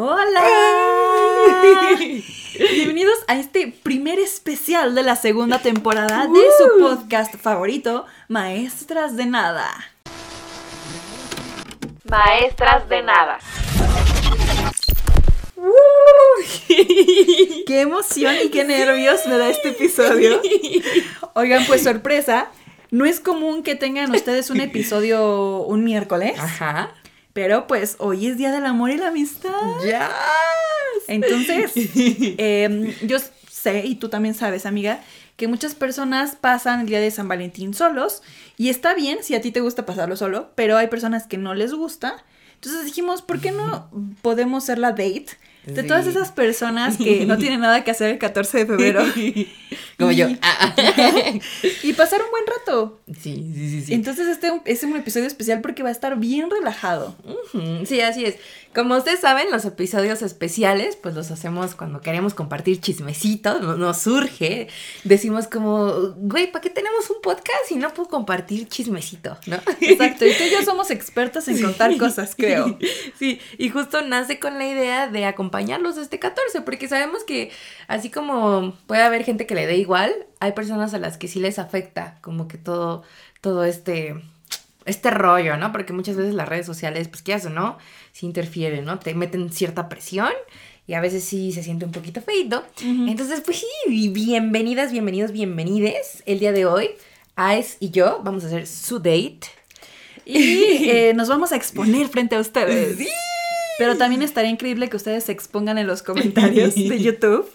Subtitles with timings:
[0.00, 0.44] Hola.
[2.56, 9.26] Bienvenidos a este primer especial de la segunda temporada de su podcast favorito, Maestras de
[9.26, 9.68] Nada.
[12.08, 13.38] Maestras de Nada.
[16.68, 20.40] ¡Qué emoción y qué nervios me da este episodio!
[21.34, 22.52] Oigan, pues sorpresa,
[22.92, 26.92] no es común que tengan ustedes un episodio un miércoles, Ajá.
[27.38, 29.52] Pero pues hoy es Día del Amor y la Amistad.
[29.86, 30.10] Ya.
[31.06, 31.70] Entonces,
[32.36, 35.02] em, yo sé, y tú también sabes, amiga,
[35.36, 38.24] que muchas personas pasan el día de San Valentín solos,
[38.56, 41.54] y está bien si a ti te gusta pasarlo solo, pero hay personas que no
[41.54, 42.24] les gusta.
[42.54, 43.88] Entonces dijimos, ¿por qué no
[44.22, 45.26] podemos ser la date
[45.74, 49.02] de todas esas personas que no tienen nada que hacer el 14 de febrero
[49.98, 50.28] Como yo.
[50.28, 50.74] Y- Ah.
[51.82, 53.00] y pasar un buen rato?
[53.20, 53.94] Sí, sí, sí, sí.
[53.94, 57.16] Entonces este es un episodio especial porque va a estar bien relajado.
[57.84, 58.36] Sí, así es.
[58.78, 63.98] Como ustedes saben, los episodios especiales, pues los hacemos cuando queremos compartir chismecitos, no- nos
[63.98, 64.68] surge.
[65.02, 69.36] Decimos como, güey, ¿para qué tenemos un podcast si no puedo compartir chismecito?
[69.46, 69.56] ¿No?
[69.80, 72.78] Exacto, y tú y yo somos expertas en contar cosas, creo.
[73.18, 77.50] Sí, y justo nace con la idea de acompañarlos este 14, porque sabemos que
[77.88, 81.40] así como puede haber gente que le dé igual, hay personas a las que sí
[81.40, 83.02] les afecta como que todo,
[83.40, 84.14] todo este,
[84.84, 85.72] este rollo, ¿no?
[85.72, 87.76] Porque muchas veces las redes sociales, pues qué o no,
[88.18, 88.98] sí interfieren, ¿no?
[88.98, 90.32] Te meten cierta presión
[90.88, 92.64] y a veces sí se siente un poquito feito.
[92.82, 96.24] Entonces, pues sí, bienvenidas, bienvenidos, bienvenides.
[96.26, 96.90] El día de hoy,
[97.36, 99.42] Aes y yo vamos a hacer su date.
[100.24, 102.98] Y eh, nos vamos a exponer frente a ustedes.
[103.78, 107.48] Pero también estaría increíble que ustedes se expongan en los comentarios de YouTube.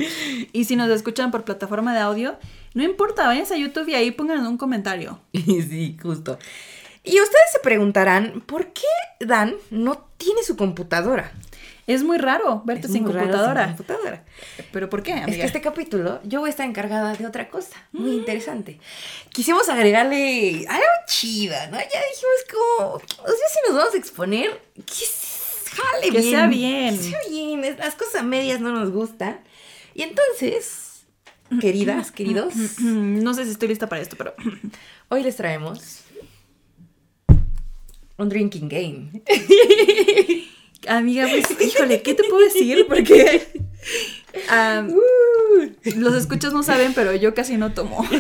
[0.53, 2.38] Y si nos escuchan por plataforma de audio,
[2.73, 5.20] no importa, váyanse a YouTube y ahí pongan un comentario.
[5.33, 6.39] Sí, justo.
[7.04, 8.86] Y ustedes se preguntarán, ¿por qué
[9.20, 11.32] Dan no tiene su computadora?
[11.86, 13.66] Es muy raro verte sin raro computadora.
[13.68, 14.23] sin computadora.
[14.72, 15.28] ¿Pero por qué, amiga?
[15.32, 18.80] Es que este capítulo yo voy a estar encargada de otra cosa muy interesante.
[19.32, 21.77] Quisimos agregarle algo chida, ¿no?
[21.77, 22.45] Ya dijimos
[22.77, 25.06] como, o sea, si nos vamos a exponer, que
[25.76, 26.23] jale Que bien.
[26.32, 26.98] sea bien.
[26.98, 29.42] Que sea bien, las cosas a medias no nos gustan.
[29.94, 31.04] Y entonces,
[31.60, 34.33] queridas, queridos, No sé si estoy lista para esto, pero...
[35.10, 36.02] hoy les traemos
[38.18, 39.24] un drinking game.
[40.88, 42.86] Amiga, pues, híjole, ¿qué te puedo decir?
[42.88, 43.48] Porque...
[44.50, 44.86] ah,
[45.96, 48.06] los escuchas no saben, pero yo casi no tomo.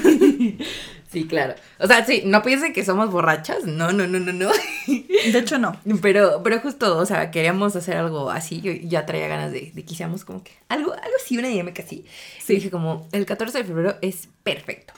[1.13, 1.53] Sí, claro.
[1.77, 3.65] O sea, sí, no piensen que somos borrachas.
[3.65, 4.49] No, no, no, no, no.
[4.87, 5.79] De hecho, no.
[6.01, 8.61] Pero, pero justo, o sea, queríamos hacer algo así.
[8.61, 11.83] Yo ya traía ganas de, de que hiciéramos como que algo, algo así, una dinámica
[11.83, 12.03] así.
[12.43, 12.55] Sí.
[12.55, 14.93] Dije como, el 14 de febrero es perfecto.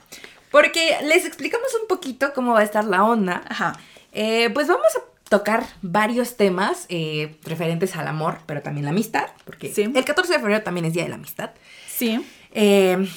[0.52, 3.44] Porque les explicamos un poquito cómo va a estar la onda.
[3.50, 3.78] Ajá.
[4.16, 9.28] Eh, pues vamos a tocar varios temas eh, referentes al amor, pero también la amistad.
[9.44, 9.84] Porque Sí.
[9.94, 11.52] el 14 de febrero también es Día de la Amistad.
[11.88, 12.26] Sí.
[12.52, 13.08] Eh,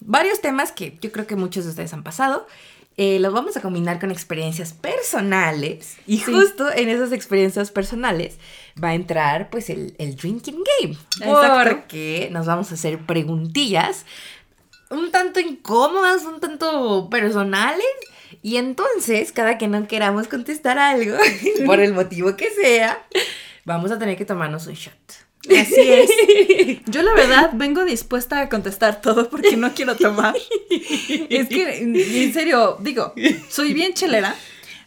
[0.00, 2.46] varios temas que yo creo que muchos de ustedes han pasado.
[2.98, 5.96] Eh, los vamos a combinar con experiencias personales.
[6.06, 6.32] Y Sí.
[6.32, 8.38] justo en esas experiencias personales
[8.82, 10.96] va a entrar pues el, el drinking game.
[11.20, 11.70] Exacto.
[11.70, 14.04] Porque nos vamos a hacer preguntillas
[14.90, 17.86] un tanto incómodas, un tanto personales.
[18.42, 21.16] Y entonces, cada que no queramos contestar algo,
[21.66, 23.06] por el motivo que sea,
[23.64, 24.94] vamos a tener que tomarnos un shot.
[25.48, 26.10] Así es.
[26.86, 30.34] Yo la verdad vengo dispuesta a contestar todo porque no quiero tomar.
[31.28, 33.12] Es que, en serio, digo,
[33.48, 34.36] soy bien chelera,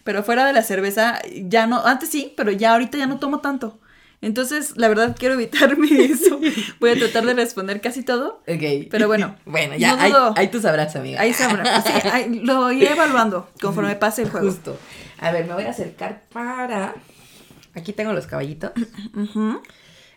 [0.03, 3.39] pero fuera de la cerveza ya no, antes sí, pero ya ahorita ya no tomo
[3.39, 3.79] tanto.
[4.25, 6.39] Entonces, la verdad quiero evitarme eso.
[6.79, 8.41] Voy a tratar de responder casi todo.
[8.47, 8.87] Ok.
[8.89, 10.33] Pero bueno, Bueno, ya, no ahí, dudo.
[10.35, 11.21] ahí tú sabrás, amiga.
[11.21, 11.79] Ahí sabrá.
[11.83, 14.47] Sí, ahí lo iré evaluando conforme pase el juego.
[14.47, 14.79] Justo.
[15.19, 16.95] A ver, me voy a acercar para...
[17.75, 18.71] Aquí tengo los caballitos.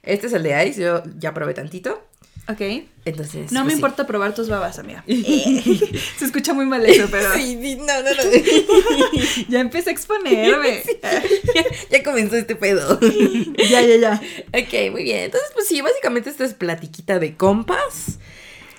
[0.02, 2.07] Este es el de Ice, yo ya probé tantito.
[2.48, 2.60] Ok.
[3.04, 3.52] Entonces...
[3.52, 3.76] No pues me sí.
[3.76, 5.04] importa probar tus babas, amiga.
[5.06, 9.42] Se escucha muy mal eso, pero Sí, no, no, no.
[9.48, 10.82] ya empecé a exponerme.
[11.02, 12.98] ya, ya comenzó este pedo.
[13.68, 14.22] Ya, ya, ya.
[14.48, 15.24] ok, muy bien.
[15.24, 18.18] Entonces, pues sí, básicamente esto es platiquita de compas.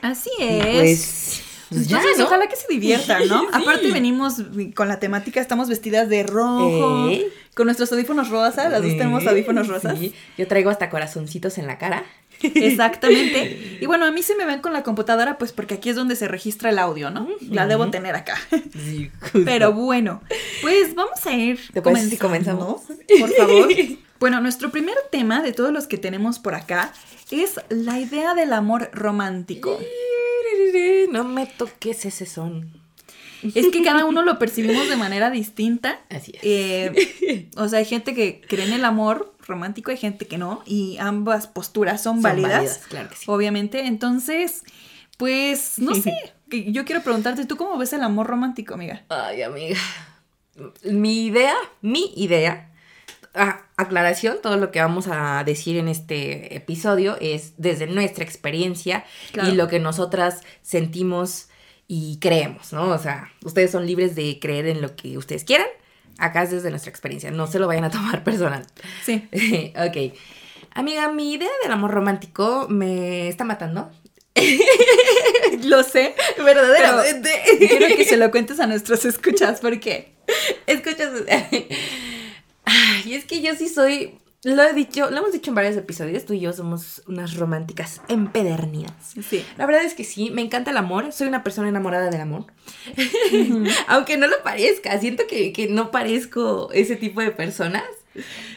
[0.02, 0.74] Así es.
[0.74, 1.42] Pues...
[1.70, 3.42] pues ya, ojalá que se diviertan, ¿no?
[3.42, 3.48] Sí.
[3.54, 4.36] Aparte venimos
[4.76, 7.28] con la temática, estamos vestidas de rojo, Ey.
[7.54, 10.00] con nuestros audífonos rosas, las dos tenemos audífonos rosas.
[10.00, 10.14] sí.
[10.38, 12.06] Yo traigo hasta corazoncitos en la cara.
[12.42, 13.66] Exactamente.
[13.82, 16.18] Y bueno, a mí se me ven con la computadora, pues porque aquí es donde
[16.18, 17.30] se registra el audio, ¿no?
[17.50, 18.36] La debo tener acá.
[18.74, 19.10] Sí.
[19.46, 20.22] Pero bueno,
[20.62, 21.60] pues vamos a ir.
[21.72, 22.82] ¿Te si comenzamos?
[23.20, 23.70] Por favor.
[24.20, 26.92] Bueno, nuestro primer tema de todos los que tenemos por acá
[27.32, 29.80] es la idea del amor romántico.
[31.10, 32.79] No me toques ese son.
[33.44, 36.00] Es que cada uno lo percibimos de manera distinta.
[36.10, 36.40] Así es.
[36.44, 40.62] Eh, o sea, hay gente que cree en el amor romántico, hay gente que no,
[40.66, 43.24] y ambas posturas son, Son válidas, válidas, claro que sí.
[43.28, 43.86] obviamente.
[43.86, 44.64] Entonces,
[45.18, 46.14] pues, no sé,
[46.68, 49.04] yo quiero preguntarte, ¿tú cómo ves el amor romántico, amiga?
[49.10, 49.78] Ay, amiga.
[50.84, 52.70] Mi idea, mi idea,
[53.34, 59.06] ah, aclaración, todo lo que vamos a decir en este episodio es desde nuestra experiencia
[59.32, 59.50] Claro.
[59.50, 61.49] y lo que nosotras sentimos
[61.92, 62.90] y creemos, ¿no?
[62.90, 65.68] O sea, ustedes son libres de creer en lo que ustedes quieran.
[66.20, 68.66] Acá es desde nuestra experiencia, no se lo vayan a tomar personal.
[69.04, 69.28] Sí.
[69.76, 70.14] ok.
[70.76, 73.92] Amiga, mi idea del amor romántico me está matando.
[75.64, 77.30] Lo sé, Verdaderamente.
[77.58, 80.14] quiero que se lo cuentes a nuestros escuchas, porque
[80.68, 81.10] Escuchas.
[82.66, 84.20] Ay, es que yo sí soy.
[84.44, 86.26] Lo he dicho, lo hemos dicho en varios episodios.
[86.26, 88.94] Tú y yo somos unas románticas empedernidas.
[89.30, 89.46] sí.
[89.58, 91.12] La verdad es que sí, me encanta el amor.
[91.12, 92.46] Soy una persona enamorada del amor.
[93.88, 94.98] Aunque no lo parezca.
[95.00, 97.84] Siento que, que no parezco ese tipo de personas.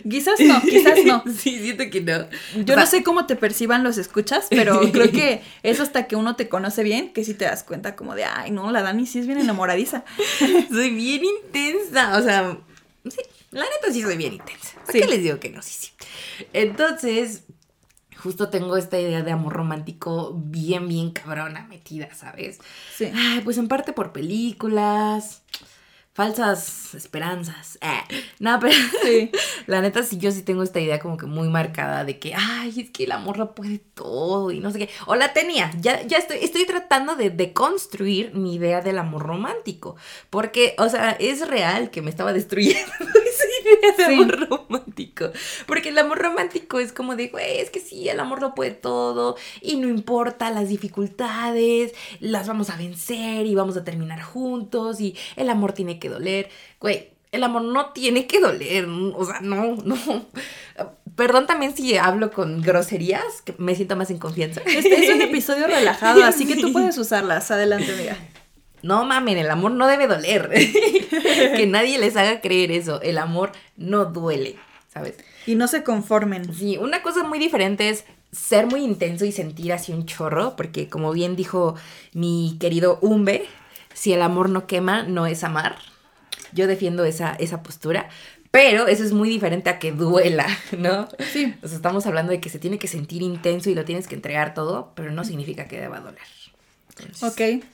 [0.08, 1.22] Quizás no, quizás no.
[1.36, 2.26] Sí, siento que no.
[2.64, 6.16] Yo O no sé cómo te perciban los escuchas, pero creo que es hasta que
[6.16, 9.06] uno te conoce bien que sí te das cuenta como de, ay, no, la Dani
[9.06, 10.04] sí es bien enamoradiza.
[10.70, 12.16] Soy bien intensa.
[12.16, 12.56] O sea,
[13.04, 13.20] sí,
[13.52, 14.72] la neta sí soy bien intensa.
[14.84, 15.00] ¿Por Sí.
[15.00, 15.62] qué les digo que no?
[15.62, 15.92] Sí, sí.
[16.52, 17.44] Entonces,
[18.16, 22.58] justo tengo esta idea de amor romántico bien, bien cabrona metida, ¿sabes?
[22.96, 23.10] Sí.
[23.14, 25.42] Ay, pues en parte por películas,
[26.14, 27.78] falsas esperanzas.
[27.80, 29.30] Eh, no, pero Sí.
[29.66, 32.72] la neta sí, yo sí tengo esta idea como que muy marcada de que, ay,
[32.80, 34.88] es que el amor lo puede todo y no sé qué.
[35.06, 39.96] O la tenía, ya, ya estoy, estoy tratando de deconstruir mi idea del amor romántico.
[40.28, 44.22] Porque, o sea, es real que me estaba destruyendo esa idea de Sí.
[44.22, 45.30] amor romántico.
[45.66, 48.72] Porque el amor romántico es como de, güey, es que sí, el amor lo puede
[48.72, 55.00] todo y no importa las dificultades, las vamos a vencer y vamos a terminar juntos
[55.00, 56.48] y el amor tiene que doler.
[56.80, 60.26] Güey, el amor no tiene que doler, o sea, no, no.
[61.16, 64.62] Perdón también si hablo con groserías, que me siento más en confianza.
[64.64, 67.50] Este es un episodio relajado, así que tú puedes usarlas.
[67.50, 68.16] Adelante, amiga.
[68.82, 70.50] No mamen, el amor no debe doler.
[71.56, 73.00] que nadie les haga creer eso.
[73.02, 74.56] El amor no duele,
[74.92, 75.16] ¿sabes?
[75.46, 76.52] Y no se conformen.
[76.54, 80.88] Sí, una cosa muy diferente es ser muy intenso y sentir así un chorro, porque
[80.88, 81.76] como bien dijo
[82.12, 83.46] mi querido Umbe,
[83.92, 85.76] si el amor no quema, no es amar.
[86.52, 88.08] Yo defiendo esa, esa postura,
[88.50, 90.46] pero eso es muy diferente a que duela,
[90.76, 91.08] ¿no?
[91.32, 91.54] Sí.
[91.62, 94.14] O sea, estamos hablando de que se tiene que sentir intenso y lo tienes que
[94.14, 96.20] entregar todo, pero no significa que deba doler.
[96.90, 97.64] Entonces, Ok.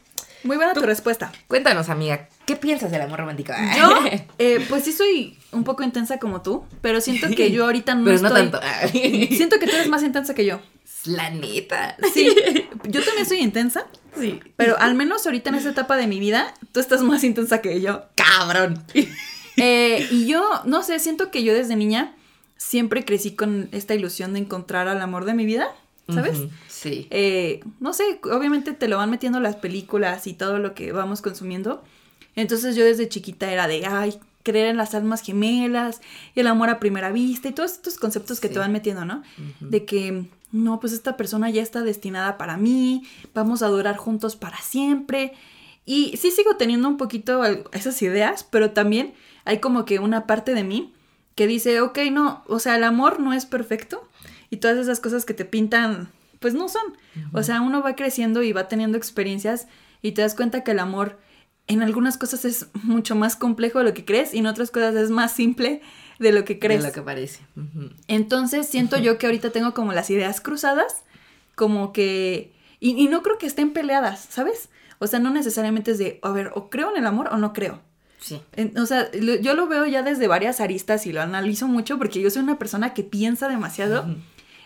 [0.45, 1.33] Muy buena tu respuesta.
[1.49, 3.53] Cuéntanos, amiga, ¿qué piensas del amor romántico?
[3.77, 3.91] Yo,
[4.39, 8.05] eh, pues sí soy un poco intensa como tú, pero siento que yo ahorita no
[8.05, 8.51] pero no estoy...
[8.51, 8.61] tanto.
[8.93, 10.61] Siento que tú eres más intensa que yo.
[11.09, 11.97] La neta.
[12.15, 12.29] Sí,
[12.85, 13.87] yo también soy intensa,
[14.19, 14.41] Sí.
[14.57, 17.81] pero al menos ahorita en esta etapa de mi vida, tú estás más intensa que
[17.81, 18.05] yo.
[18.15, 18.85] Cabrón.
[19.61, 22.15] Eh, y yo, no sé, siento que yo desde niña
[22.57, 25.67] siempre crecí con esta ilusión de encontrar al amor de mi vida,
[26.09, 26.39] ¿sabes?
[26.69, 27.09] Sí.
[27.11, 31.23] Eh, no sé, obviamente te lo van metiendo las películas y todo lo que vamos
[31.23, 31.83] consumiendo.
[32.37, 34.15] Entonces yo desde chiquita era de, ay,
[34.45, 36.03] creer en las almas gemelas,
[36.37, 38.55] y el amor a primera vista y todos estos conceptos que Sí.
[38.55, 39.25] te van metiendo, ¿no?
[39.59, 43.05] De que, no, pues esta persona ya está destinada para mí,
[43.35, 45.35] vamos a durar juntos para siempre.
[45.85, 47.43] Y sí sigo teniendo un poquito
[47.73, 49.15] esas ideas, pero también
[49.45, 50.93] hay como que una parte de mí
[51.35, 54.07] que dice, ok, no, o sea, el amor no es perfecto
[54.51, 56.11] y todas esas cosas que te pintan,
[56.41, 56.83] pues no son.
[57.33, 59.69] O sea, uno va creciendo y va teniendo experiencias
[60.03, 61.19] y te das cuenta que el amor
[61.67, 64.95] en algunas cosas es mucho más complejo de lo que crees y en otras cosas
[64.97, 65.83] es más simple
[66.19, 66.83] de lo que crees.
[66.83, 67.41] De lo que parece.
[68.09, 71.03] Entonces siento yo que ahorita tengo como las ideas cruzadas,
[71.55, 72.53] como que...
[72.81, 74.69] Y, y no creo que estén peleadas, ¿sabes?
[75.01, 77.53] O sea, no necesariamente es de, a ver, o creo en el amor o no
[77.53, 77.81] creo.
[78.21, 78.41] Sí.
[78.55, 81.99] En- o sea, lo- yo lo veo ya desde varias aristas y lo analizo mucho
[81.99, 84.07] porque yo soy una persona que piensa demasiado.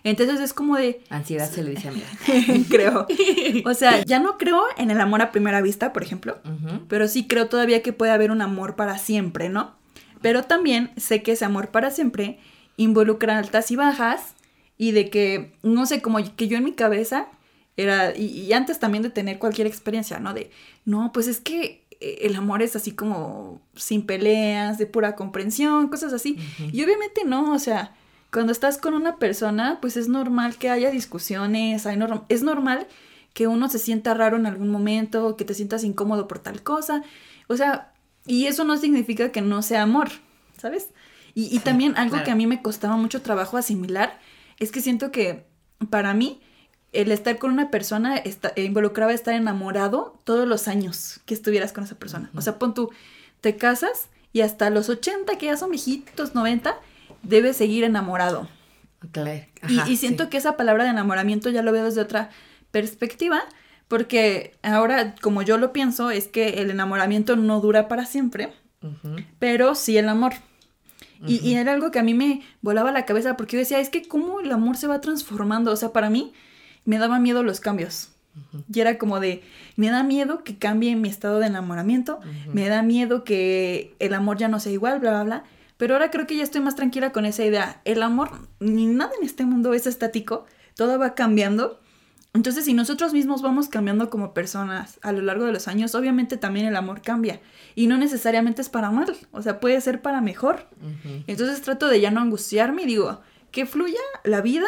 [0.04, 2.06] Entonces es como de, Ansiedad se le dice amiga.
[2.68, 3.06] creo.
[3.66, 6.38] O sea, ya no creo en el amor a primera vista, por ejemplo,
[6.88, 9.74] pero sí creo todavía que puede haber un amor para siempre, ¿no?
[10.22, 12.38] Pero también sé que ese amor para siempre
[12.76, 14.34] involucra altas y bajas
[14.78, 17.28] y de que, no sé, como que yo en mi cabeza
[17.76, 20.34] era, y, y antes también de tener cualquier experiencia, ¿no?
[20.34, 20.50] De,
[20.84, 25.88] no, pues es que eh, el amor es así como sin peleas, de pura comprensión,
[25.88, 26.36] cosas así.
[26.72, 27.94] Y obviamente no, o sea,
[28.32, 31.98] cuando estás con una persona, pues es normal que haya discusiones, hay
[32.28, 32.88] es normal
[33.34, 37.02] que uno se sienta raro en algún momento, que te sientas incómodo por tal cosa.
[37.46, 37.91] O sea,
[38.26, 40.10] y eso no significa que no sea amor,
[40.58, 40.88] ¿sabes?
[41.34, 42.24] Y, y también algo claro.
[42.24, 44.18] que a mí me costaba mucho trabajo asimilar
[44.58, 45.44] es que siento que
[45.90, 46.40] para mí
[46.92, 51.72] el estar con una persona está, eh, involucraba estar enamorado todos los años que estuvieras
[51.72, 52.30] con esa persona.
[52.34, 52.90] O sea, pon tú,
[53.40, 56.76] te casas y hasta los 80, que ya son viejitos, 90,
[57.22, 58.48] debes seguir enamorado.
[59.10, 59.40] Claro.
[59.68, 60.30] Y, siento sí.
[60.30, 62.30] que esa palabra de enamoramiento ya lo veo desde otra
[62.70, 63.42] perspectiva,
[63.92, 68.50] porque ahora, como yo lo pienso, es que el enamoramiento no dura para siempre,
[69.38, 70.32] pero sí el amor.
[71.26, 73.90] Y, y era algo que a mí me volaba la cabeza porque yo decía, es
[73.90, 75.70] que cómo el amor se va transformando.
[75.70, 76.32] O sea, para mí
[76.86, 78.12] me daba miedo los cambios.
[78.72, 79.42] Y era como de,
[79.76, 82.18] me da miedo que cambie mi estado de enamoramiento,
[82.50, 85.44] me da miedo que el amor ya no sea igual, bla, bla, bla.
[85.76, 87.82] Pero ahora creo que ya estoy más tranquila con esa idea.
[87.84, 90.46] El amor, ni nada en este mundo es estático,
[90.76, 91.81] todo va cambiando.
[92.34, 96.38] Entonces, si nosotros mismos vamos cambiando como personas a lo largo de los años, obviamente
[96.38, 97.40] también el amor cambia.
[97.74, 100.66] Y no necesariamente es para mal, o sea, puede ser para mejor.
[101.26, 103.20] Entonces trato de ya no angustiarme y digo,
[103.50, 104.66] que fluya la vida.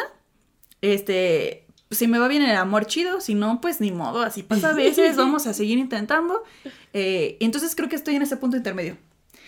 [0.81, 3.19] Este, si me va bien el amor, chido.
[3.19, 6.43] Si no, pues ni modo, así pasa a veces, vamos a seguir intentando.
[6.93, 8.97] Eh, entonces creo que estoy en ese punto intermedio.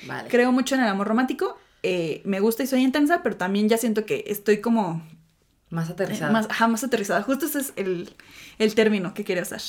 [0.08, 0.28] Vale.
[0.30, 1.58] Creo mucho en el amor romántico.
[1.84, 5.04] eh, me gusta y soy intensa, pero también ya siento que estoy como
[5.70, 6.32] Más eh, aterrizada.
[6.32, 7.22] más, ajá, más aterrizada.
[7.24, 8.10] Justo ese es el,
[8.60, 9.62] el término que quiero usar.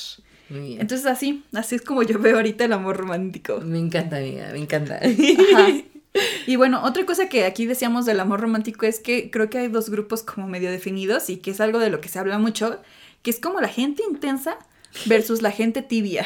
[0.49, 0.81] Muy bien.
[0.81, 3.59] Entonces así, así es como yo veo ahorita el amor romántico.
[3.61, 4.95] me encanta, amiga, me encanta.
[4.97, 5.67] Ajá.
[6.47, 9.67] Y bueno, otra cosa que aquí decíamos del amor romántico es que creo que hay
[9.67, 12.81] dos grupos como medio definidos y que es algo de lo que se habla mucho,
[13.21, 14.57] que es como la gente intensa
[15.05, 16.25] versus la gente tibia.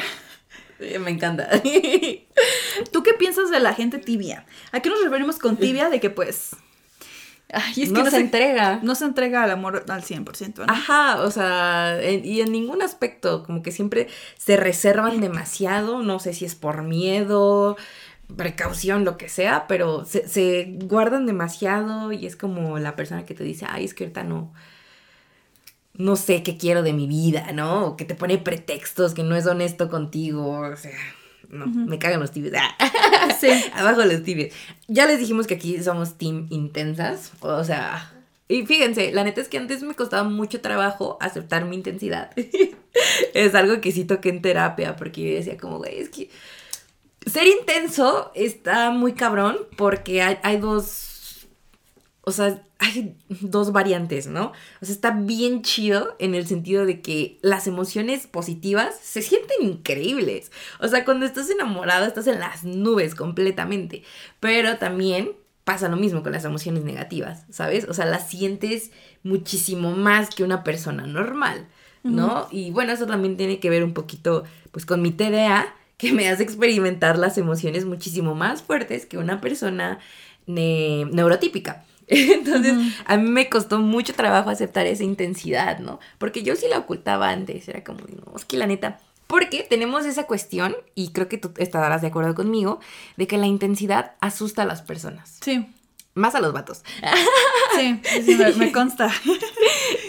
[1.00, 1.48] me encanta.
[2.92, 4.46] ¿Tú qué piensas de la gente tibia?
[4.72, 5.90] ¿A qué nos referimos con tibia?
[5.90, 6.56] De que pues...
[7.52, 8.80] Ay, es que no, no, se se, entrega.
[8.82, 10.72] no se entrega al amor al 100%, ¿no?
[10.72, 16.18] Ajá, o sea, en- y en ningún aspecto, como que siempre se reservan demasiado, no
[16.18, 17.76] sé si es por miedo,
[18.36, 23.34] precaución, lo que sea, pero se, se guardan demasiado y es como la persona que
[23.34, 24.52] te dice, ay, es que ahorita no,
[25.94, 27.86] no sé qué quiero de mi vida, ¿no?
[27.86, 30.90] O que te pone pretextos, que no es honesto contigo, o sea,
[31.50, 32.54] no, me cagan los tibios.
[33.40, 33.48] Sí.
[33.74, 34.54] Abajo los tibios.
[34.86, 37.32] Ya les dijimos que aquí somos team intensas.
[37.40, 38.12] O sea.
[38.48, 42.30] Y fíjense, la neta es que antes me costaba mucho trabajo aceptar mi intensidad.
[43.34, 46.28] es algo que sí toqué en terapia, porque yo decía como, güey, es que
[47.26, 51.46] ser intenso está muy cabrón porque hay, hay dos...
[52.20, 54.52] O sea, hay dos variantes, ¿no?
[54.80, 59.62] O sea, está bien chido en el sentido de que las emociones positivas se sienten
[59.62, 60.52] increíbles.
[60.80, 64.02] O sea, cuando estás enamorado estás en las nubes completamente.
[64.40, 65.32] Pero también
[65.64, 67.86] pasa lo mismo con las emociones negativas, ¿sabes?
[67.88, 68.90] O sea, las sientes
[69.22, 71.66] muchísimo más que una persona normal,
[72.02, 72.48] ¿no?
[72.50, 76.28] Y bueno, eso también tiene que ver un poquito, pues, con mi TDA, que me
[76.28, 80.00] hace experimentar las emociones muchísimo más fuertes que una persona
[80.46, 81.84] ne- neurotípica.
[82.34, 82.74] Entonces,
[83.06, 86.00] a mí me costó mucho trabajo aceptar esa intensidad, ¿no?
[86.18, 90.04] Porque yo sí la ocultaba antes, era como, no, es que la neta, porque tenemos
[90.04, 92.78] esa cuestión, y creo que tú estarás de acuerdo conmigo,
[93.16, 95.66] de que la intensidad asusta a las personas, Sí,
[96.14, 96.82] más a los vatos.
[97.76, 99.10] sí, sí, me, me consta.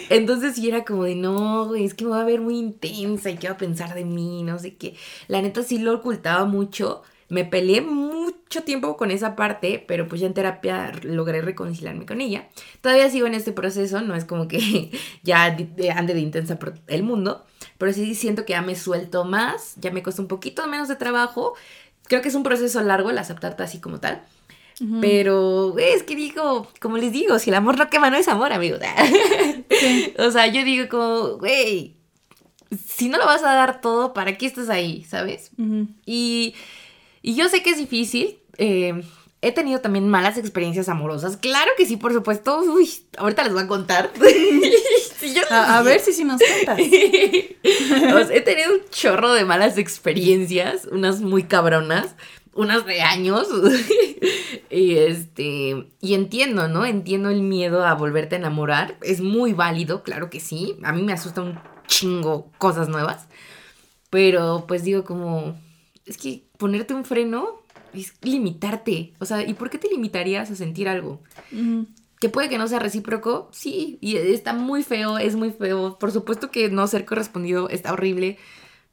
[0.08, 3.36] Entonces sí era como de, no, es que me voy a ver muy intensa y
[3.36, 4.96] qué va a pensar de mí, no sé qué.
[5.28, 7.02] La neta sí lo ocultaba mucho.
[7.28, 12.20] Me peleé mucho tiempo con esa parte, pero pues ya en terapia logré reconciliarme con
[12.20, 12.48] ella.
[12.80, 14.90] Todavía sigo en este proceso, no es como que
[15.22, 17.44] ya de- de- ande de intensa por el mundo,
[17.78, 20.96] pero sí siento que ya me suelto más, ya me cuesta un poquito menos de
[20.96, 21.54] trabajo.
[22.04, 24.22] Creo que es un proceso largo el aceptarte así como tal.
[25.00, 28.52] Pero, es que digo, como les digo, si el amor no quema, no es amor,
[28.52, 28.78] amigos.
[30.18, 31.96] o sea, yo digo como, güey,
[32.86, 35.02] si no lo vas a dar todo, ¿para qué estás ahí?
[35.04, 35.50] ¿Sabes?
[36.04, 36.54] Y,
[37.26, 38.38] y yo sé que es difícil.
[38.58, 39.02] eh,
[39.42, 41.36] he tenido también malas experiencias amorosas.
[41.36, 42.58] Claro que sí, por supuesto.
[42.62, 44.10] Uy, ahorita les voy a contar.
[45.18, 46.78] Sí, yo- A, a ver si sí nos cuentas.
[48.30, 52.14] He tenido un chorro de malas experiencias, unas muy cabronas,
[52.54, 53.48] unas de años.
[54.70, 56.84] y este, y entiendo, ¿no?
[56.84, 58.96] Entiendo el miedo a volverte a enamorar.
[59.02, 60.76] Es muy válido, claro que sí.
[60.82, 63.26] A mí me asusta un chingo cosas nuevas.
[64.10, 65.58] Pero pues digo como,
[66.06, 69.14] es que ponerte un freno es limitarte.
[69.18, 71.20] O sea, ¿y por qué te limitarías a sentir algo?
[72.20, 75.98] Que puede que no sea recíproco, sí, y está muy feo, es muy feo.
[75.98, 78.38] Por supuesto que no ser correspondido está horrible,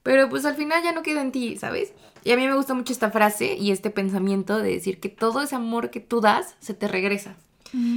[0.01, 1.93] pero pues al final ya no queda en ti, ¿sabes?
[2.25, 5.41] Y a mí me gusta mucho esta frase y este pensamiento de decir que todo
[5.41, 7.37] ese amor que tú das se te regresa.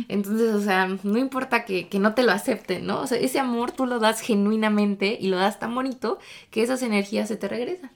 [0.08, 3.02] Entonces, o sea, no importa que, que no te lo acepten, ¿no?
[3.02, 6.18] O sea, ese amor tú lo das genuinamente y lo das tan bonito
[6.50, 7.90] que esas energías se te regresan.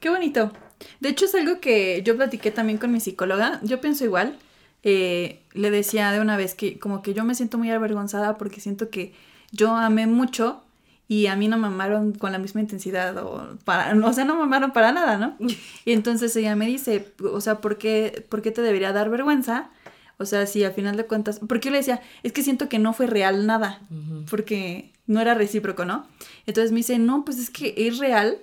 [0.00, 0.52] Qué bonito.
[1.00, 3.60] De hecho, es algo que yo platiqué también con mi psicóloga.
[3.62, 4.38] Yo pienso igual.
[4.84, 8.60] Eh, le decía de una vez que como que yo me siento muy avergonzada porque
[8.60, 9.12] siento que
[9.50, 10.62] yo amé mucho
[11.08, 14.36] y a mí no me amaron con la misma intensidad o para, o sea, no
[14.36, 15.36] me amaron para nada, ¿no?
[15.84, 19.70] Y entonces ella me dice, o sea, ¿por qué, ¿por qué te debería dar vergüenza?
[20.18, 22.78] O sea, si al final de cuentas, porque yo le decía, es que siento que
[22.78, 23.80] no fue real nada,
[24.28, 26.06] porque no era recíproco, ¿no?
[26.46, 28.38] Entonces me dice, no, pues es que es real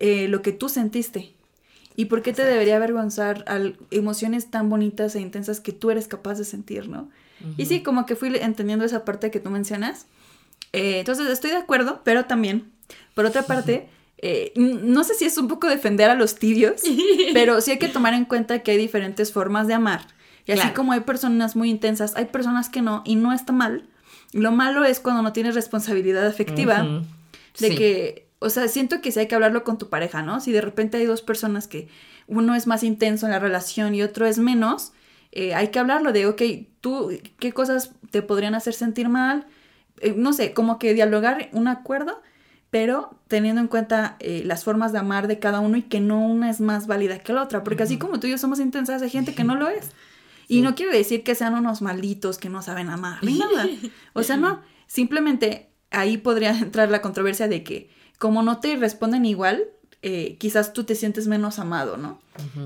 [0.00, 1.32] eh, lo que tú sentiste.
[1.96, 6.08] ¿Y por qué te debería avergonzar al emociones tan bonitas e intensas que tú eres
[6.08, 7.10] capaz de sentir, ¿no?
[7.56, 10.06] Y sí, como que fui entendiendo esa parte que tú mencionas.
[10.72, 12.70] Eh, entonces estoy de acuerdo, pero también,
[13.14, 16.82] por otra parte, eh, no sé si es un poco defender a los tibios,
[17.32, 20.06] pero sí hay que tomar en cuenta que hay diferentes formas de amar.
[20.46, 23.84] Y así como hay personas muy intensas, hay personas que no, y no está mal.
[24.32, 27.02] Lo malo es cuando no tienes responsabilidad afectiva,
[27.58, 30.40] de que, o sea, siento que sí hay que hablarlo con tu pareja, ¿no?
[30.40, 31.88] Si de repente hay dos personas que
[32.26, 34.92] uno es más intenso en la relación y otro es menos,
[35.30, 36.42] eh, hay que hablarlo de, ok,
[36.80, 39.46] tú, ¿qué cosas te podrían hacer sentir mal?
[40.00, 42.22] Eh, no sé, como que dialogar un acuerdo,
[42.70, 46.26] pero teniendo en cuenta eh, las formas de amar de cada uno y que no
[46.26, 49.02] una es más válida que la otra, porque así como tú y yo somos intensas,
[49.02, 49.90] hay gente que no lo es.
[50.48, 53.68] Y no quiere decir que sean unos malditos que no saben amar, ni nada.
[54.14, 59.24] O sea, no, simplemente ahí podría entrar la controversia de que como no te responden
[59.24, 59.64] igual,
[60.02, 62.20] eh, quizás tú te sientes menos amado, ¿no?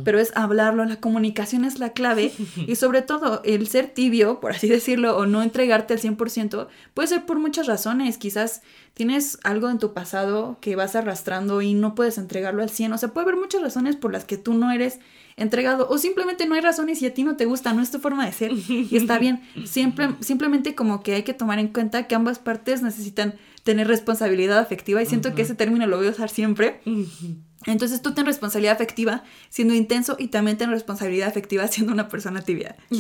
[0.04, 2.32] Pero es hablarlo, la comunicación es la clave
[2.66, 7.08] y sobre todo el ser tibio, por así decirlo, o no entregarte al 100%, puede
[7.08, 8.18] ser por muchas razones.
[8.18, 8.62] Quizás
[8.94, 12.92] tienes algo en tu pasado que vas arrastrando y no puedes entregarlo al 100.
[12.92, 14.99] O sea, puede haber muchas razones por las que tú no eres
[15.37, 17.99] entregado o simplemente no hay razones y a ti no te gusta, no es tu
[18.00, 19.42] forma de ser y está bien.
[19.64, 23.34] Siempre, simplemente como que hay que tomar en cuenta que ambas partes necesitan
[23.64, 26.80] tener responsabilidad afectiva y siento que ese término lo voy a usar siempre.
[27.66, 32.42] Entonces tú ten responsabilidad afectiva siendo intenso y también ten responsabilidad afectiva siendo una persona
[32.42, 32.76] tibia.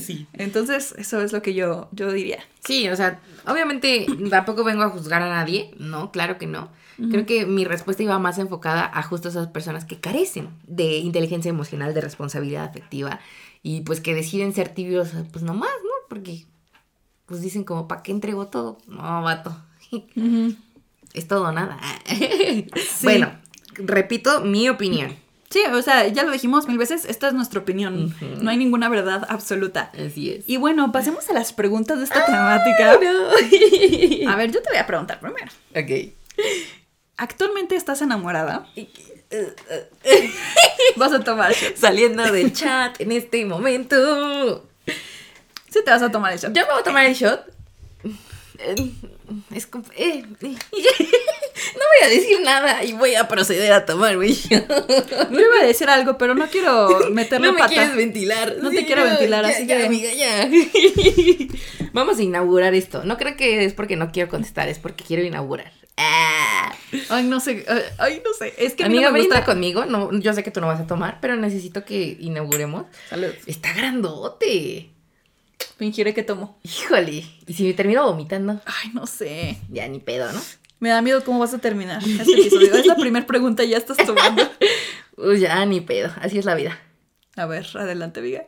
[0.00, 0.26] Sí.
[0.32, 2.38] Entonces eso es lo que yo, yo diría.
[2.64, 6.70] Sí, o sea, obviamente tampoco vengo a juzgar a nadie, no, claro que no.
[7.10, 11.48] Creo que mi respuesta iba más enfocada a justo esas personas que carecen de inteligencia
[11.48, 13.18] emocional, de responsabilidad afectiva
[13.64, 15.90] y pues que deciden ser tibios, pues nomás, ¿no?
[16.08, 16.44] Porque
[17.26, 18.78] pues dicen como, ¿para qué entrego todo?
[18.86, 19.56] No, vato.
[21.14, 21.78] Es todo nada.
[23.02, 23.38] Bueno,
[23.74, 25.16] repito mi opinión.
[25.48, 28.12] Sí, o sea, ya lo dijimos mil veces, esta es nuestra opinión.
[28.40, 29.92] No hay ninguna verdad absoluta.
[29.94, 30.48] Así es.
[30.48, 32.92] Y bueno, pasemos a las preguntas de esta temática.
[34.32, 35.52] a ver, yo te voy a preguntar primero.
[35.76, 36.12] Ok.
[37.16, 38.66] ¿Actualmente estás enamorada?
[40.96, 41.76] vas a tomar shot.
[41.76, 44.66] Saliendo del chat en este momento.
[45.68, 46.52] Sí, te vas a tomar el shot.
[46.52, 47.40] Yo me voy a tomar el shot.
[49.54, 54.68] Es eh, no voy a decir nada y voy a proceder a tomar shot.
[55.30, 58.56] Yo iba a decir algo, pero no quiero meterle no me quieres ventilar.
[58.60, 59.86] No te quiero ventilar, así ya, que...
[59.86, 60.50] amiga, ya.
[61.92, 63.04] Vamos a inaugurar esto.
[63.04, 65.72] No creo que es porque no quiero contestar, es porque quiero inaugurar.
[65.96, 66.74] Ah.
[67.08, 67.64] Ay, no sé,
[67.98, 68.52] ay, no sé.
[68.58, 69.86] Es que a mí Amiga, no me gusta conmigo.
[69.86, 72.86] No, yo sé que tú no vas a tomar, pero necesito que inauguremos.
[73.08, 73.30] Salud.
[73.46, 74.93] Está grandote.
[75.76, 76.58] Fingiré que tomo.
[76.62, 77.24] Híjole.
[77.46, 78.60] ¿Y si me termino vomitando?
[78.64, 79.58] Ay, no sé.
[79.70, 80.40] Ya ni pedo, ¿no?
[80.80, 82.74] Me da miedo cómo vas a terminar este episodio.
[82.74, 84.42] Es la primera pregunta y ya estás tomando.
[85.16, 86.12] Uy, ya ni pedo.
[86.20, 86.78] Así es la vida.
[87.36, 88.44] A ver, adelante, Viga.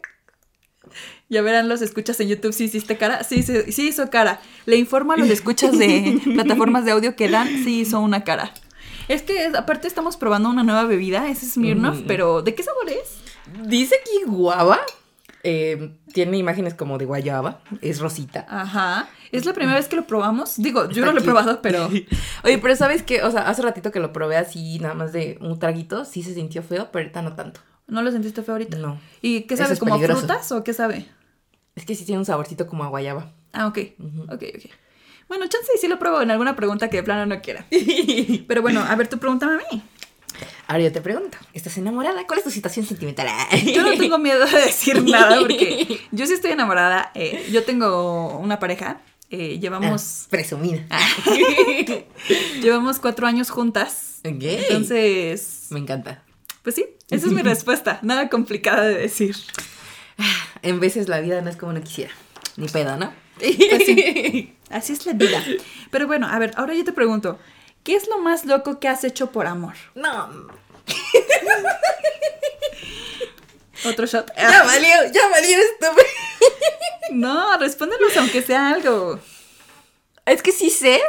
[1.29, 3.25] Ya verán los escuchas en YouTube si hiciste cara.
[3.25, 4.41] Sí, sí, sí hizo cara.
[4.67, 8.53] Le informo a los escuchas de plataformas de audio que dan, sí hizo una cara.
[9.09, 13.19] Es que aparte estamos probando una nueva bebida, es Smirnoff, pero ¿de qué sabor es?
[13.69, 14.81] Dice aquí guava.
[15.43, 18.47] Eh, tiene imágenes como de guayaba, es rosita.
[18.49, 19.07] Ajá.
[19.33, 20.57] Es la primera vez que lo probamos.
[20.57, 21.91] Digo, yo no lo he probado, pero.
[22.43, 23.23] Oye, pero ¿sabes qué?
[23.23, 26.33] O sea, hace ratito que lo probé así, nada más de un traguito, sí se
[26.33, 27.61] sintió feo, pero ahorita no tanto.
[27.87, 28.79] ¿No lo sentiste feo ahorita?
[28.79, 28.99] No.
[29.21, 29.75] ¿Y qué sabe?
[29.75, 30.21] es ¿Como peligroso.
[30.21, 31.05] frutas o qué sabe?
[31.75, 33.31] Es que sí tiene un saborcito como a guayaba.
[33.53, 33.79] Ah, ok.
[34.33, 34.71] Ok, ok.
[35.29, 37.67] Bueno, chance y sí lo pruebo en alguna pregunta que de plano no quiera.
[38.49, 39.83] Pero bueno, a ver, tú pregúntame a mí.
[40.69, 42.27] Ahora yo te pregunto, ¿estás enamorada?
[42.27, 43.29] ¿Cuál es tu situación sentimental?
[43.75, 47.11] Yo no tengo miedo de decir nada porque yo sí estoy enamorada.
[47.15, 49.01] Eh, yo tengo una pareja.
[49.31, 50.23] eh, llevamos.
[50.25, 50.83] Ah, presumida.
[52.63, 54.21] llevamos cuatro años juntas.
[54.25, 54.43] Ok.
[54.43, 55.67] Entonces.
[55.71, 56.23] Me encanta.
[56.63, 58.01] Pues sí, esa es mi respuesta.
[58.03, 59.37] Nada complicada de decir.
[60.63, 62.13] En veces la vida no es como uno quisiera.
[62.57, 63.13] Ni pedo, ¿no?
[63.39, 64.55] Pues sí.
[64.71, 65.43] Así es la vida.
[65.91, 67.39] Pero bueno, a ver, ahora yo te pregunto,
[67.87, 69.75] ¿qué es lo más loco que has hecho por amor?
[69.95, 70.49] No.
[73.85, 74.29] ¿Otro shot?
[74.37, 75.87] Ya valió, ya valió esto.
[77.13, 79.21] No, respóndenos aunque sea algo.
[80.27, 81.01] Es que sí sé,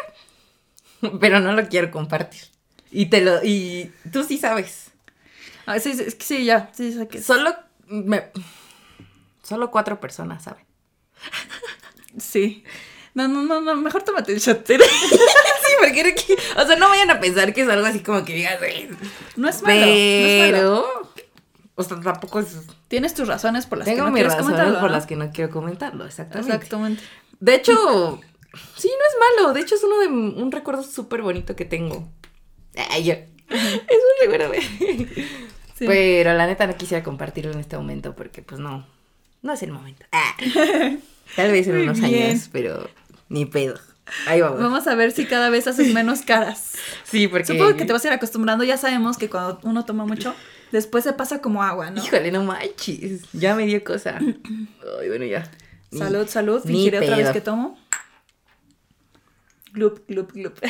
[1.19, 2.43] pero no lo quiero compartir.
[2.91, 4.91] Y te lo, y tú sí sabes.
[5.65, 6.69] Ah, sí, ya.
[6.71, 7.55] Sí, sé que Solo
[7.87, 8.29] me,
[9.41, 10.63] solo cuatro personas saben.
[12.19, 12.63] Sí.
[13.17, 14.67] No, no, no, no, mejor tómate el shot.
[14.67, 18.23] Sí porque era que- o sea, no vayan a pensar que es algo así como
[18.23, 18.59] que digas.
[19.35, 20.51] No es malo, no es malo.
[20.51, 20.85] pero,
[21.75, 22.55] o sea, tampoco es,
[22.87, 24.79] Tienes tus razones por las tengo que no quieres comentarlo.
[24.79, 26.53] por las que no quiero comentarlo, exactamente.
[26.55, 27.03] Exactamente.
[27.39, 27.73] De hecho,
[28.75, 32.07] sí, no es malo, de hecho es uno de un recuerdo súper bonito que tengo.
[32.91, 33.13] Ay, yo.
[33.13, 34.53] Es un recuerdo.
[35.77, 35.85] Sí.
[35.87, 38.87] Pero la neta no quisiera compartirlo en este momento porque pues no,
[39.41, 40.05] no es el momento.
[40.11, 40.35] Ah.
[41.35, 42.31] Tal vez en Muy unos bien.
[42.31, 42.89] años, pero
[43.29, 43.79] ni pedo.
[44.25, 44.59] Ahí vamos.
[44.59, 46.73] Vamos a ver si cada vez haces menos caras.
[47.03, 47.45] Sí, porque...
[47.45, 48.63] Supongo que te vas a ir acostumbrando.
[48.65, 50.35] Ya sabemos que cuando uno toma mucho,
[50.73, 52.03] después se pasa como agua, ¿no?
[52.03, 53.21] Híjole, no manches.
[53.33, 54.17] Ya me dio cosa.
[55.01, 55.49] Ay, bueno, ya.
[55.91, 56.61] Ni- Salud, salud.
[56.63, 57.79] Fingiré otra vez que tomo.
[59.71, 60.59] Glup, glup, glup.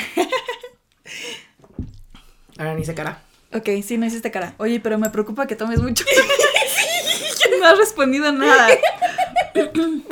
[2.58, 3.22] Ahora ni se cara.
[3.54, 4.54] ok, sí, no hiciste cara.
[4.58, 6.04] Oye, pero me preocupa que tomes mucho.
[7.60, 8.68] no has respondido nada.
[9.54, 10.04] Perdón.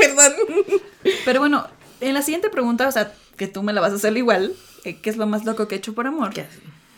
[1.23, 1.67] Pero bueno,
[2.07, 4.97] en la siguiente pregunta, o sea, que tú me la vas a hacer igual, eh,
[5.01, 6.33] ¿qué es lo más loco que he hecho por amor?
[6.33, 6.45] ¿Qué?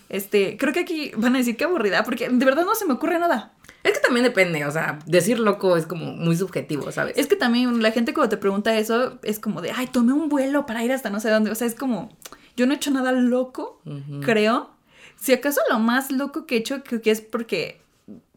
[0.10, 2.94] Este, creo que aquí van a decir que aburrida, porque de verdad no se me
[2.94, 3.54] ocurre nada.
[3.84, 7.18] Es que también depende, o sea, decir loco es como muy subjetivo, ¿sabes?
[7.18, 10.30] Es que también la gente cuando te pregunta eso es como de, ay, tomé un
[10.30, 11.52] vuelo para ir hasta no sé dónde.
[11.52, 12.10] O sea, es como,
[12.56, 13.82] yo no he hecho nada loco,
[14.24, 14.72] creo.
[15.16, 17.82] Si acaso lo más loco que he hecho, creo que es porque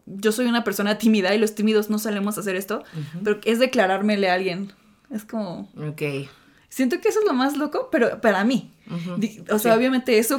[0.06, 2.84] yo soy una persona tímida y los tímidos no solemos hacer esto,
[3.24, 4.72] pero es declarármele a alguien.
[5.10, 6.28] Es como, Ok.
[6.70, 8.72] Siento que eso es lo más loco, pero para mí.
[8.90, 9.16] Ujú.
[9.18, 9.78] Di- O sea, Sí.
[9.78, 10.30] obviamente es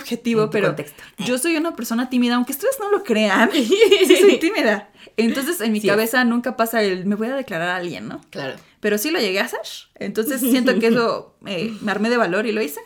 [0.46, 1.04] tu pero contexto.
[1.20, 4.90] yo soy una persona tímida, aunque ustedes no lo crean, sí soy tímida.
[5.18, 8.22] Entonces en mi Sí cabeza nunca pasa el me voy a declarar a alguien, ¿no?
[8.32, 8.56] Claro.
[8.80, 9.60] Pero sí lo llegué a hacer.
[9.96, 12.80] Entonces siento que eso eh, me armé de valor y lo hice.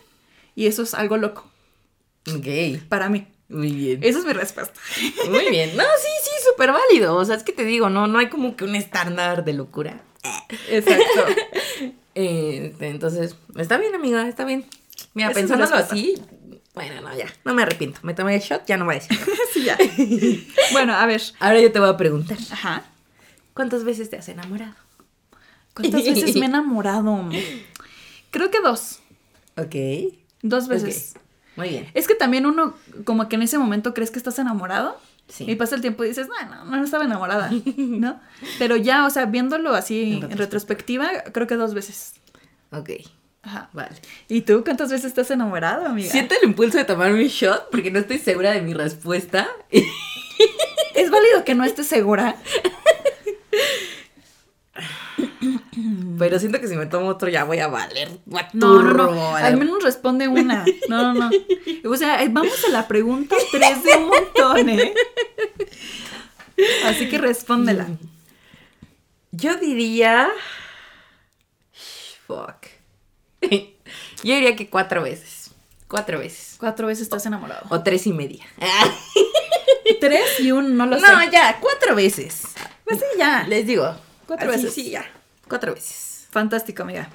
[0.56, 1.50] Y eso es algo loco
[2.36, 2.82] Ok.
[2.90, 3.28] para mí.
[3.48, 4.00] Muy bien.
[4.04, 4.74] Esa es mi respuesta.
[5.30, 5.78] Muy bien.
[5.78, 7.16] No, sí, sí, súper válido.
[7.16, 10.02] O sea, es que te digo, no, no hay como que un estándar de locura.
[10.70, 11.26] Exacto.
[12.16, 14.66] Eh, entonces, está bien, amiga, está bien.
[15.14, 16.16] Mira, Esa es mi pensándolo así,
[16.76, 18.02] bueno, no, ya, no me arrepiento.
[18.04, 19.18] Me tomé el shot, ya no voy a decir.
[19.54, 19.78] Sí, ya.
[20.74, 21.22] Bueno, a ver.
[21.40, 22.84] Ahora yo te voy a preguntar, Ajá.
[23.54, 24.76] ¿cuántas veces te has enamorado?
[25.74, 27.30] ¿Cuántas veces me he enamorado?
[28.32, 29.00] Creo que dos.
[29.58, 30.14] Ok.
[30.42, 31.16] Dos veces.
[31.56, 31.90] Muy bien.
[31.94, 32.76] Es que también uno,
[33.06, 35.00] como que en ese momento crees que estás enamorado.
[35.28, 35.46] Sí.
[35.50, 38.20] Y pasa el tiempo y dices, no, no, no estaba enamorada, ¿no?
[38.60, 42.14] Pero ya, o sea, viéndolo así En en retrospectiva, creo que dos veces.
[42.72, 42.92] Ok,
[43.42, 43.70] Ajá.
[43.74, 43.96] vale.
[44.28, 46.12] ¿Y tú cuántas veces estás enamorado, amiga?
[46.12, 49.48] Siento el impulso de tomarme un shot porque no estoy segura de mi respuesta.
[50.94, 52.36] Es válido que no estés segura.
[56.20, 58.10] Pero siento que si me tomo otro ya voy a valer.
[58.54, 59.36] No, no, no.
[59.36, 60.66] Al menos responde una.
[60.90, 61.30] No, no, no.
[61.90, 64.94] O sea, eh, vamos a la pregunta tres de un montón, ¿eh?
[66.86, 67.88] Así que respóndela.
[69.32, 70.30] Yo diría.
[72.28, 72.68] Fuck.
[74.24, 75.52] Yo diría que cuatro veces.
[75.88, 76.56] Cuatro veces.
[76.58, 77.66] Cuatro veces estás enamorado.
[77.70, 78.46] O tres y media.
[80.00, 81.06] Tres y un no lo sé.
[81.06, 82.44] No, ya, cuatro veces.
[82.84, 83.46] Pues sí, ya.
[83.48, 83.96] Les digo.
[84.28, 84.74] Cuatro Así, veces.
[84.74, 85.06] Sí, ya.
[85.48, 86.28] Cuatro veces.
[86.32, 87.10] Fantástico, amiga.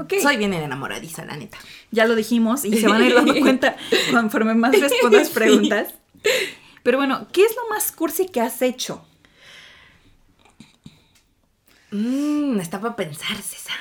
[0.00, 0.14] Ok.
[0.22, 1.58] Soy bien enamoradiza, la neta.
[1.90, 3.76] Ya lo dijimos y se van a ir dando cuenta
[4.10, 5.94] conforme más respondas preguntas.
[6.82, 9.04] Pero bueno, ¿qué es lo más cursi que has hecho?
[11.90, 13.76] Mmm, está para pensar, César.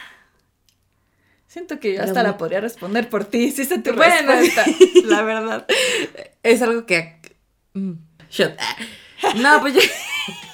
[1.47, 4.31] Siento que yo hasta la podría responder por ti, si sé tu Bueno.
[4.31, 4.65] respuesta,
[5.05, 5.67] la verdad.
[6.41, 7.19] Es algo que.
[7.73, 7.93] Mm,
[8.29, 8.57] Shot.
[9.35, 9.81] No, pues yo.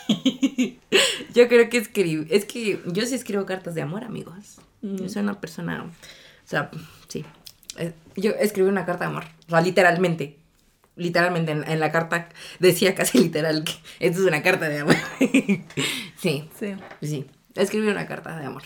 [1.33, 2.25] yo creo que escribo.
[2.29, 4.57] Es que yo sí escribo cartas de amor, amigos.
[4.81, 5.83] Yo soy una persona.
[5.83, 5.89] O
[6.47, 6.71] sea,
[7.07, 7.25] sí.
[7.77, 9.25] Eh, Yo escribí una carta de amor.
[9.47, 10.37] O sea, literalmente.
[10.95, 12.27] Literalmente en, en la carta
[12.59, 14.95] decía casi literal que esto es una carta de amor.
[16.17, 16.75] sí, Sí.
[17.01, 17.25] sí.
[17.55, 18.63] Escribí una carta de amor.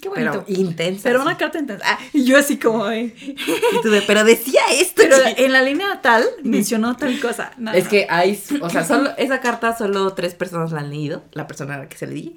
[0.00, 0.44] Qué bonito.
[0.46, 1.02] Pero intensa.
[1.04, 1.84] Pero una carta intensa.
[1.88, 5.02] Ah, y yo así como, eh, Y tú de, pero decía esto.
[5.02, 5.30] Pero chica".
[5.42, 7.52] en la línea tal mencionó tal cosa.
[7.56, 7.90] No, Es no.
[7.90, 11.74] que Ice, o sea, solo esa carta solo tres personas la han leído, la persona
[11.74, 12.36] a la que se le di,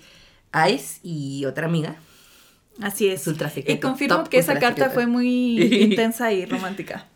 [0.73, 1.95] Ice y otra amiga.
[2.81, 3.27] Así es.
[3.27, 4.93] Ultra secreto, Y confirmo que esa carta secreto.
[4.93, 7.07] fue muy intensa y romántica.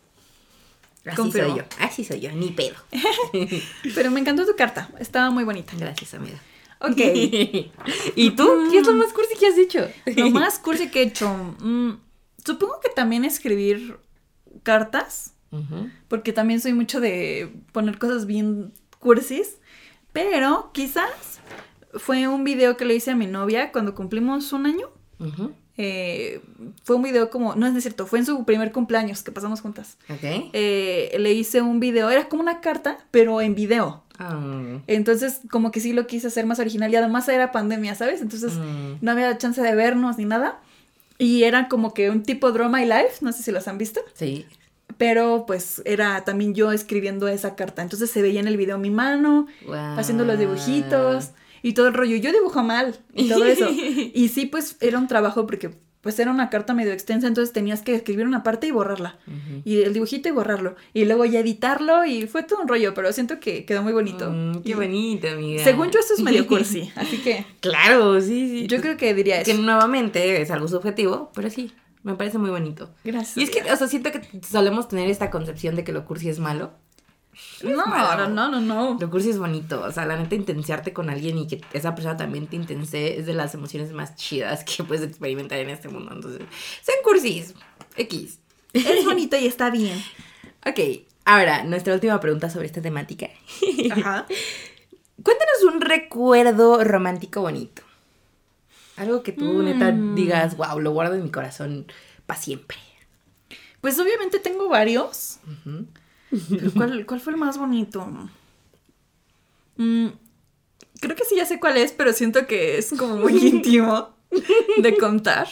[1.06, 1.50] Así Confirmo.
[1.50, 2.76] soy yo, así soy yo, ni pedo.
[3.94, 4.88] Pero me encantó tu carta.
[4.98, 5.72] Estaba muy bonita.
[5.78, 6.38] Gracias, amiga.
[6.80, 6.98] Ok.
[8.16, 8.48] ¿Y tú?
[8.70, 9.88] ¿Qué es lo más cursi que has hecho?
[10.16, 11.28] Lo más cursi que he hecho.
[11.60, 11.98] mm,
[12.44, 13.98] supongo que también escribir
[14.62, 15.32] cartas.
[16.08, 19.58] Porque también soy mucho de poner cosas bien cursis.
[20.12, 21.40] Pero quizás
[21.94, 24.90] fue un video que le hice a mi novia cuando cumplimos un año.
[25.76, 26.40] Eh,
[26.84, 29.98] fue un video como, no es cierto, fue en su primer cumpleaños que pasamos juntas.
[30.08, 30.50] Ok.
[30.52, 34.03] Eh, le hice un video, era como una carta, pero en video.
[34.18, 38.20] Ah, Entonces, como que sí lo quise hacer más original y además era pandemia, ¿sabes?
[38.20, 40.60] Entonces, mm, no había chance de vernos ni nada.
[41.18, 44.00] Y era como que un tipo Draw My Life, no sé si los han visto.
[44.14, 44.46] sí.
[44.96, 47.82] pero pues era también yo escribiendo esa carta.
[47.82, 49.98] Entonces se veía en el video mi mano, Guau.
[49.98, 51.30] haciendo los dibujitos
[51.62, 52.16] y todo el rollo.
[52.16, 53.68] Yo dibujo mal y todo eso.
[53.70, 55.74] y sí, pues era un trabajo porque
[56.04, 59.18] pues era una carta medio extensa, entonces tenías que escribir una parte y borrarla.
[59.64, 60.76] Y el dibujito y borrarlo.
[60.92, 64.30] Y luego ya editarlo y fue todo un rollo, pero siento que quedó muy bonito.
[64.30, 65.64] Mm, qué Y bonito, amiga.
[65.64, 66.92] Según yo, esto es medio cursi.
[66.96, 68.66] Así que Claro, sí, sí.
[68.68, 69.62] yo creo que diría que eso.
[69.62, 72.90] nuevamente es algo subjetivo, pero sí, me parece muy bonito.
[73.02, 73.36] Gracias.
[73.38, 76.28] Y es que, o sea, siento que solemos tener esta concepción de que lo cursi
[76.28, 76.72] es malo.
[77.62, 78.96] No, no, no, no, no.
[79.00, 82.16] Lo cursi es bonito, o sea, la neta intensearte con alguien y que esa persona
[82.16, 86.12] también te intense es de las emociones más chidas que puedes experimentar en este mundo.
[86.12, 86.42] Entonces,
[86.82, 87.54] sean cursis,
[87.96, 88.38] X.
[88.72, 90.02] Es bonito y está bien.
[90.66, 90.80] Ok,
[91.24, 93.28] ahora, nuestra última pregunta sobre esta temática.
[93.92, 94.26] Ajá.
[95.22, 97.82] Cuéntanos un recuerdo romántico bonito.
[98.96, 100.14] Algo que tú, neta, Mm.
[100.14, 101.86] digas, wow, lo guardo en mi corazón
[102.26, 102.76] para siempre.
[103.80, 105.38] Pues obviamente tengo varios.
[105.64, 105.84] Pero
[106.74, 108.06] ¿cuál, cuál fue el más bonito?
[109.76, 110.06] Mm,
[111.00, 114.14] creo que sí ya sé cuál es, pero siento que es como muy íntimo
[114.78, 115.48] de contar.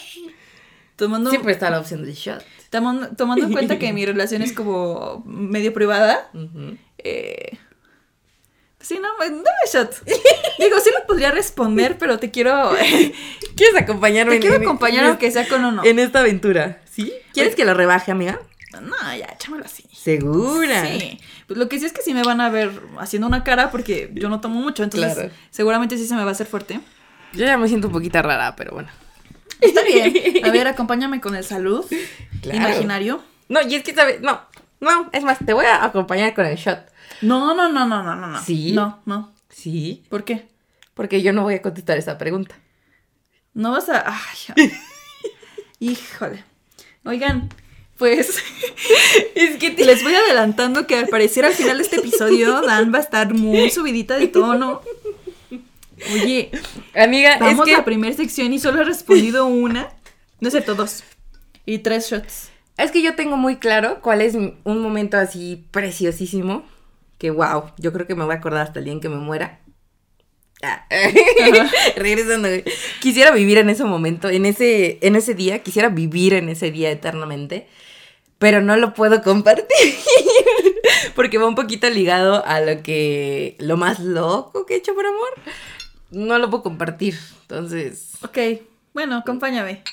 [0.95, 2.43] Tomando, Siempre está la opción del shot.
[2.69, 6.29] tomando, tomando en cuenta que mi relación es como medio privada.
[6.99, 7.57] Eh,
[8.79, 9.41] sí, no, dame
[9.71, 9.91] shot.
[10.59, 12.71] Digo, sí lo podría responder, pero te quiero,
[13.55, 15.81] ¿Quieres acompañarme te en- quiero acompañar en- aunque sea con uno.
[15.83, 16.81] en esta aventura?
[16.89, 17.11] ¿Sí?
[17.33, 18.39] ¿Quieres que lo rebaje, amiga?
[18.81, 19.83] No, ya, échamelo así.
[19.93, 20.85] ¿Segura?
[20.85, 21.19] Sí.
[21.47, 24.11] Pues lo que sí es que sí me van a ver haciendo una cara porque
[24.13, 25.29] yo no tomo mucho, entonces Claro.
[25.49, 26.79] seguramente sí se me va a hacer fuerte.
[27.33, 28.89] Yo ya me siento un poquito rara, pero bueno.
[29.61, 30.13] Está bien.
[30.45, 31.85] A ver, acompáñame con el salud
[32.41, 32.57] Claro.
[32.57, 33.23] imaginario.
[33.49, 34.21] No, y es que, ¿sabes?
[34.21, 34.41] No,
[34.79, 36.79] no, es más, te voy a acompañar con el shot.
[37.21, 38.41] No, no, no, no, no, no, no.
[38.41, 38.71] ¿Sí?
[38.73, 39.33] No, no.
[39.49, 40.47] Sí, ¿Por qué?
[40.95, 42.55] porque yo no voy a contestar esa pregunta.
[43.53, 44.03] No vas a.
[44.07, 44.71] Ay,
[45.79, 46.43] híjole.
[47.05, 47.49] Oigan,
[48.03, 48.43] pues
[49.35, 49.85] Es que te...
[49.85, 53.33] les voy adelantando que al parecer al final de este episodio Dan va a estar
[53.33, 54.81] muy subidita de tono.
[56.13, 56.51] Oye,
[56.93, 57.75] Amiga, vamos es que...
[57.75, 59.87] a la primera sección y solo he respondido una.
[60.41, 61.05] No es cierto, dos.
[61.65, 62.49] Y tres shots.
[62.75, 66.65] Es que yo tengo muy claro cuál es un momento así preciosísimo.
[67.17, 69.15] Que wow, yo creo que me voy a acordar hasta el día en que me
[69.15, 69.61] muera.
[70.61, 70.85] Ah,
[71.95, 72.49] Regresando.
[72.99, 76.91] Quisiera vivir en ese momento, en ese, en ese día, quisiera vivir en ese día
[76.91, 77.67] eternamente.
[78.39, 79.67] Pero no lo puedo compartir.
[81.15, 83.55] Porque va un poquito ligado a lo que.
[83.59, 85.33] lo más loco que he hecho por amor.
[86.11, 87.17] No lo puedo compartir.
[87.41, 88.11] Entonces.
[88.21, 88.37] Ok,
[88.93, 89.83] bueno, acompáñame.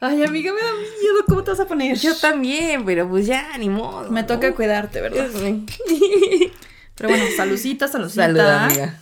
[0.00, 1.24] Ay, amiga, me da miedo.
[1.26, 1.98] ¿Cómo te vas a poner?
[1.98, 4.10] Yo también, pero pues ya, ni modo.
[4.10, 4.54] Me toca ¿no?
[4.54, 5.28] cuidarte, ¿verdad?
[6.96, 8.26] Pero bueno, salucita, salucita.
[8.26, 9.00] Salud, amiga.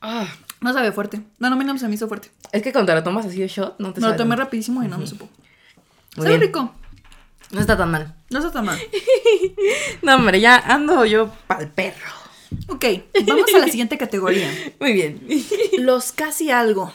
[0.00, 0.26] Ah,
[0.62, 1.20] No sabe fuerte.
[1.38, 2.30] No, no, no se me hizo fuerte.
[2.52, 4.44] es que cuando lo tomas así de shot, no te Me lo sabe tomé tanto.
[4.44, 5.28] rapidísimo y no me supo.
[6.16, 6.40] Muy Sabe bien.
[6.40, 6.74] rico.
[7.50, 8.14] No está tan mal.
[8.30, 8.78] No está tan mal.
[10.02, 12.10] No, hombre, ya ando yo pa'l perro.
[12.68, 12.84] Ok,
[13.26, 14.48] vamos a la siguiente categoría.
[14.80, 15.26] Muy bien.
[15.78, 16.92] Los casi algo.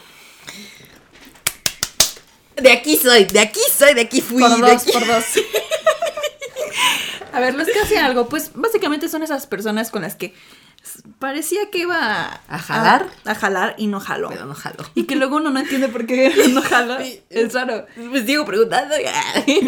[2.56, 4.42] De aquí soy, de aquí soy, de aquí fui.
[4.42, 5.26] Por de dos, aquí- por dos.
[7.34, 10.34] A ver, los casi algo, pues básicamente son esas personas con las que
[11.20, 13.10] parecía que iba a, ¿A jalar?
[13.26, 14.30] A, a jalar y no jaló.
[14.30, 14.84] Pero no jalo.
[14.96, 17.00] Y que luego uno no entiende por qué no jala.
[17.30, 17.86] Es raro.
[18.10, 18.96] Pues sigo preguntando.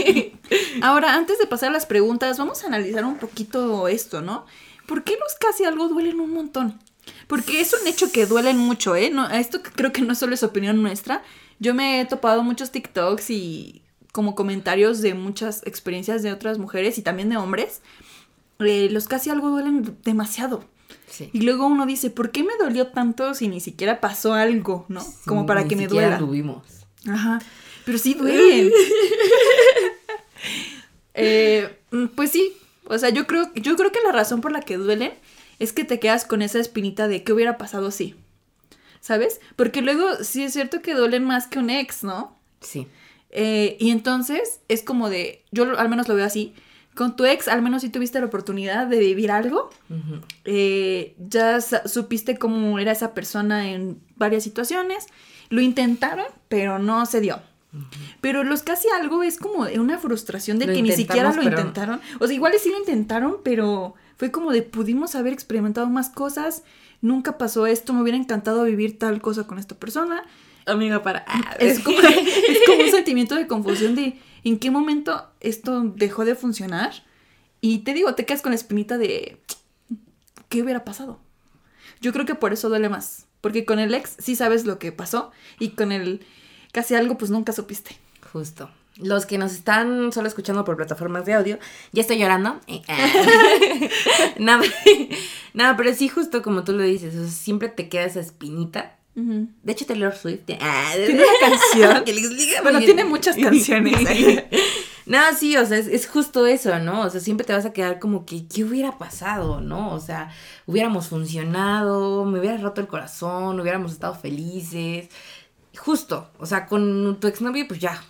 [0.81, 4.45] Ahora, antes de pasar a las preguntas, vamos a analizar un poquito esto, ¿no?
[4.85, 6.79] ¿Por qué los casi algo duelen un montón?
[7.27, 9.09] Porque es un hecho que duelen mucho, ¿eh?
[9.09, 11.23] No, esto creo que no solo es opinión nuestra.
[11.59, 16.97] Yo me he topado muchos TikToks y como comentarios de muchas experiencias de otras mujeres
[16.97, 17.81] y también de hombres.
[18.59, 20.65] Eh, los casi algo duelen demasiado.
[21.09, 21.29] Sí.
[21.33, 25.05] Y luego uno dice, ¿por qué me dolió tanto si ni siquiera pasó algo, ¿no?
[25.25, 26.15] Como para Ni que me duela.
[26.17, 26.63] anduvimos.
[27.07, 27.39] Ajá.
[27.85, 28.71] Pero sí duelen.
[31.13, 32.53] Eh, mm, pues sí.
[32.85, 35.13] O sea, yo creo, yo creo que la razón por la que duelen
[35.59, 38.15] es que te quedas con esa espinita de qué hubiera pasado si.
[39.01, 39.39] ¿Sabes?
[39.55, 42.37] Porque luego sí es cierto que duelen más que un ex, ¿no?
[42.61, 42.87] Sí.
[43.31, 46.53] Eh, y entonces es como de, yo al menos lo veo así,
[46.95, 49.69] con tu ex al menos si tuviste la oportunidad de vivir algo,
[50.45, 55.07] eh, ya supiste cómo era esa persona en varias situaciones,
[55.49, 57.39] lo intentaron, pero no se dio.
[58.19, 61.57] Pero los casi algo es como una frustración de Lo que ni siquiera lo pero-
[61.59, 62.01] intentaron.
[62.19, 66.63] O sea, igual sí lo intentaron, pero fue como de pudimos haber experimentado más cosas,
[67.01, 70.23] nunca pasó esto, me hubiera encantado vivir tal cosa con esta persona.
[70.65, 71.23] Amiga, para.
[71.27, 76.25] Ah, Es como, es como un sentimiento de confusión de en qué momento esto dejó
[76.25, 77.03] de funcionar.
[77.61, 79.39] Y te digo, te quedas con la espinita de
[80.49, 81.19] ¿qué hubiera pasado?
[82.01, 83.25] Yo creo que por eso duele más.
[83.41, 85.31] Porque con el ex sí sabes lo que pasó.
[85.59, 86.25] Y con el.
[86.71, 87.97] casi algo, pues nunca supiste.
[88.33, 88.69] Justo.
[88.97, 91.59] Los que nos están solo escuchando por plataformas de audio,
[91.93, 92.59] ya estoy llorando.
[94.39, 94.63] Nada,
[95.53, 98.98] nada, pero sí, justo como tú lo dices, siempre te queda esa espinita.
[99.63, 102.03] De hecho, Taylor Swift ah, tiene una canción.
[102.05, 104.07] que bueno, tiene muchas canciones.
[105.05, 107.01] no, sí, o sea, es, es, justo eso, ¿no?
[107.01, 109.93] O sea, siempre te vas a quedar como que, ¿qué hubiera pasado, no?
[109.93, 110.31] O sea,
[110.65, 115.09] hubiéramos funcionado, me hubiera roto el corazón, hubiéramos estado felices.
[115.77, 118.03] Justo, o sea, con tu exnovio, pues ya,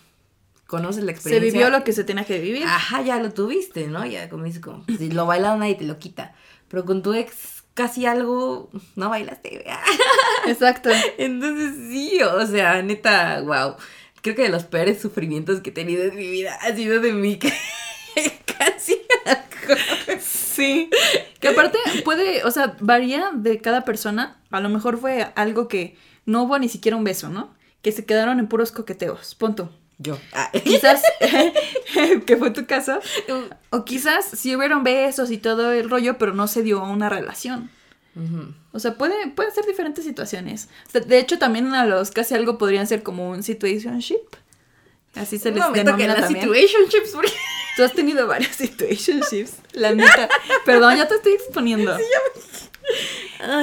[0.70, 1.50] conoces la experiencia.
[1.50, 2.64] Se vivió lo que se tenía que vivir.
[2.64, 4.06] Ajá, ya lo tuviste, ¿no?
[4.06, 6.34] Ya como como, si lo bailado nadie te lo quita.
[6.70, 9.64] Pero con tu ex casi algo no bailaste.
[10.48, 10.90] Exacto.
[11.18, 13.78] Entonces sí, o sea, neta, wow.
[14.22, 17.14] Creo que de los peores sufrimientos que he tenido en mi vida ha sido de
[17.14, 17.40] mí
[18.58, 19.82] casi algo.
[20.20, 20.90] Sí.
[21.40, 24.42] Que aparte puede, o sea, varía de cada persona.
[24.52, 27.56] A lo mejor fue algo que no hubo ni siquiera un beso, ¿no?
[27.82, 29.36] Que se quedaron en puros coqueteos.
[29.36, 29.74] Punto.
[30.00, 30.18] Yo.
[30.34, 30.50] Ah.
[30.64, 31.04] Quizás,
[32.26, 33.00] que fue tu caso.
[33.70, 37.70] O quizás sí hubieron besos y todo el rollo, pero no se dio una relación.
[38.74, 40.68] O sea, puede, pueden ser diferentes situaciones.
[40.92, 44.36] De hecho, también a los casi algo podrían ser como un situationship.
[45.16, 46.42] Así se les denomina también.
[46.42, 47.32] situationships porque...
[47.78, 50.28] Tú has tenido varios situationships, la neta.
[50.66, 51.96] Perdón, ya te estoy exponiendo.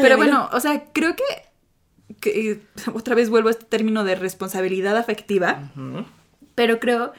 [0.00, 1.24] Pero bueno, o sea, creo que,
[2.20, 2.60] que,
[2.94, 5.70] otra vez vuelvo a este término de responsabilidad afectiva
[6.56, 7.12] pero creo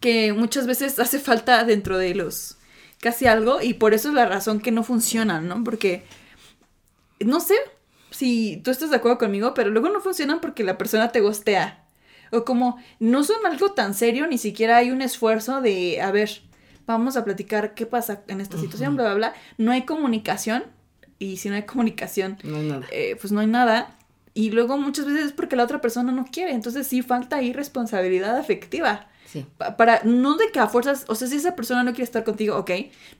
[0.00, 2.58] que muchas veces hace falta dentro de los
[3.00, 5.64] casi algo y por eso es la razón que no funcionan, ¿no?
[5.64, 6.04] Porque,
[7.20, 7.54] no sé
[8.10, 11.84] si tú estás de acuerdo conmigo, pero luego no funcionan porque la persona te gostea.
[12.30, 16.42] O como no son algo tan serio, ni siquiera hay un esfuerzo de, a ver,
[16.86, 19.34] vamos a platicar qué pasa en esta situación, bla, bla, bla.
[19.58, 20.64] No hay comunicación
[21.18, 22.38] y si no hay comunicación,
[22.90, 23.96] eh, pues no hay nada.
[24.34, 26.52] Y luego muchas veces es porque la otra persona no quiere.
[26.52, 29.08] Entonces sí falta ahí responsabilidad afectiva.
[29.26, 29.46] Sí.
[29.78, 32.54] para, no de que a fuerzas, o sea, si esa persona no quiere estar contigo,
[32.58, 32.70] ok,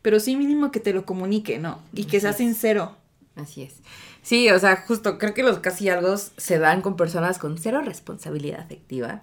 [0.02, 1.78] pero sí mínimo que te lo comunique, ¿no?
[1.94, 2.96] Y que sea sincero.
[3.34, 3.76] Así es.
[4.20, 7.80] Sí, o sea, justo creo que los casi algo se dan con personas con cero
[7.82, 9.22] responsabilidad afectiva.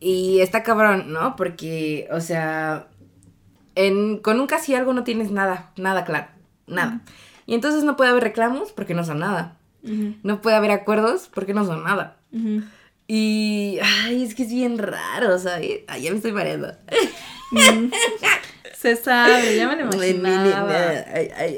[0.00, 1.36] Y está cabrón, ¿no?
[1.36, 2.88] Porque, o sea,
[3.74, 6.28] en, con un casi algo no tienes nada, nada claro,
[6.66, 7.02] nada.
[7.46, 9.56] Y entonces no puede haber reclamos porque no son nada.
[10.22, 12.16] No puede haber acuerdos porque no son nada.
[13.06, 15.80] Y, ay, es que es bien raro, ¿sabes?
[15.86, 16.74] Ay, ya me estoy mareando.
[17.50, 17.90] Mm.
[18.78, 20.74] Se sabe, ya me lo imaginaba.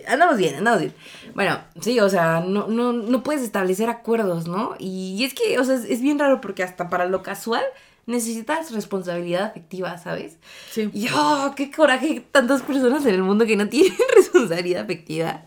[0.07, 0.95] andamos bien, andamos bien.
[1.35, 4.77] Bueno, sí, o sea, no, no, no puedes establecer acuerdos, ¿no?
[4.79, 7.65] Y, es que, o sea, es, bien raro porque hasta para lo casual
[8.07, 10.39] necesitas responsabilidad afectiva, ¿sabes?
[10.71, 10.89] Sí.
[10.95, 15.43] Y, oh, qué coraje tantas personas en el mundo que no tienen responsabilidad afectiva.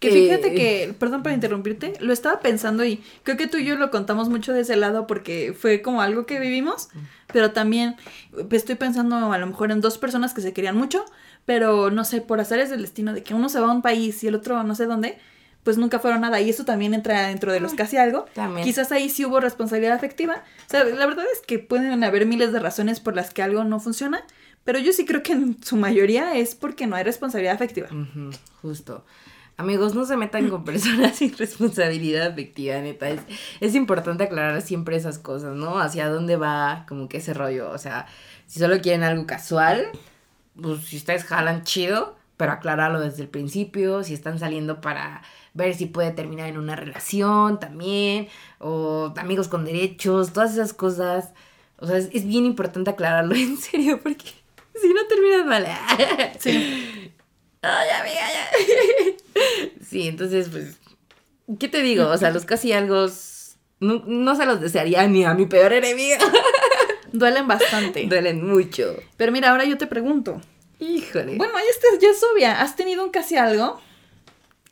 [0.00, 3.76] Que fíjate que, perdón por interrumpirte, lo estaba pensando y creo que tú y yo
[3.76, 6.88] lo contamos mucho de ese lado porque fue como algo que vivimos,
[7.32, 7.96] pero también
[8.52, 11.04] estoy pensando a lo mejor en dos personas que se querían mucho,
[11.46, 13.82] pero no sé, por hacer es del destino de que uno se va a un
[13.82, 15.18] país y el otro no sé dónde,
[15.64, 16.40] pues nunca fueron nada.
[16.40, 18.26] Y eso también entra dentro de los casi algo.
[18.34, 18.64] También.
[18.64, 20.44] Quizás ahí sí hubo responsabilidad afectiva.
[20.66, 23.64] O sea, la verdad es que pueden haber miles de razones por las que algo
[23.64, 24.24] no funciona,
[24.64, 27.88] pero yo sí creo que en su mayoría es porque no hay responsabilidad afectiva.
[28.62, 29.04] justo.
[29.58, 33.08] Amigos, no se metan con personas sin responsabilidad afectiva, neta.
[33.08, 33.22] Es,
[33.58, 35.80] es, importante aclarar siempre esas cosas, ¿no?
[35.80, 37.68] Hacia dónde va como que ese rollo.
[37.72, 38.06] O sea,
[38.46, 39.88] si solo quieren algo casual,
[40.62, 44.04] pues si ustedes jalan chido, pero aclararlo desde el principio.
[44.04, 45.22] Si están saliendo para
[45.54, 48.28] ver si puede terminar en una relación también.
[48.60, 51.32] O amigos con derechos, todas esas cosas.
[51.78, 54.26] O sea, es, bien importante aclararlo en serio porque
[54.80, 55.66] si no terminas mal.
[56.38, 56.97] sí.
[57.62, 58.50] Ay, amiga, ya.
[59.88, 60.76] Sí, entonces, pues,
[61.58, 62.08] ¿qué te digo?
[62.08, 63.08] O sea, los casi algo
[63.80, 66.18] no, se los desearía ni a mi peor enemiga.
[67.12, 68.06] Duelen bastante.
[68.06, 68.96] Duelen mucho.
[69.16, 70.40] Pero mira, ahora yo te pregunto.
[70.78, 71.36] Híjole.
[71.36, 72.60] Bueno, ya, ya es obvia.
[72.60, 73.80] ¿Has tenido un casi algo?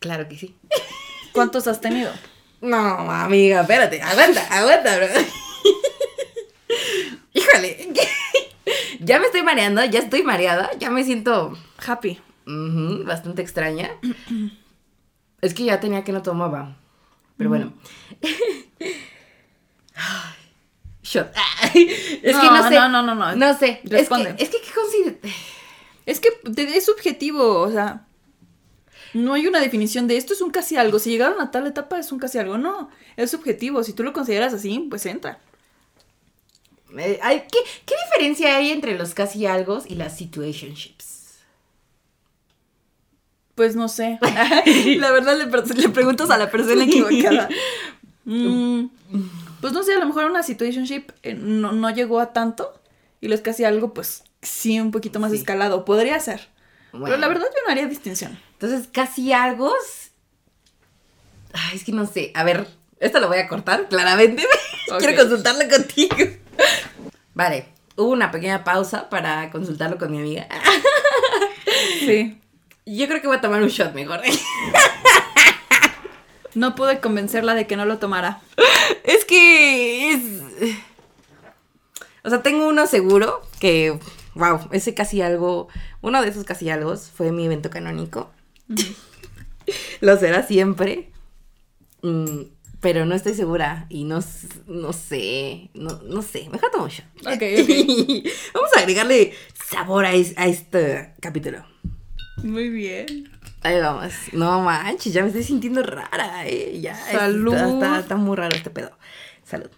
[0.01, 0.55] Claro que sí.
[1.33, 2.13] ¿Cuántos has tenido?
[2.61, 2.79] No,
[3.11, 4.03] amiga, espérate.
[4.03, 5.07] Aguanta, aguanta, bro.
[7.33, 7.89] Híjole.
[9.01, 13.91] ya me estoy mareando, ya estoy mareada, ya me siento happy bastante extraña.
[15.41, 16.77] es que ya tenía que no tomaba.
[17.37, 17.73] Pero bueno.
[21.03, 21.33] Shot.
[21.75, 22.75] es no, que no sé.
[22.75, 23.37] No, no, no, no.
[23.37, 23.81] No sé.
[23.85, 24.35] Responde.
[24.39, 24.73] Es que, es que
[25.23, 25.31] ¿qué
[26.07, 26.29] Es que
[26.77, 28.07] es subjetivo, o sea.
[29.15, 30.99] No hay una definición de esto es un casi algo.
[30.99, 32.59] Si llegaron a tal etapa es un casi algo.
[32.59, 33.83] No, es subjetivo.
[33.83, 35.39] Si tú lo consideras así, pues entra.
[36.99, 41.16] Eh, ¿qué, ¿Qué diferencia hay entre los casi algo y las situationships?
[43.57, 44.19] Pues no sé.
[44.99, 47.49] la verdad le, le, preguntas a la persona equivocada.
[48.25, 48.87] Mm.
[49.61, 52.75] pues no sé, a lo mejor una situationship eh, no, no llegó a tanto
[53.21, 55.39] y los casi algo, pues sí, un poquito más Sí.
[55.39, 55.85] escalado.
[55.85, 56.49] Podría ser.
[56.93, 58.39] Pero la verdad yo no haría distinción.
[58.53, 59.73] Entonces, casi algo.
[61.53, 62.33] Ay, es que no sé.
[62.35, 62.67] A ver,
[63.01, 64.47] esto lo voy a cortar, claramente.
[64.99, 66.17] Quiero consultarlo contigo.
[67.35, 70.47] Vale, hubo una pequeña pausa para consultarlo con mi amiga.
[72.01, 72.39] Sí.
[72.87, 74.21] Yo creo que voy a tomar un shot mejor.
[76.55, 78.41] No pude convencerla de que no lo tomara.
[79.05, 80.23] Es que es.
[82.25, 83.99] O sea, tengo uno seguro que.
[84.35, 85.69] Wow, ese casi algo.
[86.01, 88.31] Uno de esos casi algo fue mi evento canónico.
[90.01, 91.11] Lo será siempre.
[92.01, 92.45] Mm,
[92.81, 93.85] pero no estoy segura.
[93.91, 94.21] Y no,
[94.67, 95.69] no sé.
[95.75, 96.49] No, no sé.
[96.51, 97.05] Mejor tomo un shot.
[97.21, 98.27] Ok, ok.
[98.55, 99.35] Vamos a agregarle
[99.69, 101.67] sabor a, es- a este capítulo.
[102.43, 103.31] Muy bien.
[103.63, 104.13] Ahí vamos.
[104.33, 106.79] No manches, ya me estoy sintiendo rara, eh.
[106.81, 106.93] Ya.
[106.93, 107.55] está- Salud.
[107.55, 108.91] Está, está muy raro este pedo.
[109.45, 109.71] Salud.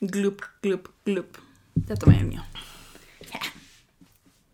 [0.00, 1.38] Glup, glup, glup.
[1.86, 2.44] Ya tomé el mío.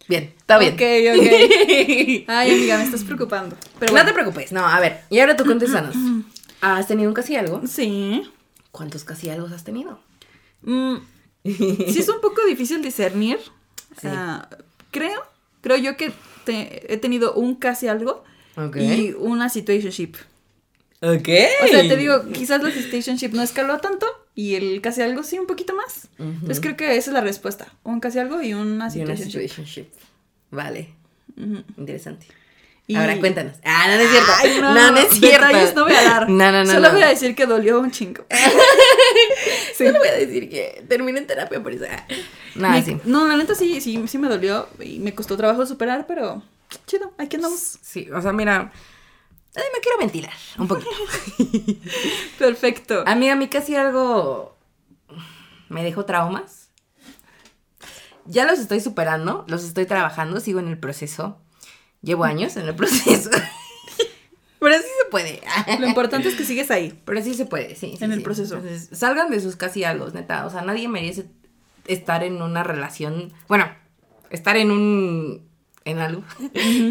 [0.08, 0.74] Bien, está bien.
[0.74, 2.24] Ok, ok.
[2.28, 3.56] Ay, amiga, me estás preocupando.
[3.78, 4.52] Pero no te preocupes.
[4.52, 5.00] No, a ver.
[5.10, 5.94] Y ahora tú contéstanos.
[6.60, 7.62] ¿Has tenido un casi algo?
[7.66, 8.28] Sí.
[8.72, 10.00] ¿Cuántos casi algo has tenido?
[10.62, 10.96] Mm,
[11.44, 13.38] sí es un poco difícil discernir.
[14.00, 14.08] Sí.
[14.10, 14.48] Ah,
[14.90, 15.22] creo,
[15.60, 16.12] creo yo que
[16.44, 18.24] te- he tenido un casi algo
[18.82, 20.14] y una situationship.
[21.00, 21.28] Ok.
[21.64, 25.38] O sea, te digo, quizás la situationship no escaló tanto y el casi algo sí
[25.38, 26.08] un poquito más.
[26.18, 27.72] Entonces creo que esa es la respuesta.
[27.82, 29.48] Un casi algo y una Sí, una situationship.
[29.48, 29.86] situationship.
[30.50, 30.90] Vale.
[31.76, 32.26] Interesante.
[32.86, 33.54] Y- Ahora cuéntanos.
[33.64, 34.32] Ah, no, no es cierto.
[34.38, 35.46] Ay, no, no, es cierto.
[35.46, 36.28] Detalles no voy a dar.
[36.28, 36.66] No, no, no.
[36.70, 36.94] Solo no.
[36.94, 38.24] voy a decir que dolió un chingo.
[39.76, 39.86] Sí.
[39.86, 41.84] Solo voy a decir que terminé en terapia por eso.
[42.54, 42.98] Nada, Me- sí.
[43.04, 46.42] No, la neta sí, sí, sí me dolió y me costó trabajo superar, pero
[46.86, 47.78] chido, aquí andamos.
[47.82, 48.70] Sí, o sea, mira.
[49.56, 50.90] ay, me quiero ventilar un poquito.
[52.38, 53.02] Perfecto.
[53.06, 54.56] A mí, a mí casi algo
[55.68, 56.68] me dejó traumas.
[58.26, 61.38] Ya los estoy superando, los estoy trabajando, sigo en el proceso.
[62.02, 63.30] Llevo años en el proceso.
[64.62, 65.40] Pero sí se puede.
[65.80, 66.96] Lo importante es que sigues ahí.
[67.04, 67.96] Pero sí se puede, sí.
[67.98, 68.56] sí, En el proceso.
[68.56, 70.46] Entonces, salgan de sus casi algo, neta.
[70.46, 71.26] O sea, nadie merece
[71.86, 73.32] estar en una relación.
[73.48, 73.66] Bueno,
[74.30, 75.48] estar en un.
[75.84, 76.22] en algo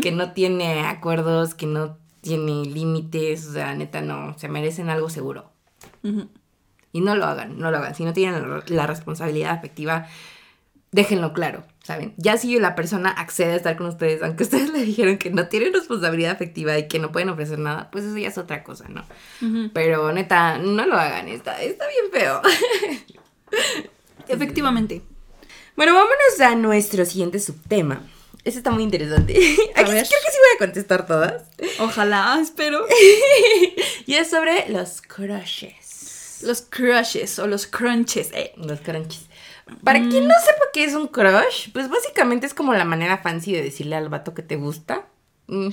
[0.02, 3.48] que no tiene acuerdos, que no tiene límites.
[3.48, 4.38] O sea, neta, no.
[4.38, 5.52] Se merecen algo seguro.
[6.92, 7.96] Y no lo hagan, no lo hagan.
[7.96, 10.08] Si no tienen la responsabilidad afectiva,
[10.92, 12.14] déjenlo claro, ¿saben?
[12.18, 15.48] Ya si la persona accede a estar con ustedes, aunque ustedes le dijeron que no
[15.48, 18.86] tienen responsabilidad afectiva y que no pueden ofrecer nada, pues eso ya es otra cosa,
[18.90, 19.04] ¿no?
[19.74, 22.42] Pero neta, no lo hagan, está, está bien feo.
[24.28, 25.02] Efectivamente.
[25.76, 28.02] Bueno, vámonos a nuestro siguiente subtema.
[28.44, 29.34] Este está muy interesante.
[29.76, 30.08] A Aquí ver.
[30.08, 31.44] creo que sí voy a contestar todas.
[31.80, 32.86] Ojalá, espero.
[34.06, 36.42] Y es sobre los crushes.
[36.44, 38.30] Los crushes o los crunches.
[38.34, 38.54] eh.
[38.58, 39.26] Los crunches.
[39.84, 43.54] Para quien no sepa qué es un crush, pues básicamente es como la manera fancy
[43.54, 45.06] de decirle al vato que te gusta.
[45.48, 45.70] Mm.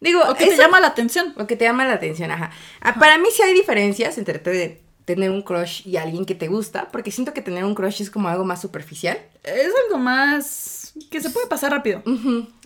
[0.00, 1.32] Digo, O que te llama la atención.
[1.38, 2.50] o que te llama la atención, ajá.
[2.80, 6.48] Ah, Para mí sí hay diferencias entre te- tener un crush y alguien que te
[6.48, 9.18] gusta, porque siento que tener un crush es como algo más superficial.
[9.42, 12.02] Es algo más que se puede pasar rápido.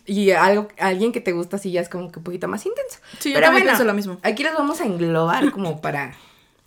[0.06, 2.98] Y algo, alguien que te gusta sí ya es como que un poquito más intenso.
[3.18, 4.18] Sí, yo también pienso lo mismo.
[4.22, 6.14] Aquí los vamos a englobar como para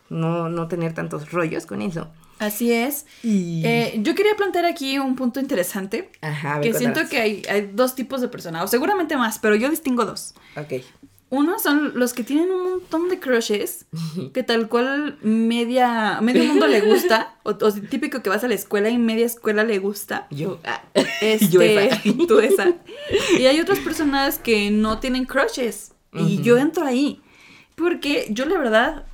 [0.09, 2.09] no, no tener tantos rollos con eso.
[2.41, 3.05] Así es.
[3.21, 3.61] Y...
[3.63, 6.09] Eh, yo quería plantear aquí un punto interesante.
[6.21, 9.55] Ajá, ver, Que siento que hay, hay dos tipos de personas, o seguramente más, pero
[9.55, 10.33] yo distingo dos.
[10.57, 10.83] Ok.
[11.29, 13.85] Uno son los que tienen un montón de crushes,
[14.33, 18.55] que tal cual media, medio mundo le gusta, o, o típico que vas a la
[18.55, 20.25] escuela y media escuela le gusta.
[20.31, 20.59] Yo.
[20.63, 20.81] ah.
[21.21, 22.01] Este, Yo esa.
[22.27, 22.73] tú esa.
[23.37, 25.91] Y hay otras personas que no tienen crushes.
[26.11, 27.21] Y yo entro ahí.
[27.75, 29.05] Porque yo la verdad,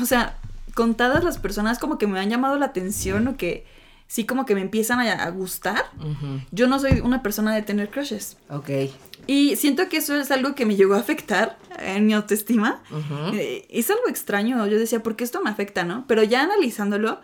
[0.00, 0.38] o sea,
[0.76, 3.64] contadas las personas como que me han llamado la atención o que
[4.08, 5.86] sí como que me empiezan a, a gustar.
[6.52, 8.36] Yo no soy una persona de tener crushes.
[8.50, 8.68] Ok.
[9.26, 12.82] Y siento que eso es algo que me llegó a afectar en mi autoestima.
[13.32, 14.64] Eh, es algo extraño.
[14.66, 16.04] Yo decía, ¿por qué esto me afecta, no?
[16.06, 17.20] Pero ya analizándolo,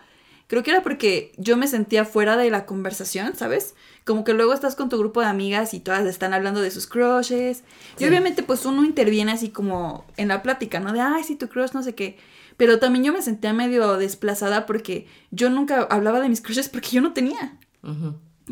[0.47, 3.75] creo que era porque yo me sentía fuera de la conversación, ¿sabes?
[4.03, 6.87] Como que luego estás con tu grupo de amigas y todas están hablando de sus
[6.87, 7.63] crushes.
[7.97, 8.03] Sí.
[8.03, 10.91] Y obviamente, pues uno interviene así como en la plática, ¿no?
[10.91, 12.17] De, ay, sí, tu crush, no sé qué.
[12.57, 16.89] Pero también yo me sentía medio desplazada porque yo nunca hablaba de mis crushes porque
[16.91, 17.57] yo no tenía.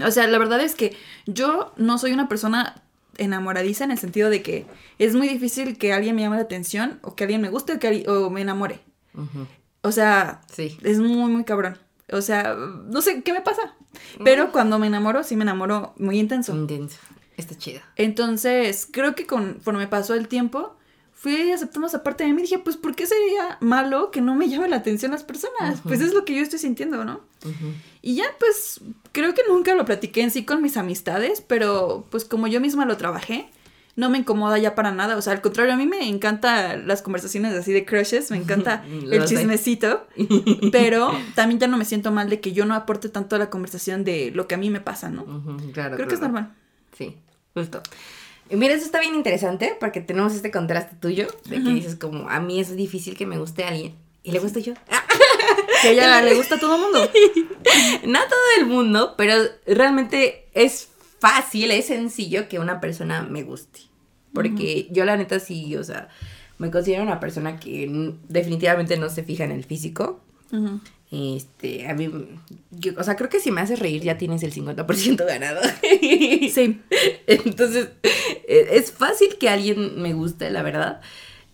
[0.03, 0.95] O sea, la verdad es que
[1.27, 2.81] yo no soy una persona
[3.17, 4.65] enamoradiza en el sentido de que
[4.99, 7.79] es muy difícil que alguien me llame la atención o que alguien me guste o
[7.79, 8.79] que alguien- o me enamore.
[9.81, 10.77] O sea, Sí.
[10.83, 11.77] es muy, muy cabrón.
[12.11, 13.75] O sea, no sé qué me pasa.
[14.23, 16.53] Pero cuando me enamoro, sí me enamoro muy intenso.
[16.55, 16.97] Intenso.
[17.37, 17.81] Está chido.
[17.95, 20.77] Entonces, creo que conforme pasó el tiempo,
[21.21, 24.33] fui aceptando esa parte de mí y dije, pues, ¿por qué sería malo que no
[24.33, 25.79] me llame la atención las personas?
[25.83, 27.21] Pues es lo que yo estoy sintiendo, ¿no?
[28.01, 32.25] Y ya, pues, creo que nunca lo platiqué en sí con mis amistades, pero pues
[32.25, 33.51] como yo misma lo trabajé,
[33.95, 35.15] no me incomoda ya para nada.
[35.15, 38.83] O sea, al contrario, a mí me encantan las conversaciones así de crushes, me encanta
[39.11, 40.07] el chismecito,
[40.71, 43.51] pero también ya no me siento mal de que yo no aporte tanto a la
[43.51, 45.23] conversación de lo que a mí me pasa, ¿no?
[45.71, 46.55] claro, Creo que es normal.
[46.97, 47.15] Sí,
[47.53, 47.83] justo.
[48.51, 52.29] Y mira, eso está bien interesante porque tenemos este contraste tuyo de que dices como,
[52.29, 54.73] a mí es difícil que me guste alguien y le gusto yo.
[55.81, 56.99] Que a ella le gusta a todo el mundo.
[58.05, 59.33] no a todo el mundo, pero
[59.65, 60.89] realmente es
[61.19, 63.79] fácil, es sencillo que una persona me guste.
[64.31, 66.09] Porque yo la neta sí, o sea,
[66.59, 70.21] me considero una persona que definitivamente no se fija en el físico.
[71.11, 72.09] Este, a mí,
[72.97, 75.61] o sea, creo que si me haces reír ya tienes el 50% ganado.
[76.01, 76.81] Sí.
[77.27, 81.01] Entonces, e, es fácil que alguien me guste, la verdad.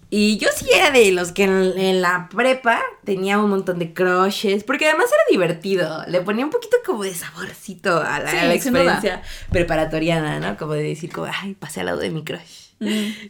[0.10, 4.64] Y yo sí era de los que en, la prepa tenía un montón de crushes,
[4.64, 10.40] porque además era divertido, le ponía un poquito como de saborcito a la, experiencia preparatoriana,
[10.40, 10.56] ¿no?
[10.56, 12.67] Como de decir, como, ay, pasé al lado de mi crush.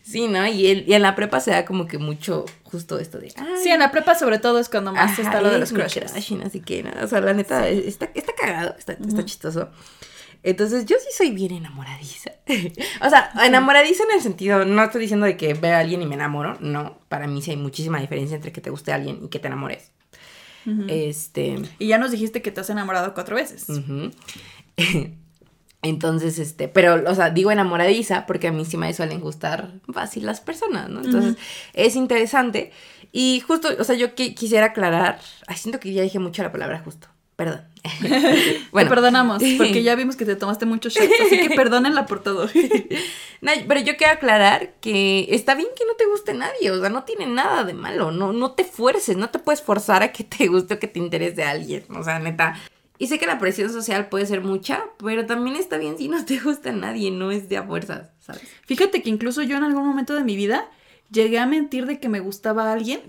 [0.03, 0.45] Sí, ¿no?
[0.45, 3.29] Y, y, en la prepa se da como que mucho justo esto de...
[3.29, 6.13] sí, en la prepa sobre todo es cuando más está lo de los crushes.
[6.13, 6.91] así que, ¿no?
[7.01, 9.69] O sea, la neta, está, está cagado, está, está chistoso.
[10.43, 12.31] Entonces, yo sí soy bien enamoradiza.
[13.01, 16.05] o sea, enamoradiza en el sentido, no estoy diciendo de que veo a alguien y
[16.05, 16.99] me enamoro, no.
[17.09, 19.47] Para mí sí hay muchísima diferencia entre que te guste a alguien y que te
[19.47, 19.91] enamores.
[20.89, 21.55] Este.
[21.79, 23.67] Y ya nos dijiste que te has enamorado cuatro veces.
[25.89, 30.25] Entonces, este, pero, o sea, digo enamoradiza porque a mí sí me suelen gustar fácil
[30.25, 31.01] las personas, ¿no?
[31.03, 31.35] Entonces,
[31.73, 32.71] es interesante.
[33.11, 36.81] Y justo, o sea, yo quisiera aclarar, ay, siento que ya dije mucho la palabra
[36.83, 37.07] justo.
[37.37, 37.61] Perdón.
[38.71, 38.89] bueno.
[38.89, 42.49] Te perdonamos, porque ya vimos que te tomaste mucho shit, así que perdónenla por todo.
[43.41, 46.89] no, pero yo quiero aclarar que está bien que no te guste nadie, o sea,
[46.89, 50.23] no tiene nada de malo, no, no te fuerces, no te puedes forzar a que
[50.23, 52.59] te guste o que te interese a alguien, o sea, neta.
[52.97, 56.25] Y sé que la presión social puede ser mucha, pero también está bien si no
[56.25, 58.41] te gusta a nadie, no es de a fuerzas, ¿sabes?
[58.65, 60.69] Fíjate que incluso yo en algún momento de mi vida
[61.11, 63.01] llegué a mentir de que me gustaba a alguien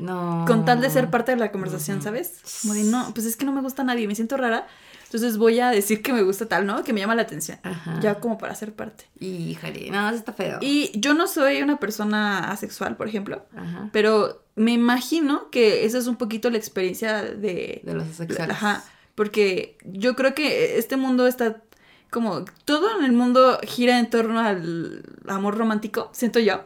[0.47, 2.41] con tal de ser parte de la conversación, ¿sabes?
[2.62, 4.66] Como de, no, pues es que no me gusta a nadie, me siento rara.
[5.05, 6.84] Entonces voy a decir que me gusta tal, ¿no?
[6.84, 7.59] Que me llama la atención.
[8.03, 9.07] Ya como para ser parte.
[9.18, 10.59] Híjole, no, eso está feo.
[10.61, 13.47] Y yo no soy una persona asexual, por ejemplo.
[13.91, 17.80] Pero me imagino que esa es un poquito la experiencia de...
[17.84, 18.55] De los asexuales.
[18.55, 18.84] Ajá.
[19.19, 21.61] Porque yo creo que este mundo está
[22.09, 22.45] como...
[22.64, 26.62] Todo en el mundo gira en torno al amor romántico, siento yo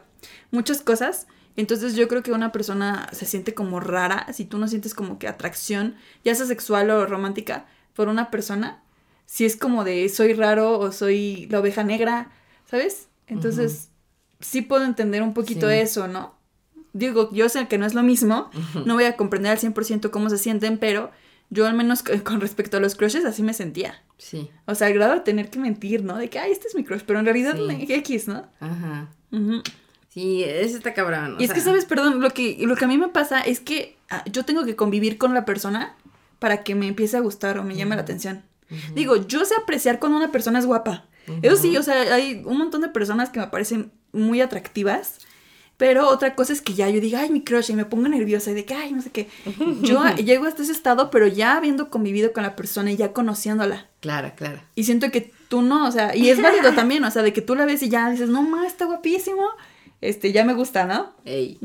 [0.51, 1.25] muchas cosas.
[1.55, 5.17] Entonces yo creo que una persona se siente como rara si tú no sientes como
[5.17, 8.83] que atracción, ya sea sexual o romántica, por una persona.
[9.25, 12.29] Si es como de soy raro o soy la oveja negra,
[12.69, 13.07] ¿sabes?
[13.25, 13.89] Entonces
[14.41, 16.35] sí puedo entender un poquito eso, ¿no?
[16.93, 18.51] Digo, yo sé que no es lo mismo,
[18.85, 21.09] no voy a comprender al 100% cómo se sienten, pero
[21.53, 24.01] yo al menos con respecto a los crushes así me sentía.
[24.17, 24.49] Sí.
[24.65, 26.17] O sea, al grado de tener que mentir, ¿no?
[26.17, 27.85] De que, ay, este es mi crush, pero en realidad sí.
[27.87, 28.45] X, ¿no?
[28.59, 29.09] Ajá.
[30.09, 31.37] Sí, ese está cabrón.
[31.39, 31.85] Y es que, ¿sabes?
[31.85, 34.75] Perdón, lo que, lo que a mí me pasa es que ah, yo tengo que
[34.75, 35.95] convivir con la persona
[36.39, 38.43] para que me empiece a gustar o me llame la atención.
[38.95, 41.05] Digo, yo sé apreciar cuando una persona es guapa.
[41.41, 45.19] Eso sí, o sea, hay un montón de personas que me parecen muy atractivas.
[45.83, 48.51] Pero otra cosa es que ya yo diga, ay, mi crush, y me pongo nerviosa
[48.51, 49.27] y de que, ay, no sé qué.
[49.81, 53.87] Yo llego hasta ese estado, pero ya habiendo convivido con la persona y ya conociéndola.
[53.99, 54.61] Claro, claro.
[54.75, 57.41] Y siento que tú no, o sea, y es válido también, o sea, de que
[57.41, 59.43] tú la ves y ya dices, no, ma, está guapísimo
[59.99, 61.13] este, ya me gusta, ¿no?
[61.25, 61.57] Ey,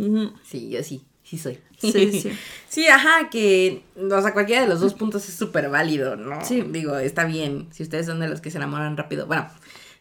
[0.44, 1.60] Sí, yo sí, sí soy.
[1.78, 2.32] Sí, sí.
[2.68, 6.44] sí, ajá, que, o sea, cualquiera de los dos puntos es súper válido, ¿no?
[6.44, 6.62] Sí.
[6.62, 9.48] Digo, está bien, si ustedes son de los que se enamoran rápido, bueno,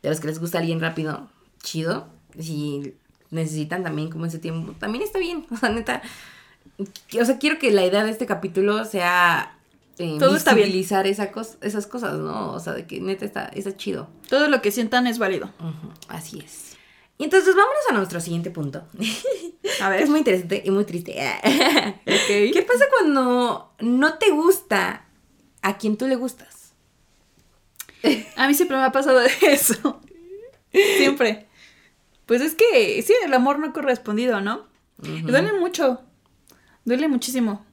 [0.01, 1.29] de los que les gusta alguien rápido,
[1.61, 2.07] chido,
[2.39, 2.95] si
[3.31, 6.01] necesitan también como ese tiempo, también está bien, o sea, neta,
[6.79, 9.57] o sea, quiero que la idea de este capítulo sea
[9.99, 10.71] eh, Todo está bien.
[10.75, 11.01] Esa
[11.61, 12.53] esas cosas, ¿no?
[12.53, 14.07] O sea, de que neta está, está chido.
[14.29, 15.51] Todo lo que sientan es válido.
[16.07, 16.77] así es.
[17.17, 18.83] Y entonces vámonos a nuestro siguiente punto.
[19.81, 20.01] A ver.
[20.03, 21.13] es muy interesante y muy triste.
[22.05, 25.05] ¿Qué pasa cuando no te gusta
[25.63, 26.73] a quien tú le gustas?
[28.35, 29.99] A mí siempre me ha pasado eso.
[30.71, 31.46] Siempre.
[32.27, 34.67] Pues es que, sí, el amor no correspondido, ¿no?
[34.97, 36.01] Duele mucho.
[36.85, 37.65] Duele muchísimo.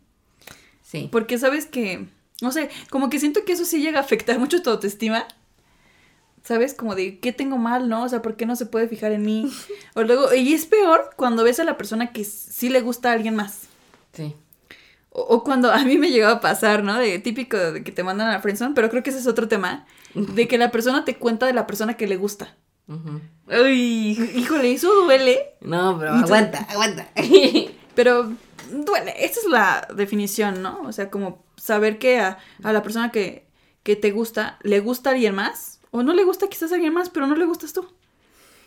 [0.83, 1.09] Sí.
[1.13, 2.07] Porque sabes que,
[2.41, 5.27] no sé, como que siento que eso sí llega a afectar mucho tu autoestima.
[6.45, 6.75] ¿sabes?
[6.75, 8.05] Como de, ¿qué tengo mal, no?
[8.05, 9.51] O sea, ¿por qué no se puede fijar en mí?
[9.95, 13.15] O luego, y es peor cuando ves a la persona que sí le gusta a
[13.15, 13.69] alguien más.
[14.13, 14.35] Sí.
[15.11, 16.99] O, cuando a mí me llegó a pasar, ¿no?
[16.99, 19.47] De típico de que te mandan a la friendzone, pero creo que ese es otro
[19.47, 19.87] tema.
[20.15, 22.57] De que la persona te cuenta de la persona que le gusta.
[22.89, 23.21] Ujú.
[23.49, 24.13] Uy.
[24.37, 25.55] Híjole, eso duele.
[25.61, 27.09] No, pero aguanta, aguanta.
[27.95, 28.33] Pero
[28.71, 29.15] duele.
[29.25, 30.83] Esa es la definición, ¿no?
[30.83, 33.47] O sea, como saber que a, a la persona que,
[33.85, 35.79] que te gusta, le gusta alguien más.
[35.93, 37.87] O no le gusta quizás a alguien más, pero no le gustas tú.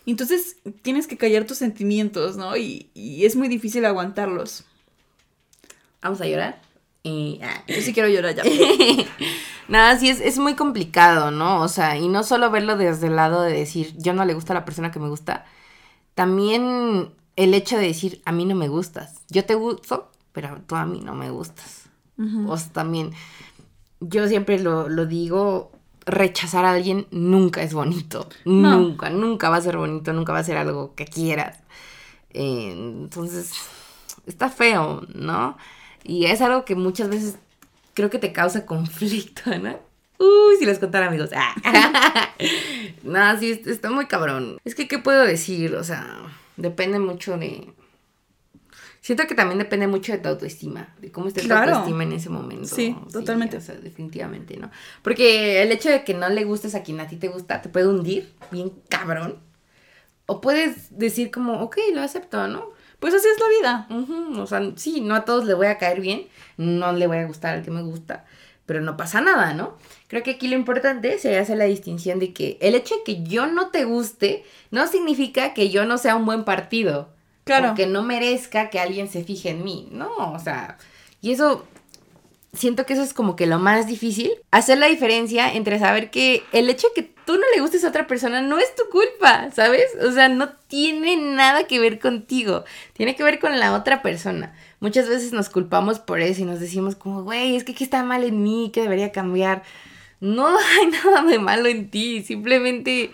[0.06, 2.56] Entonces tienes que callar tus sentimientos, ¿no?
[2.56, 4.64] Y, y es muy difícil aguantarlos.
[6.00, 6.62] Vamos a llorar.
[7.02, 7.62] Y, ah.
[7.66, 8.42] Yo sí quiero llorar ya.
[9.68, 11.60] Nada, sí, es, es muy complicado, ¿no?
[11.62, 14.52] O sea, y no solo verlo desde el lado de decir, yo no le gusta
[14.52, 15.44] a la persona que me gusta,
[16.14, 19.22] también el hecho de decir, a mí no me gustas.
[19.28, 21.84] Yo te gusto, pero tú a mí no me gustas.
[22.16, 22.50] Ujú.
[22.50, 23.12] O sea, también,
[24.00, 25.70] yo siempre lo, lo digo,
[26.04, 28.28] rechazar a alguien nunca es bonito.
[28.44, 28.78] No.
[28.78, 31.58] Nunca, nunca va a ser bonito, nunca va a ser algo que quieras.
[32.30, 33.52] Eh, entonces,
[34.26, 35.56] está feo, ¿no?
[36.08, 37.36] Y es algo que muchas veces
[37.94, 39.78] creo que te causa conflicto, ¿no?
[40.18, 41.30] Uy, si les contara amigos.
[41.36, 41.54] Ah.
[43.04, 44.58] no, sí, es- está muy cabrón.
[44.64, 45.74] Es que, ¿qué puedo decir?
[45.76, 46.04] O sea,
[46.56, 47.72] depende mucho de...
[49.00, 51.66] Siento que también depende mucho de tu autoestima, de cómo esté Claro.
[51.66, 52.66] tu autoestima en ese momento.
[52.74, 53.56] Sí, totalmente.
[53.56, 54.70] o sea, definitivamente, ¿no?
[55.02, 57.68] Porque el hecho de que no le gustes a quien a ti te gusta te
[57.68, 59.36] puede hundir bien cabrón.
[60.26, 62.70] O puedes decir como, ok, lo acepto, ¿no?
[62.98, 64.40] Pues así es la vida.
[64.40, 66.26] O sea, sí, no a todos le voy a caer bien,
[66.56, 68.24] no le voy a gustar al que me gusta,
[68.66, 69.76] pero no pasa nada, ¿no?
[70.08, 73.22] Creo que aquí lo importante se hace la distinción de que el hecho de que
[73.22, 77.10] yo no te guste no significa que yo no sea un buen partido.
[77.44, 77.72] Claro.
[77.72, 79.88] O que no merezca que alguien se fije en mí.
[79.90, 80.76] No, o sea,
[81.22, 81.66] y eso
[82.58, 84.30] siento que eso es como que lo más difícil.
[84.50, 87.88] Hacer la diferencia entre saber que el hecho de que tú no le gustes a
[87.88, 89.86] otra persona no es tu culpa, ¿sabes?
[90.06, 92.64] O sea, no tiene nada que ver contigo.
[92.92, 94.54] Tiene que ver con la otra persona.
[94.80, 98.02] Muchas veces nos culpamos por eso y nos decimos como, güey, es que aquí está
[98.02, 99.62] mal en mí, que debería cambiar.
[100.20, 100.46] No
[100.80, 103.10] hay nada de malo en ti, simplemente,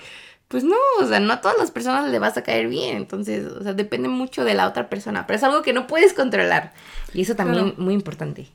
[0.48, 3.46] pues no, o sea, no a todas las personas le vas a caer bien, entonces,
[3.46, 6.72] o sea, depende mucho de la otra persona, pero es algo que no puedes controlar.
[7.12, 7.82] Y eso también Claro.
[7.82, 8.46] muy importante.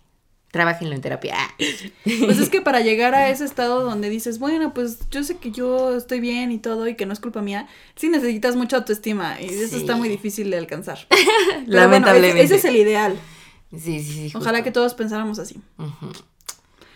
[0.52, 1.38] Trabajenlo en terapia.
[2.04, 5.52] Pues es que para llegar a ese estado donde dices, bueno, pues yo sé que
[5.52, 9.40] yo estoy bien y todo y que no es culpa mía, sí necesitas mucha autoestima
[9.40, 11.00] y eso está muy difícil de alcanzar.
[11.10, 12.32] Pero Lamentablemente.
[12.32, 13.20] Bueno, ese, ese es el ideal.
[13.72, 14.32] Sí, sí, sí.
[14.36, 15.62] Ojalá que todos pensáramos así.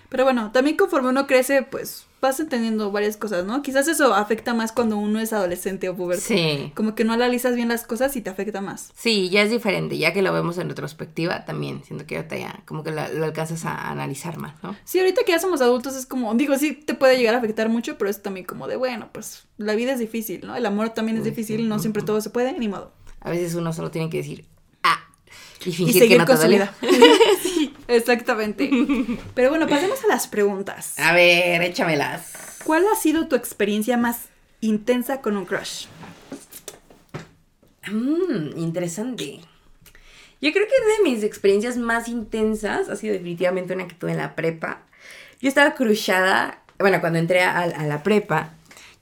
[0.10, 3.62] Pero bueno, también conforme uno crece, pues vas entendiendo varias cosas, ¿no?
[3.62, 6.24] Quizás eso afecta más cuando uno es adolescente o puberto.
[6.26, 6.72] Sí.
[6.74, 8.92] Como que no analizas bien las cosas y te afecta más.
[8.96, 12.64] Sí, ya es diferente, ya que lo vemos en retrospectiva también, siento que ahorita ya
[12.66, 14.74] como que lo alcanzas a analizar más, ¿no?
[14.86, 17.68] Sí, ahorita que ya somos adultos es como, digo, sí te puede llegar a afectar
[17.68, 20.56] mucho, pero es también como de, bueno, pues la vida es difícil, ¿no?
[20.56, 22.94] El amor también es difícil, no siempre todo se puede, ni modo.
[23.20, 24.46] A veces uno solo tiene que decir,
[24.82, 25.00] ah,
[25.66, 26.74] y Y fingir que seguir no con te su vida.
[27.88, 28.70] exactamente.
[29.36, 30.98] Pero bueno, pasemos a las preguntas.
[31.00, 32.60] A ver, échamelas.
[32.64, 34.30] ¿Cuál ha sido tu experiencia más
[34.62, 35.88] intensa con un crush?
[37.92, 39.40] Mmm, interesante.
[40.42, 44.12] Yo creo que una de mis experiencias más intensas ha sido definitivamente una que tuve
[44.12, 44.82] en la prepa.
[45.42, 48.54] Yo estaba crushada, bueno, cuando entré a, a la prepa,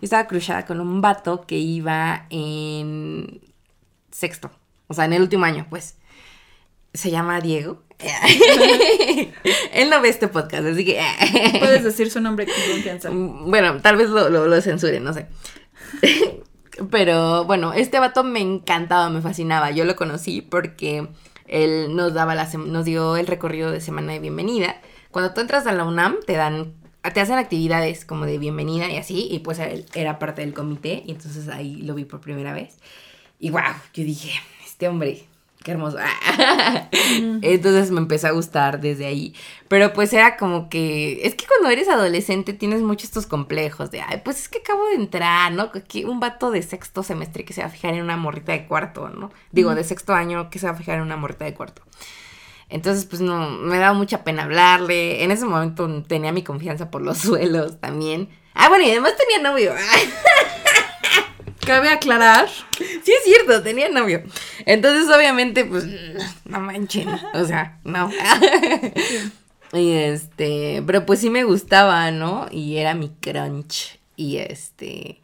[0.01, 3.41] yo estaba crushada con un vato que iba en
[4.11, 4.51] sexto,
[4.87, 5.95] o sea, en el último año, pues.
[6.93, 7.81] Se llama Diego.
[9.73, 11.01] Él no ve este podcast, así que...
[11.59, 13.11] Puedes decir su nombre con confianza.
[13.11, 15.27] Mm, Bueno, tal vez lo, lo, lo censuren, no sé.
[16.89, 19.71] Pero bueno, este vato me encantaba, me fascinaba.
[19.71, 21.07] Yo lo conocí porque
[21.47, 24.81] él nos daba la nos dio el recorrido de semana de bienvenida.
[25.11, 26.73] Cuando tú entras a la UNAM, te dan,
[27.13, 31.03] te hacen actividades como de bienvenida y así, y pues él era parte del comité,
[31.05, 32.77] y entonces ahí lo vi por primera vez.
[33.37, 33.61] Y wow,
[33.93, 34.31] yo dije,
[34.65, 35.25] este hombre,
[35.63, 35.97] qué hermoso.
[37.41, 39.33] Entonces me empezó a gustar desde ahí.
[39.67, 44.01] Pero pues era como que, es que cuando eres adolescente tienes muchos estos complejos de,
[44.01, 45.71] ay, pues es que acabo de entrar, ¿no?
[45.71, 48.67] Que un vato de sexto semestre que se va a fijar en una morrita de
[48.67, 49.31] cuarto, ¿no?
[49.51, 51.81] Digo, de sexto año que se va a fijar en una morrita de cuarto.
[52.69, 55.23] Entonces, pues no, me daba mucha pena hablarle.
[55.23, 58.29] En ese momento tenía mi confianza por los suelos también.
[58.53, 59.73] Ah, bueno, y además tenía novio.
[61.65, 62.49] Cabe aclarar.
[62.77, 64.23] Sí es cierto, tenía novio.
[64.65, 65.85] Entonces, obviamente, pues,
[66.45, 67.07] no manchen.
[67.33, 68.11] O sea, no.
[69.73, 72.47] Y este, pero pues sí me gustaba, ¿no?
[72.51, 73.99] Y era mi crunch.
[74.15, 75.21] Y este.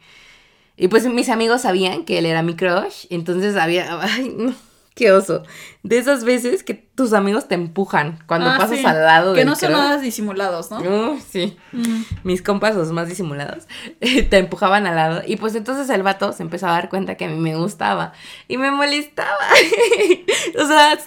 [0.76, 3.06] Y pues mis amigos sabían que él era mi crush.
[3.10, 4.00] Entonces había.
[4.02, 4.54] Ay, no.
[4.98, 5.44] Qué oso.
[5.84, 8.84] De esas veces que tus amigos te empujan cuando Ah, pasas sí.
[8.84, 9.80] al lado Que del no son crush.
[9.80, 10.80] nada disimulados, ¿no?
[11.12, 12.02] Uh, sí Mm.
[12.24, 13.68] mis compas, los más disimulados,
[14.00, 15.22] te empujaban al lado.
[15.24, 18.12] Y pues entonces el vato se empezó a dar cuenta que a mí me gustaba.
[18.48, 19.30] Y me molestaba.
[20.62, 20.98] o sea,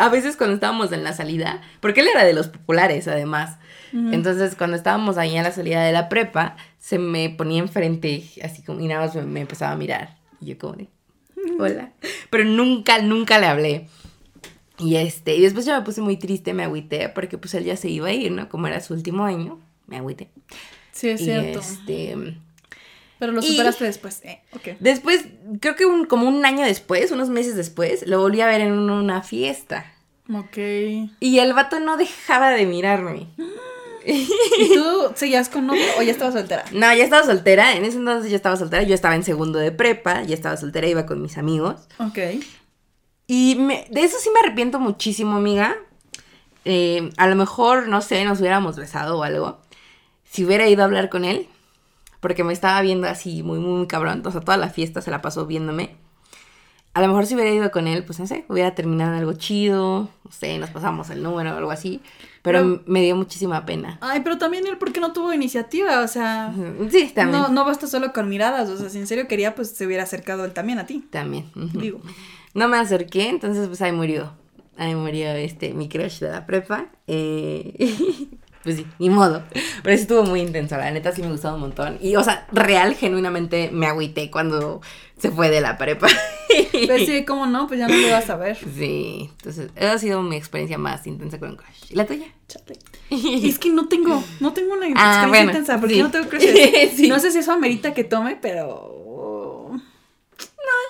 [0.00, 3.56] a veces cuando estábamos en la salida, porque él era de los populares además.
[3.92, 8.62] Entonces, cuando estábamos ahí en la salida de la prepa, se me ponía enfrente, así
[8.62, 10.16] como, y nada más me, me empezaba a mirar.
[10.42, 10.88] Y yo como de,
[11.58, 11.92] hola.
[12.30, 13.88] Pero nunca, nunca le hablé.
[14.78, 17.76] Y este, y después yo me puse muy triste, me agüité, porque pues él ya
[17.76, 18.48] se iba a ir, ¿no?
[18.48, 20.28] Como era su último año, me agüité.
[20.92, 21.58] Sí, es Y cierto.
[21.60, 22.16] este,
[23.18, 24.20] Pero lo y- superaste después.
[24.24, 24.78] Eh, ok.
[24.78, 25.24] después,
[25.60, 28.72] creo que un, como un año después, unos meses después, lo volví a ver en
[28.72, 29.92] una fiesta.
[30.32, 30.58] Ok.
[31.20, 33.26] Y el vato no dejaba de mirarme.
[34.58, 36.64] ¿Y tú seguías con novio o ya estabas soltera?
[36.72, 39.70] No, ya estaba soltera, en ese entonces ya estaba soltera, yo estaba en segundo de
[39.72, 41.76] prepa, ya estaba soltera, iba con mis amigos.
[41.98, 42.18] Ok.
[43.26, 45.76] Y me- de eso sí me arrepiento muchísimo, amiga.
[46.64, 49.58] Eh, a lo mejor, no sé, nos hubiéramos besado o algo.
[50.24, 51.46] Si hubiera ido a hablar con él,
[52.20, 54.22] porque me estaba viendo así muy, muy, muy cabrón.
[54.24, 55.94] O sea, toda la fiesta se la pasó viéndome.
[56.94, 59.34] A lo mejor si hubiera ido con él, pues no sé, hubiera terminado en algo
[59.34, 60.08] chido.
[60.24, 62.00] No sé, nos pasamos el número o algo así.
[62.50, 63.98] Pero Pero- me dio muchísima pena.
[64.00, 66.00] Ay, pero también él, ¿por qué no tuvo iniciativa?
[66.02, 66.52] O sea,
[66.90, 67.42] Sí, también.
[67.42, 68.68] no, no basta solo con miradas.
[68.70, 71.04] O sea, si en serio quería, pues se hubiera acercado él también a ti.
[71.10, 71.46] También.
[71.54, 72.00] Digo.
[72.54, 74.32] No me acerqué, entonces pues ahí murió.
[74.76, 76.86] Ahí murió este, mi crush de la prepa.
[77.06, 77.94] Eh,
[78.62, 79.42] pues sí, ni modo.
[79.82, 81.98] Pero sí estuvo muy intenso, la neta sí me gustó un montón.
[82.00, 84.80] Y, o sea, real, genuinamente me agüité cuando
[85.18, 86.08] se fue de la prepa.
[86.86, 87.66] Pues sí, ¿cómo no?
[87.68, 88.56] Pues ya no lo vas a ver.
[88.56, 91.90] Sí, entonces esa ha sido mi experiencia más intensa con un crush.
[91.90, 92.26] ¿Y la tuya?
[92.48, 92.78] Chale.
[93.10, 96.02] Y es que no tengo, no tengo una Ah, experiencia bueno, intensa, porque sí.
[96.02, 96.92] no tengo crushes.
[96.96, 97.08] Sí.
[97.08, 98.94] No sé si eso amerita que tome, pero...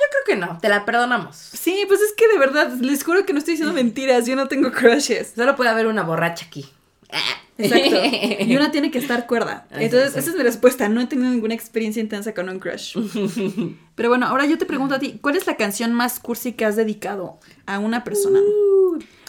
[0.01, 1.37] Yo creo que no, te la perdonamos.
[1.37, 4.49] Sí, pues es que de verdad, les juro que no estoy diciendo mentiras, yo no
[4.49, 5.33] tengo crushes.
[5.37, 6.69] Solo puede haber una borracha aquí.
[7.59, 8.45] Exacto.
[8.45, 9.67] Y una tiene que estar cuerda.
[9.71, 10.17] Así Entonces, es.
[10.19, 10.89] esa es mi respuesta.
[10.89, 12.97] No he tenido ninguna experiencia intensa con un crush.
[13.97, 16.65] Pero bueno, ahora yo te pregunto a ti, ¿cuál es la canción más cursi que
[16.65, 18.39] has dedicado a una persona?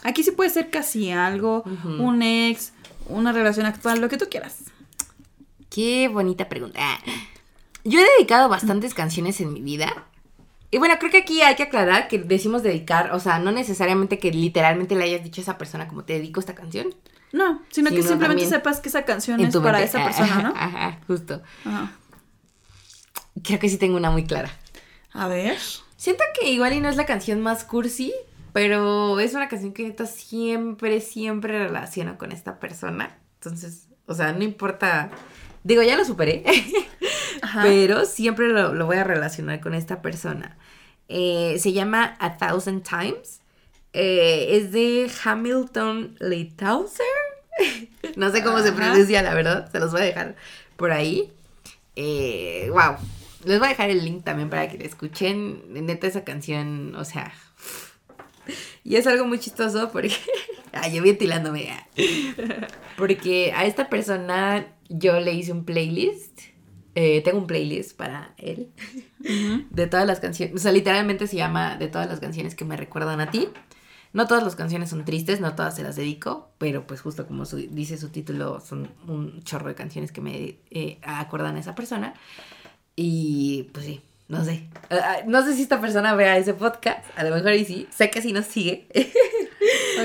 [0.04, 2.74] Aquí sí puede ser casi algo, un ex,
[3.08, 4.66] una relación actual, lo que tú quieras.
[5.70, 6.80] Qué bonita pregunta.
[6.82, 7.00] Ah,
[7.84, 10.06] Yo he dedicado bastantes canciones en mi vida.
[10.72, 14.20] Y bueno, creo que aquí hay que aclarar que decimos dedicar, o sea, no necesariamente
[14.20, 16.94] que literalmente le hayas dicho a esa persona como te dedico esta canción.
[17.32, 20.54] No, sino que simplemente sepas que esa canción es para esa persona, ¿no?
[20.56, 21.42] Ajá, justo.
[21.66, 21.92] Ajá.
[23.44, 24.50] Creo que sí tengo una muy clara.
[25.14, 25.58] A ver.
[25.96, 28.14] Siento que igual y no es la canción más cursi,
[28.54, 33.18] pero es una canción que neta siempre, siempre relaciono con esta persona.
[33.36, 35.12] Entonces, o sea, no importa.
[35.64, 36.44] Digo, ya lo superé.
[37.42, 37.62] Ajá.
[37.64, 40.58] pero siempre lo, lo voy a relacionar con esta persona.
[41.08, 43.39] Eh, se llama A Thousand Times.
[44.02, 47.06] Eh, es de Hamilton Leithauser.
[48.16, 49.70] no sé cómo se pronuncia, la verdad.
[49.70, 50.36] Se los voy a dejar
[50.78, 51.34] por ahí.
[51.98, 52.96] Eh, wow.
[53.44, 55.64] Les voy a dejar el link también para que la escuchen.
[55.74, 57.34] Neta, esa canción, o sea.
[58.86, 60.16] Y es algo muy chistoso porque.
[60.72, 61.70] Ay, yo ventilándome.
[61.70, 61.86] ah.
[62.96, 66.40] Porque a esta persona yo le hice un playlist.
[66.96, 68.70] Eh, tengo un playlist para él.
[69.72, 70.56] De todas las canciones.
[70.56, 73.50] O sea, literalmente se llama De todas las canciones que me recuerdan a ti.
[74.14, 77.46] No todas las canciones son tristes, no todas se las dedico, pero pues justo como
[77.46, 81.76] su- dice su título, son un chorro de canciones que me eh, acuerdan a esa
[81.76, 82.14] persona.
[82.96, 84.68] Y pues sí, no sé.
[84.90, 87.88] Ah, ah, no sé si esta persona vea ese podcast, a lo mejor y sí.
[87.92, 88.88] Sé que sí nos sigue.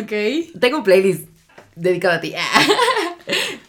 [0.02, 0.58] Ok.
[0.60, 1.28] Tengo un playlist
[1.76, 2.34] dedicado a ti.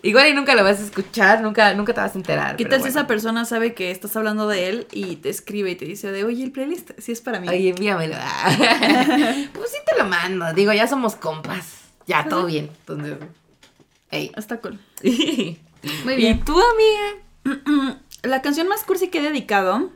[0.06, 2.58] Igual y nunca lo vas a escuchar, nunca, nunca te vas a enterar.
[2.58, 5.76] ¿Qué tal si esa persona sabe que estás hablando de él y te escribe y
[5.76, 7.50] te dice de, oye, el playlist sí es para mí?
[7.50, 8.14] Oye, envíamelo.
[9.54, 10.54] pues sí te lo mando.
[10.54, 11.66] Digo, ya somos compas.
[12.06, 12.70] Ya, todo bien.
[12.82, 13.18] Entonces,
[14.12, 14.32] hey.
[14.38, 14.80] Está cool.
[15.02, 16.38] Muy bien.
[16.38, 16.56] ¿Y tú,
[17.44, 18.00] amiga?
[18.22, 19.90] La canción más cursi que he dedicado,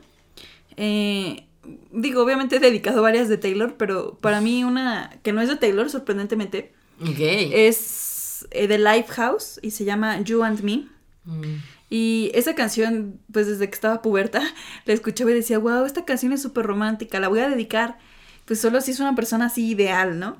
[0.76, 1.46] eh,
[1.92, 5.54] digo, obviamente he dedicado varias de Taylor, pero para mí una que no es de
[5.54, 7.18] Taylor, sorprendentemente, Ok.
[7.20, 8.09] es
[8.50, 10.88] eh, de Lifehouse y se llama You and Me.
[11.24, 11.60] Mm.
[11.90, 14.42] Y esa canción, pues desde que estaba puberta,
[14.84, 17.98] la escuchaba y decía, wow, esta canción es súper romántica, la voy a dedicar,
[18.44, 20.36] pues solo si es una persona así ideal, ¿no?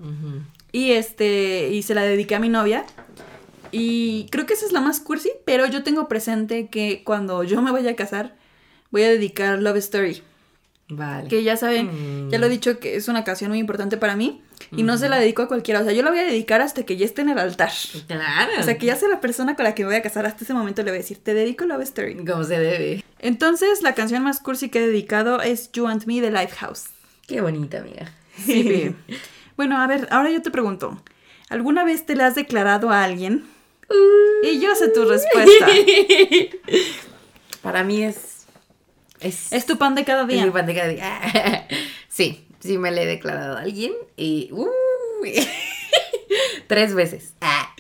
[0.73, 2.85] Y este, y se la dediqué a mi novia.
[3.73, 7.63] Y creo que esa es la más cursi, pero yo tengo presente que cuando yo
[7.63, 8.37] me vaya a casar,
[8.91, 10.23] voy a dedicar Love Story.
[10.91, 11.29] Vale.
[11.29, 12.31] Que ya saben, Mm.
[12.31, 14.43] ya lo he dicho que es una canción muy importante para mí.
[14.77, 15.81] Y no se la dedico a cualquiera.
[15.81, 17.73] O sea, yo la voy a dedicar hasta que ya esté en el altar.
[18.07, 18.53] Claro.
[18.59, 20.45] O sea, que ya sea la persona con la que me voy a casar, hasta
[20.45, 22.15] ese momento le voy a decir, te dedico Love Story.
[22.27, 23.03] Como se debe.
[23.19, 26.85] Entonces, la canción más cursi que he dedicado es You and Me de Lifehouse.
[27.27, 28.13] Qué bonita, amiga.
[28.45, 28.95] Sí.
[29.57, 31.03] bueno, a ver, ahora yo te pregunto,
[31.49, 33.47] ¿alguna vez te la has declarado a alguien?
[34.45, 35.67] Y yo sé tu respuesta.
[37.63, 38.30] Para mí es.
[39.21, 40.45] Es, Es tu pan de cada es día.
[40.45, 41.67] mi pan de cada día.
[42.09, 44.51] sí, sí me le he declarado a alguien y.
[46.67, 47.35] tres veces.
[47.41, 47.75] Ah.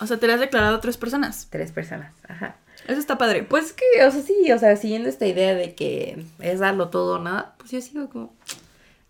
[0.00, 1.48] O sea, te le has declarado a tres personas.
[1.50, 2.56] Tres personas, ajá.
[2.86, 3.42] Eso está padre.
[3.42, 7.16] Pues que, o sea, sí, o sea, siguiendo esta idea de que es darlo todo
[7.16, 8.34] o nada, pues yo sigo como...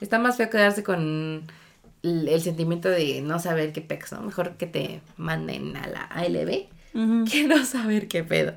[0.00, 1.44] Está más feo quedarse con
[2.02, 4.22] el, el sentimiento de no saber qué pex, ¿no?
[4.22, 7.24] Mejor que te manden a la ALB Ujú.
[7.30, 8.54] que no saber qué pedo.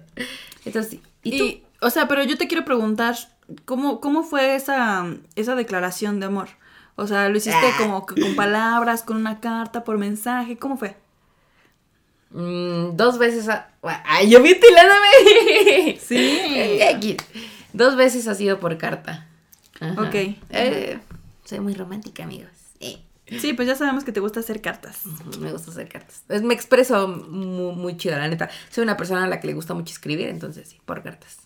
[0.65, 1.01] Entonces, sí.
[1.23, 1.45] ¿Y, tú?
[1.45, 3.15] Y, o sea, pero yo te quiero preguntar,
[3.65, 5.05] ¿cómo, cómo fue esa,
[5.35, 6.49] esa declaración de amor?
[6.95, 7.75] O sea, ¿lo hiciste Ah.
[7.77, 10.57] como con palabras, con una carta, por mensaje?
[10.57, 10.95] ¿Cómo fue?
[12.31, 13.69] Mm, dos veces a...
[14.05, 15.99] ¡Ay, yo ventilándome!
[15.99, 16.79] Sí.
[16.95, 17.17] Aquí.
[17.73, 19.27] Dos veces ha sido por carta.
[19.79, 20.01] Ajá.
[20.01, 20.15] Ok.
[20.49, 20.99] Eh,
[21.43, 22.49] soy muy romántica, amigos.
[22.79, 23.01] Eh.
[23.39, 25.01] Sí, pues ya sabemos que te gusta hacer cartas.
[25.39, 26.23] Me gusta hacer cartas.
[26.43, 28.49] Me expreso muy, muy chido, la neta.
[28.69, 31.37] Soy una persona a la que le gusta mucho escribir, entonces sí, por cartas.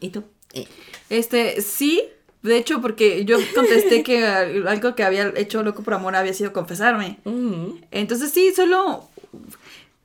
[0.00, 0.22] ¿Y tú?
[0.54, 0.66] Eh.
[1.10, 2.02] Este, sí,
[2.42, 6.32] de hecho, porque yo contesté que al- algo que había hecho loco por amor había
[6.34, 7.18] sido confesarme.
[7.90, 9.08] Entonces sí, solo,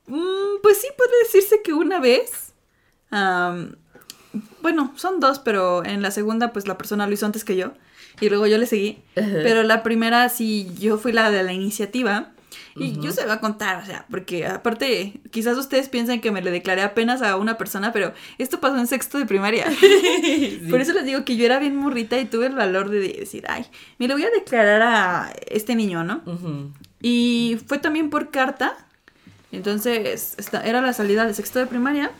[0.06, 2.52] mm, pues sí puede decirse que una vez,
[4.62, 7.72] bueno, son dos, pero en la segunda pues la persona lo hizo antes que yo
[8.20, 12.32] y luego yo le seguí, pero la primera sí yo fui la de la iniciativa.
[12.76, 16.40] Y yo se voy a contar, o sea, porque aparte, quizás ustedes piensen que me
[16.42, 19.66] le declaré apenas a una persona, pero esto pasó en sexto de primaria.
[20.70, 23.44] Por eso les digo que yo era bien morrita y tuve el valor de decir,
[23.48, 23.66] ay,
[23.98, 26.22] me lo voy a declarar a este niño, ¿no?
[27.02, 28.76] Y fue también por carta.
[29.50, 32.10] Entonces, esta- era la salida del sexto de primaria.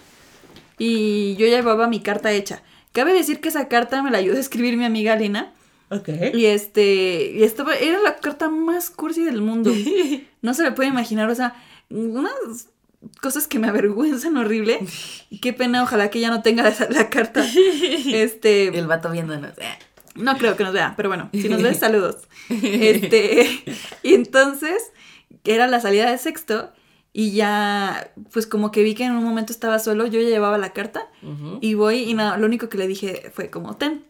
[0.79, 2.63] Y yo llevaba mi carta hecha.
[2.93, 5.53] Cabe decir que esa carta me la ayudó a escribir mi amiga Lina.
[5.93, 6.09] Ok.
[6.35, 9.73] Y este, y estaba, era la carta más cursi del mundo.
[10.43, 11.55] No se me puede imaginar, o sea,
[11.89, 12.33] unas
[13.21, 14.81] cosas que me avergüenzan horrible.
[15.31, 17.47] Y qué pena, ojalá que ya no tenga la carta.
[18.13, 19.53] Este, El vato viéndonos.
[20.17, 22.17] no creo que nos vea, pero bueno, si nos ves, saludos.
[22.49, 23.63] Este,
[24.03, 24.91] y entonces,
[25.45, 26.73] era la salida de sexto
[27.13, 30.59] y ya, pues como que vi que en un momento estaba solo, yo ya llevaba
[30.59, 31.09] la carta
[31.61, 34.05] y voy y nada, lo único que le dije fue como, ten.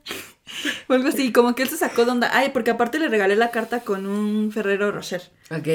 [0.89, 2.31] O algo así, como que él se sacó de onda.
[2.33, 5.23] Ay, porque aparte le regalé la carta con un Ferrero Rocher.
[5.51, 5.69] Ok.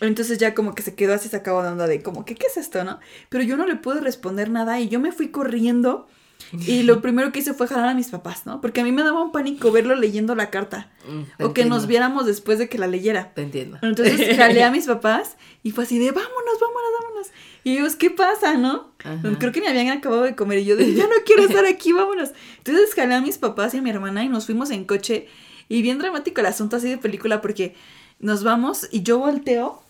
[0.00, 2.56] Entonces ya como que se quedó así sacado de onda de como que, ¿qué es
[2.56, 3.00] esto, no?
[3.28, 6.06] Pero yo no le pude responder nada y yo me fui corriendo
[6.52, 8.60] y lo primero que hice fue jalar a mis papás, ¿no?
[8.60, 11.86] Porque a mí me daba un pánico verlo leyendo la carta Mm, o que nos
[11.86, 13.32] viéramos después de que la leyera.
[13.34, 13.78] Te entiendo.
[13.82, 17.26] Entonces jalé a mis papás y fue así de, vámonos, vámonos, vámonos.
[17.62, 18.92] Y ellos, ¿qué pasa, no?
[19.04, 19.20] Ajá.
[19.38, 21.92] Creo que ni habían acabado de comer y yo de, ya no quiero estar aquí,
[21.92, 22.30] vámonos.
[22.58, 25.28] Entonces jalé a mis papás y a mi hermana y nos fuimos en coche.
[25.68, 27.74] Y bien dramático el asunto así de película porque
[28.18, 29.82] nos vamos y yo volteo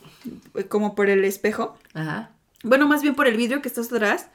[0.55, 1.77] eh, como por el espejo.
[1.95, 2.31] Ajá.
[2.63, 4.29] Bueno, más bien por el vidrio que está atrás.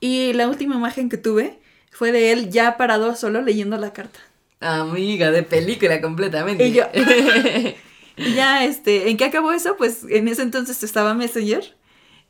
[0.00, 1.58] Y la última imagen que tuve
[1.90, 4.20] fue de él ya parado solo leyendo la carta.
[4.60, 6.66] Amiga de película completamente.
[6.66, 6.84] Y yo-
[8.16, 9.76] Y ya, este, ¿en qué acabó eso?
[9.78, 11.74] Pues en ese entonces estaba Messenger.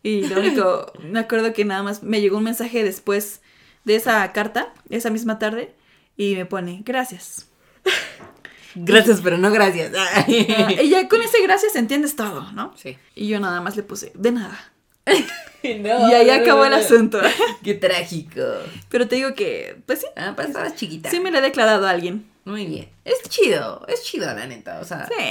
[0.04, 3.40] Y lo único, me acuerdo que nada más me llegó un mensaje después
[3.84, 5.74] de esa carta, esa misma tarde,
[6.16, 7.48] y me pone, gracias.
[8.76, 9.90] Gracias, pero no gracias.
[9.98, 12.72] Ah, y ya con ese gracias entiendes todo, ¿no?
[12.76, 12.96] Sí.
[13.16, 14.72] Y yo nada más le puse, de nada.
[15.62, 17.20] No, y ahí acabó el asunto.
[17.62, 18.40] Qué trágico.
[18.88, 21.10] Pero te digo que, pues sí, Ah, pues estabas chiquita.
[21.10, 22.26] sí me lo he declarado a alguien.
[22.46, 22.88] Muy bien.
[23.04, 24.80] Es chido, es chido, la neta.
[24.80, 25.22] O sea, Sí.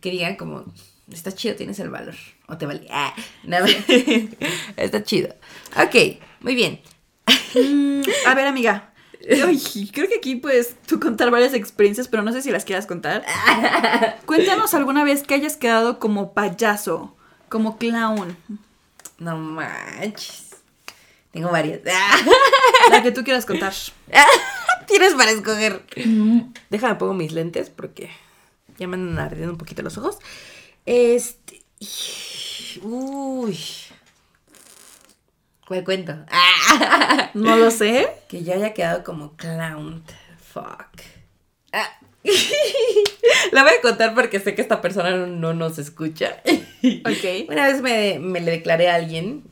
[0.00, 0.64] que digan como,
[1.12, 2.14] está chido, tienes el valor.
[2.46, 2.86] O te vale.
[2.90, 3.66] Ah, nada.
[4.78, 5.34] está chido.
[5.76, 6.80] Ok, muy bien.
[7.54, 8.90] Mm, a ver, amiga.
[9.30, 12.86] Ay, creo que aquí puedes tú contar varias experiencias, pero no sé si las quieras
[12.86, 13.22] contar.
[14.24, 17.14] Cuéntanos alguna vez que hayas quedado como payaso,
[17.50, 18.34] como clown.
[19.18, 20.56] No manches.
[21.32, 21.80] Tengo varias.
[22.90, 23.72] La que tú quieras contar.
[24.86, 25.84] Tienes para escoger.
[26.70, 28.10] Déjame pongo mis lentes porque
[28.78, 30.18] ya me andan ardiendo un poquito los ojos.
[30.86, 31.62] Este.
[32.82, 33.58] Uy.
[35.66, 36.16] ¿Cuál cuento?
[37.34, 38.08] No lo sé.
[38.28, 40.02] Que yo haya quedado como clown.
[40.52, 41.02] Fuck.
[41.72, 41.98] Ah.
[43.52, 46.40] La voy a contar porque sé que esta persona no, no nos escucha.
[46.44, 47.48] Ok.
[47.48, 49.44] Una vez me, me le declaré a alguien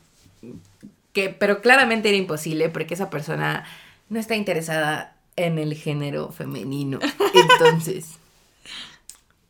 [1.12, 3.64] que, pero claramente era imposible porque esa persona
[4.08, 6.98] no está interesada en el género femenino.
[7.34, 8.12] Entonces,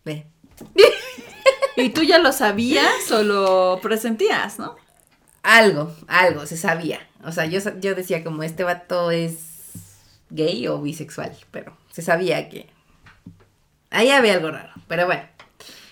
[0.04, 0.26] ve.
[1.76, 4.76] ¿Y tú ya lo sabías o lo presentías, no?
[5.42, 7.06] Algo, algo, se sabía.
[7.24, 9.72] O sea, yo, yo decía como este vato es
[10.30, 12.68] gay o bisexual, pero se sabía que
[13.90, 14.72] ahí había algo raro.
[14.88, 15.22] Pero bueno,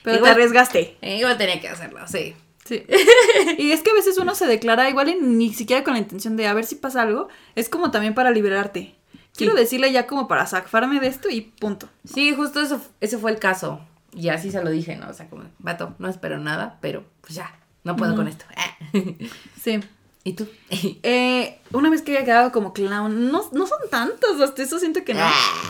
[0.02, 0.96] Pero Igual- te arriesgaste.
[1.00, 2.34] eh, igual tenía que hacerlo, sí.
[2.64, 2.84] Sí.
[3.58, 6.36] Y es que a veces uno se declara igual y ni siquiera con la intención
[6.36, 7.28] de a ver si pasa algo.
[7.54, 8.94] Es como también para liberarte.
[9.36, 9.60] Quiero Sí.
[9.60, 11.88] decirle ya como para zafarme de esto y punto.
[12.04, 13.80] Sí, justo eso, ese fue el caso.
[14.14, 15.08] Y así se lo dije, ¿no?
[15.08, 17.52] O sea, como, vato, no espero nada, pero pues ya.
[17.82, 18.44] No puedo con esto.
[19.62, 19.80] Sí.
[20.24, 20.48] ¿Y tú?
[21.02, 25.04] Eh, una vez que había quedado como clown, no, no son tantos, hasta eso siento
[25.04, 25.20] que no.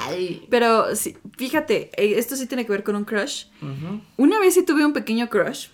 [0.03, 0.47] Ay.
[0.51, 3.47] Pero sí, fíjate, eh, esto sí tiene que ver con un crush.
[3.61, 4.01] Ujú.
[4.17, 5.69] Una vez sí tuve un pequeño crush,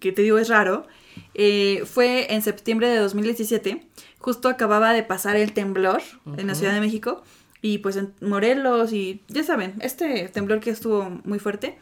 [0.00, 0.86] que te digo es raro.
[1.34, 3.86] eh, fue en septiembre de 2017.
[4.18, 6.00] Justo acababa de pasar el temblor
[6.36, 6.54] en la.
[6.54, 7.22] Ciudad de México.
[7.64, 11.78] Y pues en Morelos y ya saben, este temblor que estuvo muy fuerte.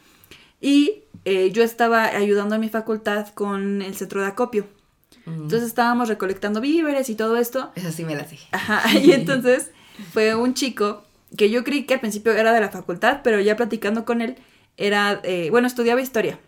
[0.60, 4.66] Y eh, yo estaba ayudando a mi facultad con el centro de acopio.
[5.26, 7.70] Entonces estábamos recolectando víveres y todo esto.
[7.74, 8.38] Esa sí me la sé.
[8.52, 9.70] Ajá, y entonces
[10.12, 11.04] fue un chico
[11.36, 14.36] que yo creí que al principio era de la facultad, pero ya platicando con él,
[14.76, 16.38] era, eh, bueno, estudiaba historia.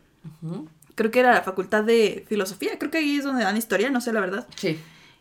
[0.94, 4.00] Creo que era la facultad de filosofía, creo que ahí es donde dan historia, no
[4.00, 4.46] sé la verdad.
[4.56, 4.78] Sí.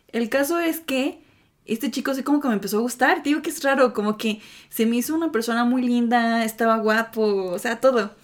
[0.08, 1.20] El caso es que
[1.64, 4.16] este chico sí como que me empezó a gustar, te digo que es raro, como
[4.18, 8.14] que se me hizo una persona muy linda, estaba guapo, o sea, todo.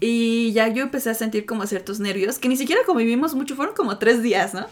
[0.00, 3.74] Y ya yo empecé a sentir como ciertos nervios, que ni siquiera convivimos mucho, fueron
[3.74, 4.66] como tres días, ¿no?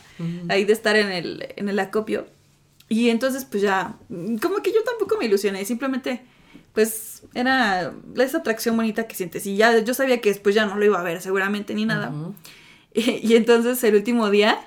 [0.49, 2.27] Ahí de estar en el, en el acopio.
[2.89, 6.23] Y entonces, pues ya, como que yo tampoco me ilusioné, simplemente,
[6.73, 9.47] pues era esa atracción bonita que sientes.
[9.47, 12.11] Y ya yo sabía que después ya no lo iba a ver seguramente ni nada.
[12.11, 12.35] Ujú.
[12.95, 14.59] Y, y entonces el último día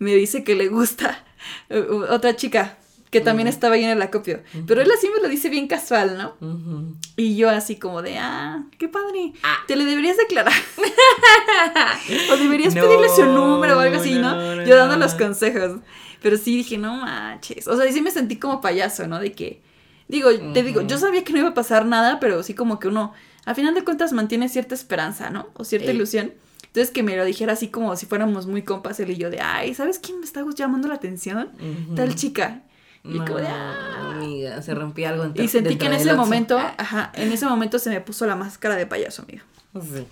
[0.00, 1.24] me dice que le gusta
[2.10, 2.78] otra chica
[3.10, 4.40] que también estaba ahí en el acopio.
[4.66, 6.96] Pero él así me lo dice bien casual, ¿no?
[7.16, 9.32] Y yo así como de, ah, qué padre.
[9.42, 9.58] Ah.
[9.66, 10.52] Te le deberías declarar.
[12.32, 14.34] o deberías No, pedirle su número o algo así, ¿no?
[14.34, 15.80] no, no, yo dando los consejos.
[16.22, 17.66] Pero sí dije, no manches.
[17.66, 19.18] O sea, sí me sentí como payaso, ¿no?
[19.18, 19.60] De que,
[20.08, 22.88] digo, te digo, yo sabía que no iba a pasar nada, pero sí como que
[22.88, 23.12] uno,
[23.44, 25.48] a final de cuentas, mantiene cierta esperanza, ¿no?
[25.54, 25.96] O cierta Ey.
[25.96, 26.32] ilusión.
[26.66, 29.40] Entonces que me lo dijera así como si fuéramos muy compas él y yo de,
[29.40, 31.50] ay, ¿sabes quién me está llamando la atención?
[31.96, 32.62] Tal chica.
[33.02, 34.10] Y No, como de, ah.
[34.14, 37.90] amiga, se rompía algo Y sentí que en ese momento, ajá, en ese momento se
[37.90, 39.44] me puso la máscara de payaso, amigo.
[39.82, 40.06] Sí.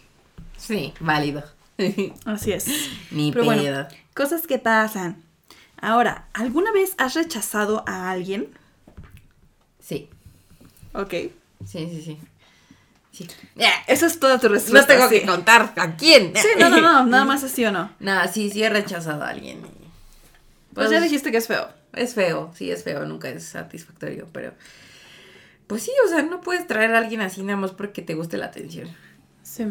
[0.57, 1.45] Sí, válido.
[2.24, 2.66] Así es.
[3.11, 3.86] Ni Pero bueno.
[4.14, 5.22] Cosas que pasan.
[5.80, 8.49] Ahora, ¿alguna vez has rechazado a alguien?
[9.80, 10.09] Sí,
[10.93, 11.11] Ok.
[11.11, 11.32] sí,
[11.66, 12.18] sí, sí.
[13.12, 13.28] Sí.
[13.86, 14.86] Esa es toda tu No respuesta.
[14.95, 15.20] tengo sí.
[15.20, 16.32] que contar a quién.
[16.36, 17.91] Sí, no, no, no, nada más así o no.
[18.01, 19.61] Nada, sí, sí he rechazado a alguien.
[20.74, 21.68] Pues ya dijiste que es feo.
[21.93, 24.53] Es feo, sí es feo, nunca es satisfactorio, pero...
[25.66, 28.39] Pues sí, o sea, no puedes traer a alguien así nada más porque te guste
[28.39, 28.89] la atención.
[29.43, 29.66] Sí.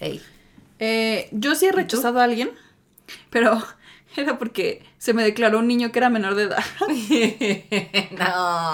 [0.00, 0.20] Ey.
[0.80, 2.50] Eh, yo sí he rechazado a alguien,
[3.30, 3.62] pero
[4.16, 6.64] era porque se me declaró un niño que era menor de edad.
[8.18, 8.72] no.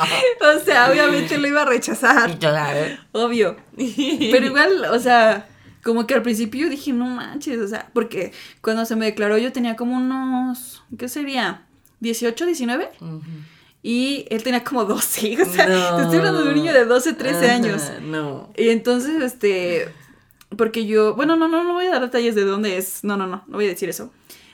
[0.56, 2.38] O sea, obviamente lo iba a rechazar.
[2.38, 2.96] Claro.
[3.12, 3.56] Obvio.
[3.76, 5.46] Pero igual, o sea,
[5.82, 8.32] como que al principio dije, no manches, o sea, porque
[8.62, 11.66] cuando se me declaró yo tenía como unos, ¿qué sería?
[12.00, 12.88] ¿18, 19?
[13.00, 13.20] Ujú.
[13.82, 15.96] Y él tenía como 12, o sea, No.
[15.96, 17.82] te estoy hablando de un niño de 12, 13 Ajá, años.
[18.02, 18.50] No.
[18.56, 19.88] Y entonces, este,
[20.56, 23.26] porque yo, bueno, no, no, no voy a dar detalles de dónde es, no, no,
[23.26, 24.12] no, no voy a decir eso.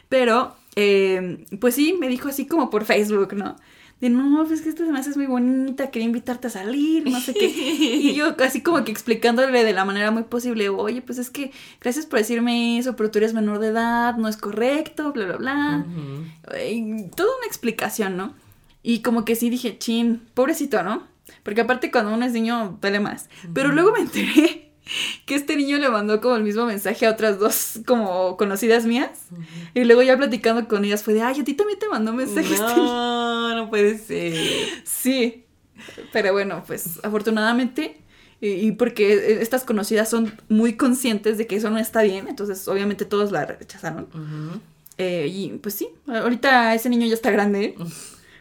[0.09, 3.57] Pero, eh, pues sí, me dijo así como por Facebook, ¿no?
[4.01, 7.19] De no, pues que esta se me hace muy bonita, quería invitarte a salir, no
[7.19, 7.47] sé qué.
[8.07, 11.51] Y yo así como que explicándole de la manera muy posible, oye, pues es que
[11.81, 15.37] gracias por decirme eso, pero tú eres menor de edad, no es correcto, bla, bla,
[15.37, 15.87] bla.
[16.69, 18.35] Y toda una explicación, ¿no?
[18.83, 21.05] Y como que sí dije, chin, pobrecito, ¿no?
[21.43, 23.29] Porque aparte cuando uno es niño duele más.
[23.55, 24.66] Pero luego me enteré
[25.25, 29.11] que este niño le mandó como el mismo mensaje a otras dos como conocidas mías.
[29.75, 32.55] Y luego ya platicando con ellas fue de, ay, a ti también te mandó mensaje
[32.55, 32.85] este niño".
[32.85, 34.35] No, no puede ser.
[34.85, 35.45] Sí.
[36.13, 37.99] Pero bueno, pues afortunadamente,
[38.41, 42.67] y, y porque estas conocidas son muy conscientes de que eso no está bien, entonces
[42.69, 44.09] obviamente todos la rechazaron.
[44.99, 47.77] Eh, y pues sí, ahorita ese niño ya está grande.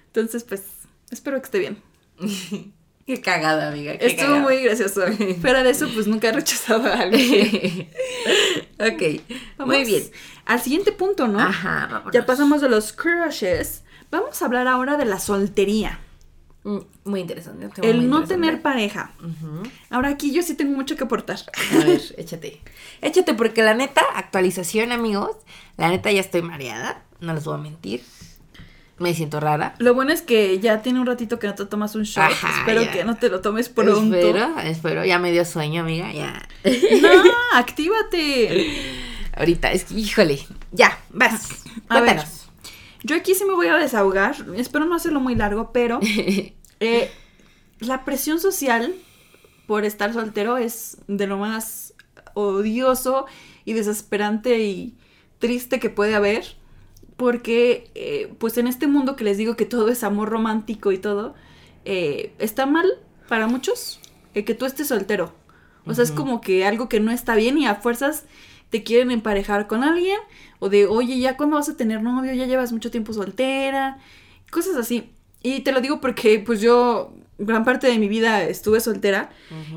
[0.08, 0.64] Entonces, pues,
[1.12, 1.78] espero que esté bien.
[3.06, 3.98] Qué cagada, amiga.
[3.98, 4.42] qué Estuvo cagada.
[4.42, 5.02] muy gracioso.
[5.42, 7.90] Fuera de eso, pues nunca he rechazado a alguien.
[8.80, 9.22] ok,
[9.58, 10.04] Vamos muy bien.
[10.46, 11.40] Al siguiente punto, ¿no?
[11.40, 12.14] Ajá, vámonos.
[12.14, 13.84] Ya pasamos de los crushes.
[14.10, 16.00] Vamos a hablar ahora de la soltería.
[16.64, 17.68] Mm, Muy interesante.
[17.68, 18.34] muy El no interesante.
[18.34, 19.14] tener pareja.
[19.92, 21.38] Ahora aquí yo sí tengo mucho que aportar.
[21.74, 22.60] A ver, échate.
[23.02, 25.30] Échate, porque la neta, actualización, amigos.
[25.78, 27.04] La neta, ya estoy mareada.
[27.20, 28.02] No les voy a mentir.
[28.98, 29.76] Me siento rara.
[29.80, 32.32] Lo bueno es que ya tiene un ratito que no te tomas un shot.
[32.32, 32.92] Ajá, Espero ya.
[32.92, 34.16] que no te lo tomes pronto.
[34.16, 35.04] Espero, espero.
[35.06, 36.12] Ya me dio sueño, amiga.
[36.14, 36.48] Ya.
[37.02, 37.10] No,
[37.54, 38.82] actívate.
[39.36, 40.40] Ahorita, es que, híjole.
[40.72, 41.64] Ya, vas.
[41.90, 42.24] A ver.
[43.04, 44.36] Yo aquí sí me voy a desahogar.
[44.56, 46.00] Espero no hacerlo muy largo, pero
[46.80, 47.12] eh,
[47.80, 48.96] la presión social
[49.68, 51.94] por estar soltero es de lo más
[52.34, 53.26] odioso
[53.66, 54.96] y desesperante y
[55.40, 56.56] triste que puede haber.
[57.18, 60.98] Porque, eh, pues en este mundo que les digo que todo es amor romántico y
[60.98, 61.34] todo,
[61.86, 62.86] eh, está mal
[63.30, 64.00] para muchos
[64.34, 65.34] eh, que tú estés soltero.
[65.88, 68.24] O sea, es como que algo que no está bien y a fuerzas
[68.72, 70.18] te quieren emparejar con alguien
[70.58, 74.00] o de, oye, ya cuando vas a tener novio, ya llevas mucho tiempo soltera,
[74.50, 75.12] cosas así.
[75.44, 79.30] Y te lo digo porque pues yo gran parte de mi vida estuve soltera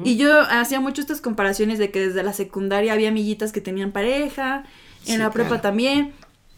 [0.04, 3.92] y yo hacía mucho estas comparaciones de que desde la secundaria había amiguitas que tenían
[3.92, 4.64] pareja,
[5.06, 6.12] en la prepa también.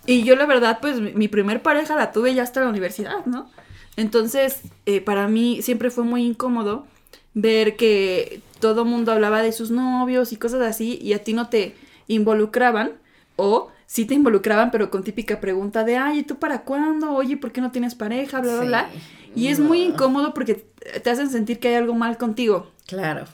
[0.06, 3.50] Y yo la verdad, pues mi primer pareja la tuve ya hasta la universidad, ¿no?
[3.96, 6.86] Entonces, eh, para mí siempre fue muy incómodo
[7.34, 11.48] ver que todo mundo hablaba de sus novios y cosas así y a ti no
[11.48, 11.74] te
[12.08, 12.92] involucraban
[13.36, 17.12] o sí te involucraban pero con típica pregunta de, ay, ¿y tú para cuándo?
[17.12, 18.40] Oye, ¿por qué no tienes pareja?
[18.40, 18.90] Bla, bla, bla.
[19.34, 20.66] Y es muy incómodo porque
[21.02, 22.70] te hacen sentir que hay algo mal contigo.
[22.86, 23.26] Claro.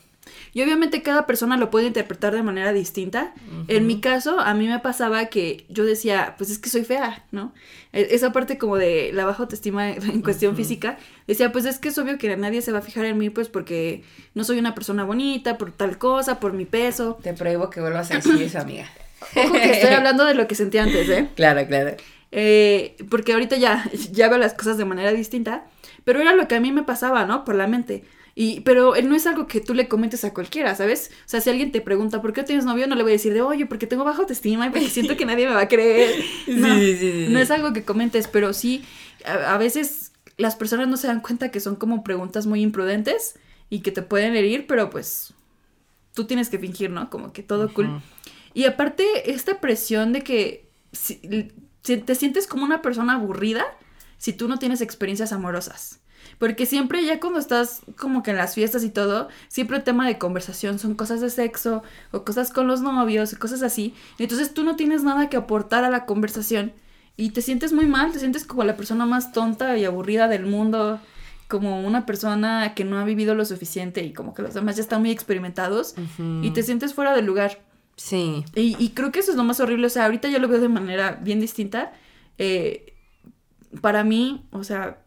[0.53, 3.35] Y obviamente cada persona lo puede interpretar de manera distinta.
[3.69, 7.25] En mi caso, a mí me pasaba que yo decía, pues es que soy fea,
[7.31, 7.53] ¿no?
[7.93, 11.89] E, esa parte como de la baja autoestima en cuestión física, decía, pues es que
[11.89, 14.03] es obvio que nadie se va a fijar en mí, pues porque
[14.35, 17.19] no soy una persona bonita, por tal cosa, por mi peso.
[17.23, 18.91] Te prohíbo que vuelvas a decir eso, amiga.
[19.37, 21.29] Ojo que estoy hablando de lo que sentía antes, ¿eh?
[21.35, 21.97] Claro, claro.
[22.33, 25.65] Eh, porque ahorita ya, ya veo las cosas de manera distinta,
[26.05, 27.45] pero era lo que a mí me pasaba, ¿no?
[27.45, 28.05] Por la mente.
[28.39, 31.11] Y, pero no es algo que tú le comentes a cualquiera, ¿sabes?
[31.25, 32.87] O sea, si alguien te pregunta, ¿por qué tienes novio?
[32.87, 35.25] No le voy a decir de, oye, porque tengo baja autoestima y porque siento que
[35.27, 36.23] nadie me va a creer.
[36.47, 38.85] No, sí, sí, sí, no es algo que comentes, pero sí,
[39.25, 43.39] a, veces las personas no se dan cuenta que son como preguntas muy imprudentes
[43.71, 45.33] y que te pueden herir, pero pues
[46.13, 47.09] tú tienes que fingir, ¿no?
[47.09, 48.03] Como que todo cool.
[48.53, 51.17] Y aparte, esta presión de que si,
[51.83, 53.65] te sientes como una persona aburrida
[54.19, 56.01] si tú no tienes experiencias amorosas.
[56.39, 60.07] Porque siempre ya cuando estás como que en las fiestas y todo, siempre el tema
[60.07, 61.83] de conversación son cosas de sexo
[62.13, 63.95] o cosas con los novios y cosas así.
[64.19, 66.73] Entonces tú no tienes nada que aportar a la conversación
[67.17, 70.45] y te sientes muy mal, te sientes como la persona más tonta y aburrida del
[70.45, 71.01] mundo,
[71.49, 74.83] como una persona que no ha vivido lo suficiente y como que los demás ya
[74.83, 75.95] están muy experimentados
[76.43, 77.63] y te sientes fuera del lugar.
[77.97, 78.45] Sí.
[78.55, 80.61] Y, y, creo que eso es lo más horrible, o sea, ahorita yo lo veo
[80.61, 81.95] de manera bien distinta.
[82.37, 82.93] Eh,
[83.81, 84.99] para mí, o sea,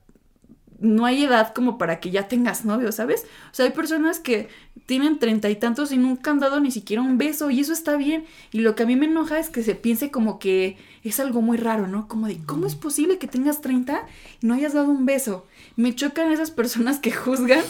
[0.82, 3.26] no hay edad como para que ya tengas novio, ¿sabes?
[3.52, 4.48] O sea, hay personas que
[4.86, 7.98] tienen treinta y tantos y nunca han dado ni siquiera un beso y eso está
[7.98, 8.26] bien.
[8.52, 11.42] Y lo que a mí me enoja es que se piense como que es algo
[11.42, 12.08] muy raro, ¿no?
[12.08, 14.06] Como de, ¿cómo es posible que tengas 30
[14.42, 15.46] y no hayas dado un beso?
[15.76, 17.64] Me chocan esas personas que juzgan,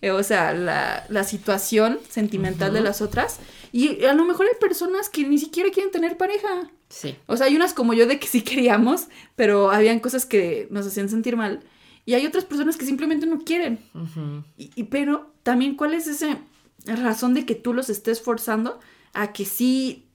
[0.00, 3.38] eh, o sea, la, la, situación sentimental de las otras.
[3.72, 6.70] Y a lo mejor hay personas que ni siquiera quieren tener pareja.
[6.88, 7.16] Sí.
[7.26, 10.86] O sea, hay unas como yo de que sí queríamos, pero habían cosas que nos
[10.86, 11.62] hacían sentir mal.
[12.04, 13.78] Y hay otras personas que simplemente no quieren.
[14.56, 16.38] y, pero también, ¿cuál es esa
[16.84, 18.80] razón de que tú los estés forzando
[19.12, 20.06] a que sí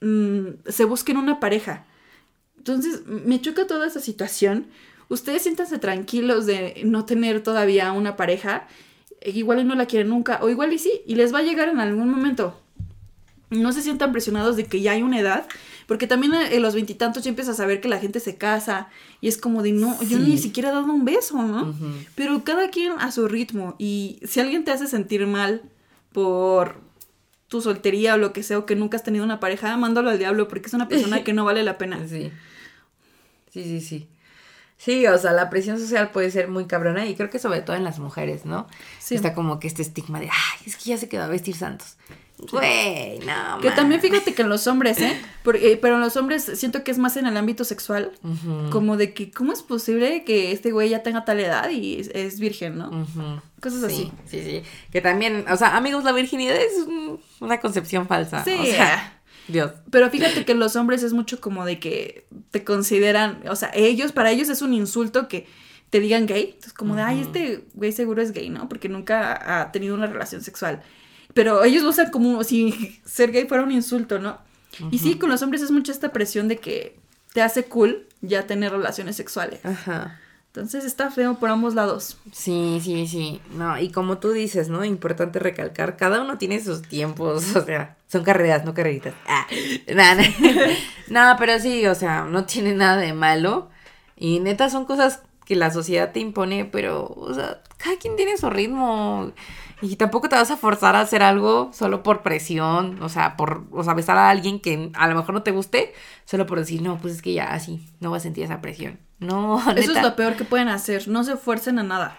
[0.00, 1.86] mm, se busquen una pareja?
[2.56, 4.66] Entonces, me choca toda esa situación.
[5.08, 8.66] Ustedes siéntanse tranquilos de no tener todavía una pareja.
[9.24, 11.68] Igual y no la quieren nunca, o igual y sí, y les va a llegar
[11.68, 12.58] en algún momento.
[13.50, 15.48] No se sientan presionados de que ya hay una edad
[15.88, 18.88] porque también eh, en los veintitantos ya empiezas a saber que la gente se casa
[19.22, 21.74] y es como de, no, yo ni siquiera he dado un beso, ¿no?
[22.14, 25.62] Pero cada quien a su ritmo y si alguien te hace sentir mal
[26.12, 26.82] por
[27.48, 30.18] tu soltería o lo que sea o que nunca has tenido una pareja, mándalo al
[30.18, 32.06] diablo porque es una persona que no vale la pena.
[32.06, 32.30] Sí.
[33.50, 34.08] Sí, sí, sí.
[34.76, 37.76] Sí, o sea, la presión social puede ser muy cabrona y creo que sobre todo
[37.76, 38.66] en las mujeres, ¿no?
[38.98, 39.14] Sí.
[39.14, 41.96] Está como que este estigma de, ay, es que ya se quedó a vestir santos.
[42.38, 43.60] Güey, no.
[43.60, 45.20] Que también fíjate que en los hombres, ¿eh?
[45.42, 48.12] Porque, pero en los hombres siento que es más en el ámbito sexual.
[48.70, 52.38] Como de que, ¿cómo es posible que este güey ya tenga tal edad y es,
[52.38, 53.06] virgen, ¿no?
[53.60, 54.12] Cosas así.
[54.26, 54.62] Sí, sí.
[54.92, 56.72] Que también, o sea, amigos, la virginidad es
[57.40, 58.44] una concepción falsa.
[58.44, 58.56] Sí.
[58.58, 59.72] O sea, Dios.
[59.90, 63.70] Pero fíjate que en los hombres es mucho como de que te consideran, o sea,
[63.74, 65.46] ellos, para ellos es un insulto que
[65.90, 66.50] te digan gay.
[66.50, 68.68] Entonces, como de, ay, este güey seguro es gay, ¿no?
[68.68, 70.82] Porque nunca ha tenido una relación sexual
[71.38, 74.38] pero ellos lo usan como si ser gay fuera un insulto, ¿no?
[74.90, 76.96] Y sí, con los hombres es mucha esta presión de que
[77.32, 79.64] te hace cool ya tener relaciones sexuales.
[79.64, 80.18] Ajá.
[80.48, 82.18] Entonces está feo por ambos lados.
[82.32, 83.40] Sí, sí, sí.
[83.52, 84.84] No, y como tú dices, ¿no?
[84.84, 89.14] Importante recalcar, cada uno tiene sus tiempos, o sea, son carreras, no carreritas.
[89.28, 89.46] Ah,
[89.94, 90.24] nada,
[91.08, 93.70] no, pero sí, o sea, no tiene nada de malo.
[94.16, 98.36] Y neta son cosas que la sociedad te impone, pero, o sea, cada quien tiene
[98.36, 99.32] su ritmo.
[99.80, 103.64] Y tampoco te vas a forzar a hacer algo solo por presión, o sea, por,
[103.70, 105.94] o sea, besar a alguien que a lo mejor no te guste,
[106.26, 108.98] solo por decir, no, pues es que ya así, no vas a sentir esa presión.
[109.20, 109.80] No, neta.
[109.80, 112.18] Eso es lo peor que pueden hacer, no se fuercen a nada.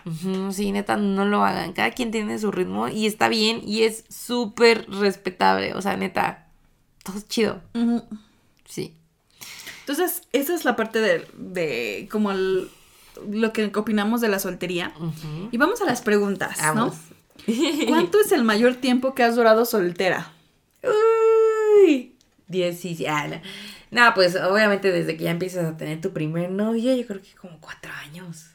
[0.49, 1.73] sí, neta, no lo hagan.
[1.73, 6.47] Cada quien tiene su ritmo y está bien y es súper respetable, o sea, neta,
[7.03, 7.61] todo es chido.
[8.65, 8.95] Sí.
[9.81, 12.31] Entonces, esa es la parte de, de como
[13.29, 14.93] lo que opinamos de la soltería.
[15.51, 16.93] Y vamos a las preguntas, ¿no?
[17.87, 20.31] ¿Cuánto es el mayor tiempo que has durado soltera?
[20.83, 22.15] Uy,
[22.47, 23.09] 17.
[23.09, 23.41] Ah,
[23.91, 24.13] no.
[24.13, 27.59] Pues obviamente desde que ya empiezas a tener tu primer novio, yo creo que como
[27.59, 28.45] cuatro años.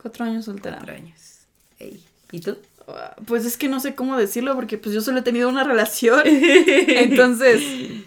[0.00, 0.76] Cuatro años soltera.
[0.76, 1.40] Cuatro años.
[1.78, 2.02] Ey.
[2.32, 2.58] ¿Y tú?
[2.88, 5.64] Ah, Pues es que no sé cómo decirlo porque pues yo solo he tenido una
[5.64, 6.22] relación.
[6.26, 7.62] Entonces,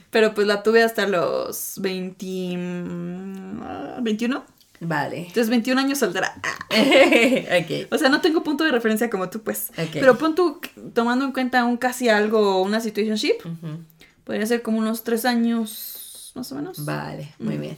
[0.10, 2.26] pero pues la tuve hasta los 20,
[2.58, 4.44] mm, ah, 21.
[4.84, 5.20] Vale.
[5.20, 6.34] Entonces 21 años soltera.
[6.44, 6.58] Ah.
[7.62, 7.88] ok.
[7.94, 9.70] O sea, no tengo punto de referencia como tú, pues.
[9.78, 9.92] Ok.
[9.94, 10.60] Pero pon tú,
[10.94, 13.84] tomando en cuenta un casi algo, una situationship, Ujú.
[14.24, 16.84] podría ser como unos tres años, más o menos.
[16.84, 17.62] Vale, muy Mm.
[17.62, 17.78] bien.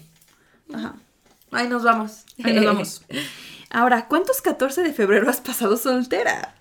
[0.74, 0.96] Ajá.
[1.52, 2.24] Ahí nos vamos.
[2.44, 3.02] Ahí nos vamos.
[3.70, 6.56] Ahora, ¿cuántos 14 de febrero has pasado soltera?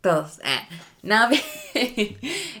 [0.00, 0.38] Todos.
[0.44, 0.62] Ah,
[1.02, 1.28] no,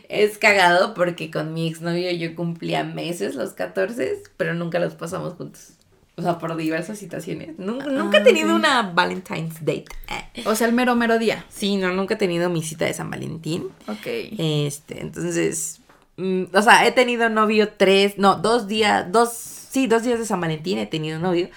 [0.08, 5.34] es cagado porque con mi exnovio yo cumplía meses los 14, pero nunca los pasamos
[5.34, 5.74] juntos.
[6.16, 7.58] O sea, por diversas situaciones.
[7.58, 9.86] Nunca, nunca he Ah, tenido una Valentine's Date.
[10.08, 10.24] Ah.
[10.44, 11.44] O sea, el mero, mero día.
[11.48, 13.68] Sí, no, nunca he tenido mi cita de San Valentín.
[13.88, 14.06] Ok.
[14.38, 15.80] Este, entonces,
[16.18, 20.26] mm, o sea, he tenido novio tres, no, dos días, dos, sí, dos días de
[20.26, 21.48] San Valentín he tenido novio,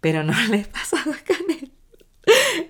[0.00, 1.72] pero no le he pasado con él.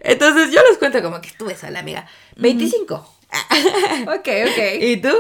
[0.01, 2.07] Entonces yo les cuento como que estuve sola, amiga.
[2.37, 2.95] 25.
[2.95, 4.59] Ok, ok.
[4.81, 5.11] ¿Y tú?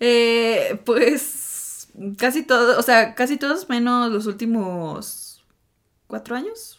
[0.00, 5.20] Eh, pues casi todo, o sea, casi todos menos los últimos
[6.06, 6.78] cuatro años.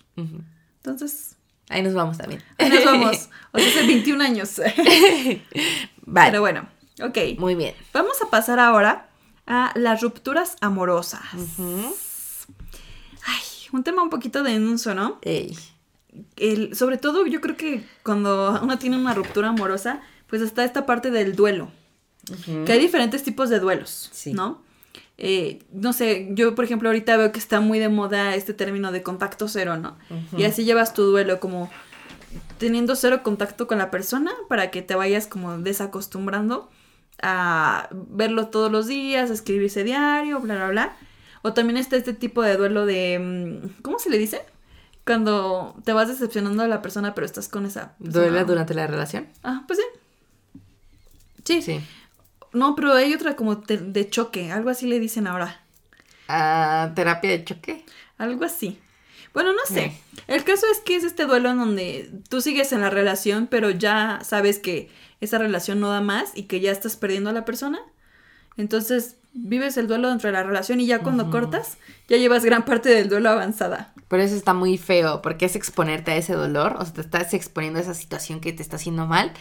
[0.77, 1.35] Entonces,
[1.69, 2.43] Ahí nos vamos también.
[2.59, 3.29] ahí nos vamos.
[3.51, 4.61] O sea, hace 21 años.
[6.05, 6.29] Vale.
[6.31, 6.67] Pero bueno,
[7.01, 7.17] ok.
[7.39, 7.73] Muy bien.
[7.93, 9.09] Vamos a pasar ahora
[9.47, 11.21] a las rupturas amorosas.
[13.25, 15.19] Ay, un tema un poquito denso, ¿no?
[15.23, 15.57] Ey.
[16.37, 20.85] El, sobre todo yo creo que cuando uno tiene una ruptura amorosa, pues está esta
[20.85, 21.71] parte del duelo.
[22.65, 24.33] Que hay diferentes tipos de duelos, Sí.
[24.33, 24.63] ¿no?
[25.17, 28.91] Eh, no sé, yo por ejemplo ahorita veo que está muy de moda este término
[28.91, 29.97] de contacto cero, ¿no?
[30.37, 31.69] Y así llevas tu duelo como
[32.57, 36.69] teniendo cero contacto con la persona para que te vayas como desacostumbrando
[37.21, 40.97] a verlo todos los días, a escribirse diario, bla, bla, bla.
[41.43, 43.19] O también está este tipo de duelo de...
[43.19, 44.41] mm, ¿Cómo se le dice?
[45.05, 47.95] Cuando te vas decepcionando de la persona pero estás con esa...
[47.97, 48.25] persona.
[48.27, 49.27] ¿Duele durante la relación?
[49.43, 50.61] Ah, pues sí.
[51.45, 51.61] Sí.
[51.61, 51.79] Sí.
[52.55, 55.61] No, pero hay otra como de choque, algo así le dicen ahora.
[56.27, 57.85] Ah, terapia de choque.
[58.17, 58.79] Algo así.
[59.33, 59.91] Bueno, no sé.
[60.27, 63.69] El caso es que es este duelo en donde tú sigues en la relación, pero
[63.69, 67.43] ya sabes que esa relación no da más y que ya estás perdiendo a la
[67.43, 67.79] persona.
[68.55, 71.77] Entonces vives el duelo dentro de la relación y ya cuando cortas,
[72.07, 73.93] ya llevas gran parte del duelo avanzada.
[74.07, 77.33] Pero eso está muy feo, porque es exponerte a ese dolor, o sea, te estás
[77.33, 79.33] exponiendo a esa situación que te está haciendo mal,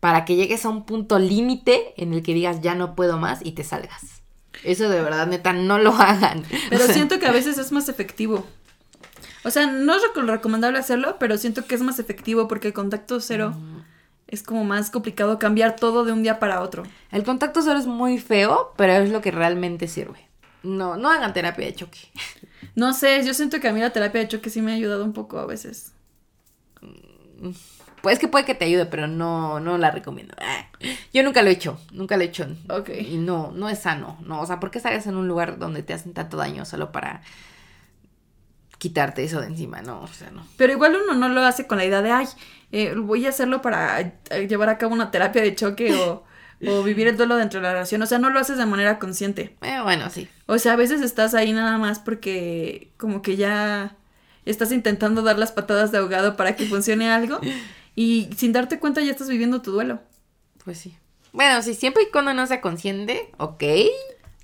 [0.00, 3.40] para que llegues a un punto límite en el que digas ya no puedo más
[3.44, 4.22] y te salgas.
[4.64, 6.42] Eso de verdad, neta, no lo hagan.
[6.68, 8.46] Pero O sea, siento que a veces es más efectivo.
[9.44, 12.74] O sea, no es reco- recomendable hacerlo, pero siento que es más efectivo porque el
[12.74, 13.54] contacto cero
[14.26, 16.82] es como más complicado cambiar todo de un día para otro.
[17.10, 20.28] El contacto cero es muy feo, pero es lo que realmente sirve.
[20.62, 21.98] No, no hagan terapia de choque.
[22.74, 25.04] No sé, yo siento que a mí la terapia de choque sí me ha ayudado
[25.04, 25.92] un poco a veces.
[28.02, 30.34] Pues que puede que te ayude, pero no, no la recomiendo.
[30.40, 30.66] Ah,
[31.12, 32.46] Yo nunca lo he hecho, nunca lo he hecho.
[32.68, 32.90] Ok.
[32.90, 34.40] Y no, no es sano, no.
[34.40, 37.22] O sea, ¿por qué estarías en un lugar donde te hacen tanto daño solo para
[38.78, 39.82] quitarte eso de encima?
[39.82, 40.46] No, o sea, no.
[40.56, 42.26] Pero igual uno no lo hace con la idea de, ay,
[42.72, 46.24] eh, voy a hacerlo para eh, llevar a cabo una terapia de choque o,
[46.66, 48.00] o vivir el duelo dentro de la relación.
[48.02, 49.56] O sea, no lo haces de manera consciente.
[49.62, 50.28] Eh, bueno, sí.
[50.46, 53.96] O sea, a veces estás ahí nada más porque como que ya
[54.46, 57.38] estás intentando dar las patadas de ahogado para que funcione algo
[57.94, 60.00] y sin darte cuenta ya estás viviendo tu duelo.
[60.64, 60.96] Pues sí.
[61.32, 63.62] Bueno, sí, siempre y cuando no sea consciente, ok.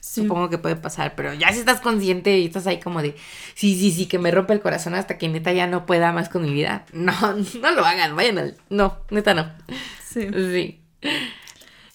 [0.00, 0.22] Sí.
[0.22, 3.16] Supongo que puede pasar, pero ya si estás consciente y estás ahí como de,
[3.54, 6.28] sí, sí, sí, que me rompe el corazón hasta que neta ya no pueda más
[6.28, 6.84] con mi vida.
[6.92, 7.12] No,
[7.60, 8.56] no lo hagan, vayan al...
[8.70, 9.52] No, neta no.
[10.08, 10.28] Sí.
[10.32, 10.80] Sí.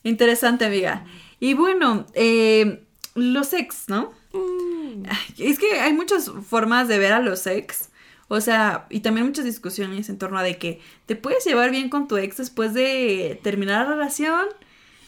[0.04, 1.06] Interesante, amiga.
[1.40, 2.84] Y bueno, eh,
[3.16, 4.14] los ex, ¿no?
[4.34, 5.04] Mm.
[5.38, 7.91] Es que hay muchas formas de ver a los ex.
[8.34, 11.90] O sea, y también muchas discusiones en torno a de que te puedes llevar bien
[11.90, 14.46] con tu ex después de terminar la relación.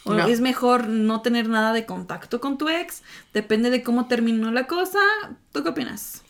[0.04, 0.28] O No.
[0.28, 3.02] es mejor no tener nada de contacto con tu ex.
[3.34, 5.00] Depende de cómo terminó la cosa.
[5.54, 6.22] ¿Tú qué opinas?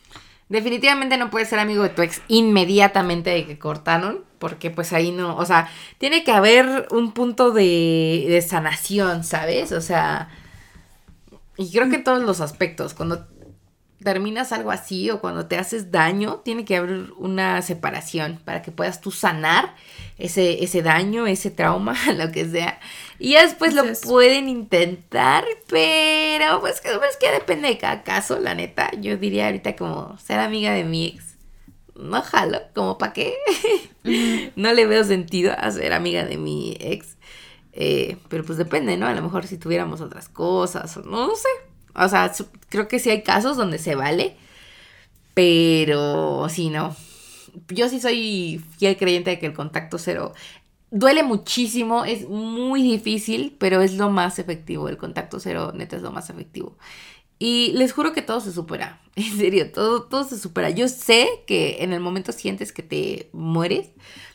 [0.49, 5.11] Definitivamente no puedes ser amigo de tu ex inmediatamente de que cortaron, porque pues ahí
[5.11, 9.71] no, o sea, tiene que haber un punto de, de sanación, ¿sabes?
[9.71, 10.29] O sea,
[11.57, 13.25] y creo que en todos los aspectos, cuando
[14.03, 18.71] terminas algo así o cuando te haces daño, tiene que haber una separación para que
[18.71, 19.75] puedas tú sanar
[20.17, 22.79] ese, ese daño, ese trauma, lo que sea.
[23.19, 28.39] Y ya después lo pueden intentar, pero pues que, pues que depende de cada caso,
[28.39, 28.91] la neta.
[28.99, 31.35] Yo diría ahorita como ser amiga de mi ex.
[31.95, 33.33] No jalo, como para qué.
[34.55, 37.17] no le veo sentido a ser amiga de mi ex.
[37.73, 39.07] Eh, pero pues depende, ¿no?
[39.07, 41.49] A lo mejor si tuviéramos otras cosas, o no, no sé.
[41.95, 42.31] O sea,
[42.69, 44.35] creo que sí hay casos donde se vale,
[45.33, 46.95] pero sí, no.
[47.69, 50.33] Yo sí soy fiel creyente de que el contacto cero
[50.93, 54.87] duele muchísimo, es muy difícil, pero es lo más efectivo.
[54.89, 56.77] El contacto cero, neta, es lo más efectivo.
[57.39, 59.01] Y les juro que todo se supera.
[59.15, 60.69] En serio, todo, todo se supera.
[60.71, 63.91] Yo sé que en el momento sientes que te mueres.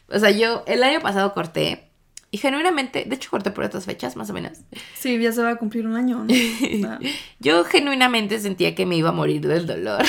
[0.09, 1.88] O sea, yo el año pasado corté.
[2.30, 4.59] Y genuinamente, de hecho corté por estas fechas, más o menos.
[4.94, 6.98] Sí, ya se va a cumplir un año, ¿no?
[7.40, 10.05] Yo genuinamente sentía que me iba a morir del dolor.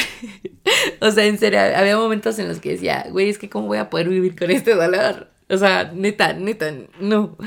[1.00, 3.78] o sea, en serio, había momentos en los que decía, güey, es que cómo voy
[3.78, 5.30] a poder vivir con este dolor.
[5.50, 7.38] O sea, neta, neta, no.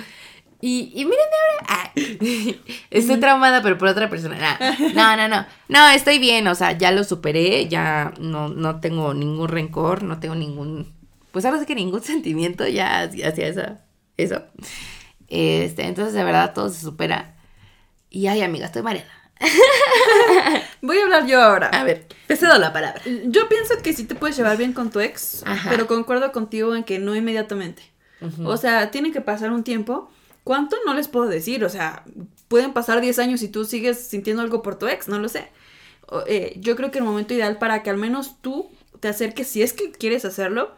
[0.62, 1.92] Y, y miren ahora, ah,
[2.90, 4.58] estoy traumada, pero por otra persona.
[4.94, 9.12] No, no, no, no, estoy bien, o sea, ya lo superé, ya no, no tengo
[9.12, 10.92] ningún rencor, no tengo ningún,
[11.32, 13.80] pues ahora sí que ningún sentimiento ya hacia esa,
[14.16, 14.42] eso.
[15.28, 17.34] Este, entonces de verdad todo se supera.
[18.10, 19.10] Y ay, amiga, estoy mareada.
[20.82, 21.68] Voy a hablar yo ahora.
[21.68, 23.00] A ver, te cedo la palabra.
[23.26, 25.70] Yo pienso que sí te puedes llevar bien con tu ex, Ajá.
[25.70, 27.82] pero concuerdo contigo en que no inmediatamente.
[28.44, 30.08] O sea, tiene que pasar un tiempo.
[30.44, 30.76] ¿Cuánto?
[30.86, 31.64] No les puedo decir.
[31.64, 32.04] O sea,
[32.46, 35.48] pueden pasar 10 años y tú sigues sintiendo algo por tu ex, no lo sé.
[36.06, 38.70] O, eh, yo creo que el momento ideal para que al menos tú
[39.00, 40.72] te acerques, si es que quieres hacerlo,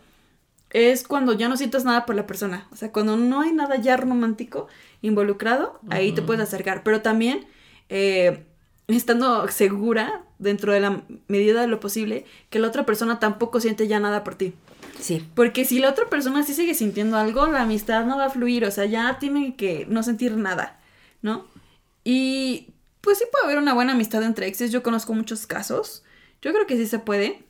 [0.74, 2.66] es cuando ya no sientas nada por la persona.
[2.72, 4.66] O sea, cuando no hay nada ya romántico
[5.02, 6.82] involucrado, ahí te puedes acercar.
[6.82, 7.46] Pero también
[7.88, 8.44] eh,
[8.88, 13.86] estando segura, dentro de la medida de lo posible, que la otra persona tampoco siente
[13.86, 14.52] ya nada por ti.
[14.98, 15.24] Sí.
[15.36, 18.64] Porque si la otra persona sí sigue sintiendo algo, la amistad no va a fluir.
[18.64, 20.80] O sea, ya tiene que no sentir nada,
[21.22, 21.46] ¿no?
[22.02, 24.72] Y pues sí puede haber una buena amistad entre exes.
[24.72, 26.02] Yo conozco muchos casos.
[26.42, 27.44] Yo creo que sí se puede.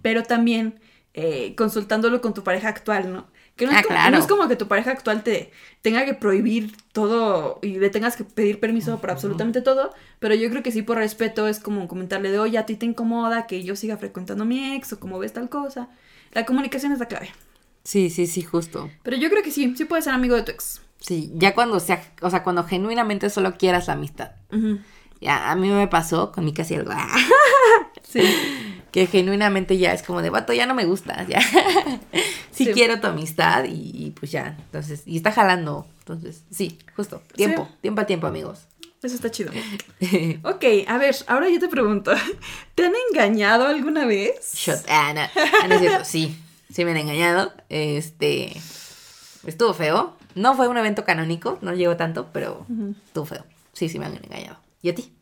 [0.00, 0.80] Pero también
[1.20, 3.26] eh, consultándolo con tu pareja actual, ¿no?
[3.56, 4.10] Que no, es Ah, como, claro.
[4.12, 5.50] no es como que tu pareja actual te
[5.82, 10.48] tenga que prohibir todo y le tengas que pedir permiso para absolutamente todo, pero yo
[10.48, 13.62] creo que sí por respeto es como comentarle de, oye, a ti te incomoda que
[13.62, 15.88] yo siga frecuentando a mi ex o como ves tal cosa.
[16.32, 17.30] La comunicación es la clave.
[17.84, 18.90] Sí, sí, sí, justo.
[19.02, 20.80] Pero yo creo que sí, sí puedes ser amigo de tu ex.
[21.00, 24.32] Sí, ya cuando sea, o sea, cuando genuinamente solo quieras la amistad.
[24.52, 24.78] Ujú.
[25.20, 26.92] Ya, a mí me pasó con mi casi algo.
[28.02, 28.20] Sí.
[28.92, 31.40] Que genuinamente ya es como de vato, ya no me gustas, ya.
[32.50, 32.72] sí, Sí.
[32.72, 34.56] quiero tu amistad y, y pues ya.
[34.58, 35.86] Entonces, y está jalando.
[36.00, 37.22] Entonces, sí, justo.
[37.34, 38.66] Tiempo, tiempo a tiempo, amigos.
[39.02, 39.52] Eso está chido.
[40.42, 42.12] Ok, a ver, ahora yo te pregunto,
[42.74, 44.52] ¿te han engañado alguna vez?
[44.54, 44.84] Shot.
[44.88, 46.04] Ah, no, ah, es cierto.
[46.04, 46.36] Sí,
[46.72, 47.52] sí me han engañado.
[47.68, 48.52] Este.
[49.46, 50.16] Estuvo feo.
[50.34, 52.66] No fue un evento canónico, no llegó tanto, pero
[53.06, 53.44] estuvo feo.
[53.72, 54.58] Sí, sí me han engañado.
[54.82, 55.12] ¿Y a ti?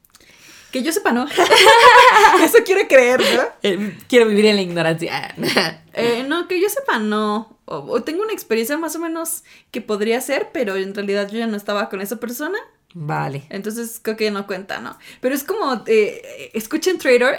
[0.70, 1.26] Que yo sepa, ¿no?
[2.44, 3.42] Eso quiere creer, ¿no?
[3.62, 5.34] Eh, quiero vivir en la ignorancia.
[6.00, 7.58] Eh, no, que yo sepa, no.
[7.64, 9.42] O, o tengo una experiencia más o menos
[9.72, 12.56] que podría ser, pero en realidad yo ya no estaba con esa persona.
[12.94, 13.42] vale.
[13.50, 14.96] Entonces creo que no cuenta, ¿no?
[15.20, 17.36] Pero es como, eh, escuchen Trader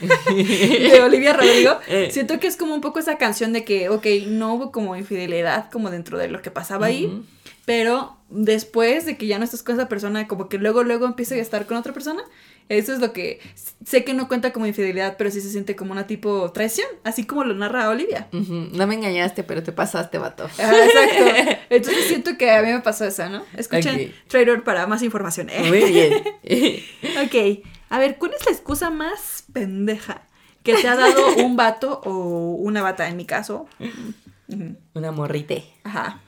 [0.00, 1.78] de Olivia Rodrigo.
[2.10, 5.70] Siento que es como un poco esa canción de que, ok, no hubo como infidelidad
[5.70, 7.22] como dentro de lo que pasaba ahí.
[7.70, 11.36] Pero después de que ya no estás con esa persona, como que luego, luego empieza
[11.36, 12.20] a estar con otra persona.
[12.68, 13.38] Eso es lo que
[13.84, 17.26] sé que no cuenta como infidelidad, pero sí se siente como una tipo traición, así
[17.26, 18.26] como lo narra Olivia.
[18.32, 20.50] No me engañaste, pero te pasaste, vato.
[20.58, 21.58] Ah, exacto.
[21.70, 23.44] Entonces siento que a mí me pasó eso, ¿no?
[23.56, 24.28] Escuchen Ok.
[24.28, 25.48] Trader para más información.
[25.48, 25.62] ¿eh?
[25.68, 26.22] Muy bien.
[27.24, 30.22] Ok, a ver, ¿cuál es la excusa más pendeja
[30.64, 33.68] que te ha dado un vato o una bata en mi caso?
[34.94, 35.64] Una morrite.
[35.84, 36.20] Ajá.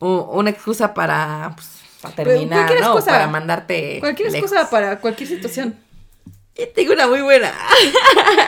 [0.00, 1.68] Una excusa para, pues,
[2.00, 2.86] para terminar, cualquier ¿no?
[2.86, 3.10] excusa.
[3.12, 4.00] Para mandarte.
[4.00, 5.76] Cualquier excusa para cualquier situación.
[6.56, 7.52] Yo tengo una muy buena.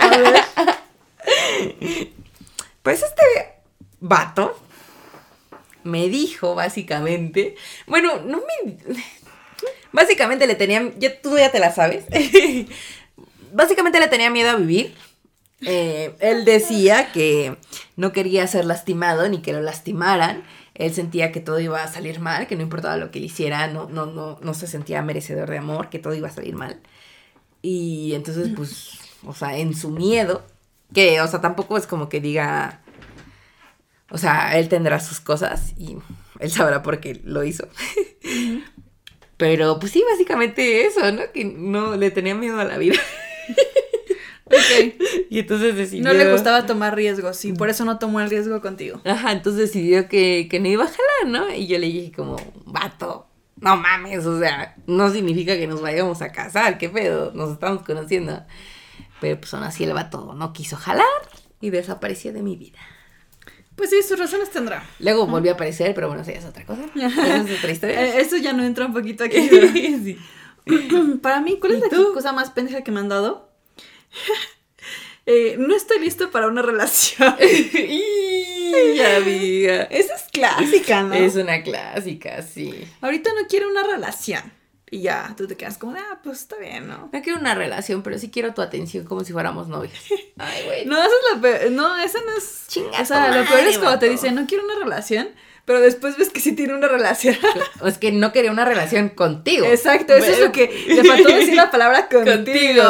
[0.01, 0.45] A ver.
[2.83, 3.23] Pues este
[4.01, 4.59] vato
[5.85, 7.55] me dijo, básicamente.
[7.87, 8.77] Bueno, no me.
[9.93, 10.91] Básicamente le tenía.
[10.99, 12.05] Ya, tú ya te la sabes.
[13.53, 14.95] básicamente le tenía miedo a vivir.
[15.65, 17.57] Eh, él decía que
[17.97, 20.43] no quería ser lastimado ni que lo lastimaran.
[20.75, 23.67] Él sentía que todo iba a salir mal, que no importaba lo que le hiciera,
[23.67, 26.81] no, no, no, no se sentía merecedor de amor, que todo iba a salir mal.
[27.61, 30.45] Y entonces, pues, o sea, en su miedo,
[30.93, 32.81] que, o sea, tampoco es como que diga,
[34.11, 35.97] o sea, él tendrá sus cosas y
[36.39, 37.69] él sabrá por qué lo hizo.
[39.37, 41.23] Pero, pues sí, básicamente eso, ¿no?
[41.33, 42.97] Que no le tenía miedo a la vida.
[45.31, 46.05] Y entonces decidió...
[46.05, 49.01] No le gustaba tomar riesgos y por eso no tomó el riesgo contigo.
[49.05, 51.55] Ajá, entonces decidió que, que no iba a jalar, ¿no?
[51.55, 53.27] Y yo le dije como, vato,
[53.57, 57.83] no mames, o sea, no significa que nos vayamos a casar, qué pedo, nos estamos
[57.83, 58.45] conociendo.
[59.21, 61.07] Pero pues aún así el vato no quiso jalar
[61.61, 62.79] y desapareció de mi vida.
[63.77, 64.85] Pues sí, sus razones tendrá.
[64.99, 66.85] Luego volvió a aparecer, pero bueno, eso ya es otra cosa.
[66.95, 68.05] Esa es otra historia.
[68.05, 69.49] Eh, eso ya no entra un poquito aquí.
[69.49, 70.19] sí.
[71.23, 73.52] Para mí, ¿cuál es ¿Y la cosa más pendeja que me han dado?
[75.25, 77.37] Eh, no estoy listo para una relación.
[77.41, 79.83] y amiga.
[79.85, 81.15] Esa es clásica, ¿no?
[81.15, 82.85] Es una clásica, sí.
[83.01, 84.43] Ahorita no quiero una relación.
[84.91, 87.09] Y ya, tú te quedas como, ah, pues está bien, ¿no?
[87.11, 89.95] No quiero una relación, pero sí quiero tu atención como si fuéramos novios.
[90.39, 90.85] Ay, güey.
[90.85, 91.71] No, esa es la peor.
[91.71, 92.65] No, esa no es.
[92.69, 95.31] Chinga o sea, lo peor es cuando te dicen, no quiero una relación,
[95.65, 97.37] pero después ves que sí tiene una relación.
[97.87, 99.67] Es que no quería una relación contigo.
[99.67, 102.35] Exacto, eso es lo que le faltó decir la palabra contigo.
[102.35, 102.83] Contigo.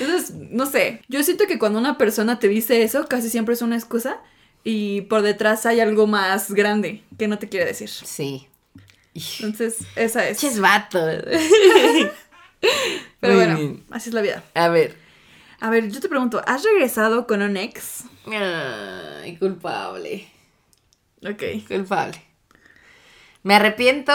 [0.00, 1.00] Entonces, no sé.
[1.08, 4.18] Yo siento que cuando una persona te dice eso, casi siempre es una excusa
[4.64, 7.88] y por detrás hay algo más grande que no te quiere decir.
[7.88, 8.48] Sí.
[9.40, 10.38] Entonces, esa es.
[10.38, 10.98] Ches vato.
[13.20, 13.84] Pero Muy bueno, bien.
[13.90, 14.42] así es la vida.
[14.54, 14.96] A ver.
[15.60, 18.04] A ver, yo te pregunto, ¿has regresado con un ex?
[18.26, 20.28] Ay, culpable.
[21.24, 21.42] Ok.
[21.68, 22.20] Culpable.
[23.42, 24.12] Me arrepiento.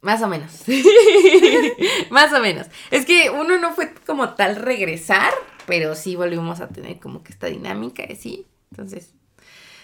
[0.00, 0.52] Más o menos.
[2.10, 2.66] Más o menos.
[2.90, 5.32] Es que uno no fue como tal regresar,
[5.66, 8.46] pero sí volvimos a tener como que esta dinámica, sí.
[8.70, 9.10] Entonces,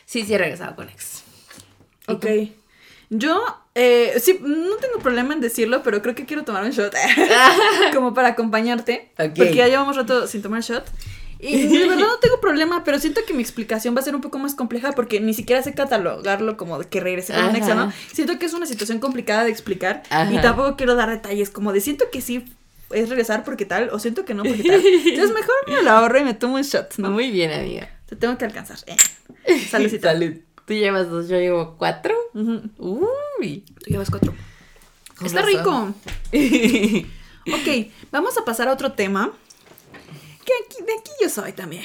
[0.04, 1.24] sí, sí he regresado con ex.
[2.08, 2.20] ¿Y Ok.
[2.20, 2.52] tú?
[3.14, 3.44] Yo,
[3.74, 6.94] eh, sí, no tengo problema en decirlo, pero creo que quiero tomar un shot.
[7.92, 9.12] como para acompañarte.
[9.16, 10.84] Porque ya llevamos rato sin tomar shot.
[11.42, 14.20] Y de verdad no tengo problema, pero siento que mi explicación va a ser un
[14.20, 17.66] poco más compleja porque ni siquiera sé catalogarlo como de que regresé con un ex,
[17.66, 17.74] Ajá.
[17.74, 17.92] ¿no?
[18.12, 20.32] Siento que es una situación complicada de explicar Ajá.
[20.32, 22.44] y tampoco quiero dar detalles como de siento que sí
[22.90, 24.80] es regresar porque tal o siento que no porque tal.
[24.84, 27.10] Entonces mejor me lo ahorro y me tomo un shot, ¿no?
[27.10, 27.90] Muy bien, amiga.
[28.06, 28.78] Te tengo que alcanzar.
[28.86, 29.58] Eh.
[29.68, 30.34] Salud.
[30.64, 32.14] Tú llevas dos, yo llevo cuatro.
[32.34, 32.62] Ujú.
[32.78, 33.64] Uy.
[33.80, 34.32] Tú llevas cuatro.
[35.24, 35.94] Está razón.
[36.32, 37.08] rico.
[37.50, 39.32] Ok, vamos a pasar a otro tema.
[40.44, 41.84] Que aquí, de aquí yo soy también.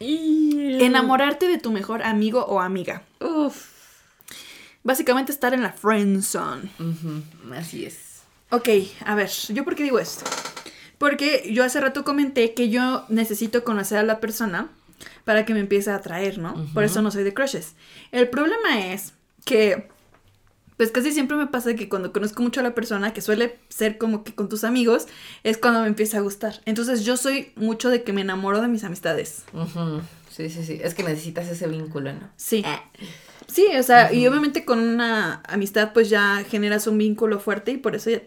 [0.00, 3.02] Enamorarte de tu mejor amigo o amiga.
[3.20, 3.66] Uf.
[4.82, 6.70] Básicamente estar en la friend zone.
[7.54, 8.22] Así es.
[8.50, 8.68] Ok,
[9.04, 10.24] a ver, ¿yo por qué digo esto?
[10.96, 14.68] Porque yo hace rato comenté que yo necesito conocer a la persona
[15.24, 16.66] para que me empiece a atraer, ¿no?
[16.72, 17.74] Por eso no soy de crushes.
[18.10, 19.12] El problema es
[19.44, 19.88] que,
[20.78, 23.98] pues casi siempre me pasa que cuando conozco mucho a la persona, que suele ser
[23.98, 25.08] como que con tus amigos,
[25.42, 26.60] es cuando me empieza a gustar.
[26.66, 29.42] Entonces yo soy mucho de que me enamoro de mis amistades.
[30.30, 30.80] Sí, sí, sí.
[30.80, 32.30] Es que necesitas ese vínculo, ¿no?
[32.36, 32.62] Sí.
[32.64, 32.84] Ah.
[33.48, 37.76] Sí, o sea, y obviamente con una amistad pues ya generas un vínculo fuerte y
[37.78, 38.22] por eso ya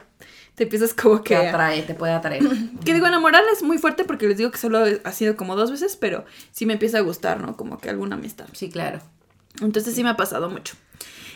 [0.55, 1.47] te empiezas como Que que...
[1.47, 2.43] atrae, te puede atraer.
[2.83, 5.71] Que digo, enamorar es muy fuerte porque les digo que solo ha sido como dos
[5.71, 7.55] veces, pero sí me empieza a gustar, ¿no?
[7.55, 8.47] Como que alguna amistad.
[8.51, 8.99] Sí, claro.
[9.61, 10.75] Entonces sí me ha pasado mucho.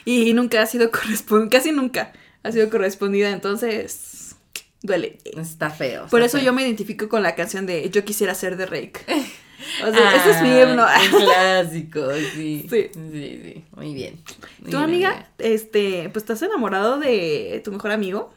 [0.06, 2.14] Y nunca ha sido correspondida, casi nunca
[2.44, 4.36] ha sido correspondida, entonces
[4.82, 5.18] duele.
[5.26, 6.08] Está feo.
[6.08, 9.00] Por eso yo me identifico con la canción de Yo quisiera ser de Rake.
[9.88, 10.86] O sea, ese es mi himno.
[10.86, 12.68] Ay, Un clásico, sí.
[12.70, 12.90] Sí.
[12.94, 13.66] Sí, sí.
[13.72, 14.22] Muy bien.
[14.60, 18.34] Muy ¿Tu bien, amiga, este, pues estás enamorado de tu mejor amigo?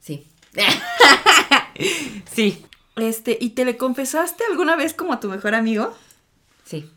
[0.00, 0.26] Sí.
[2.32, 2.64] sí.
[2.96, 5.96] Este, ¿y te le confesaste alguna vez como a tu mejor amigo?
[6.64, 6.90] Sí.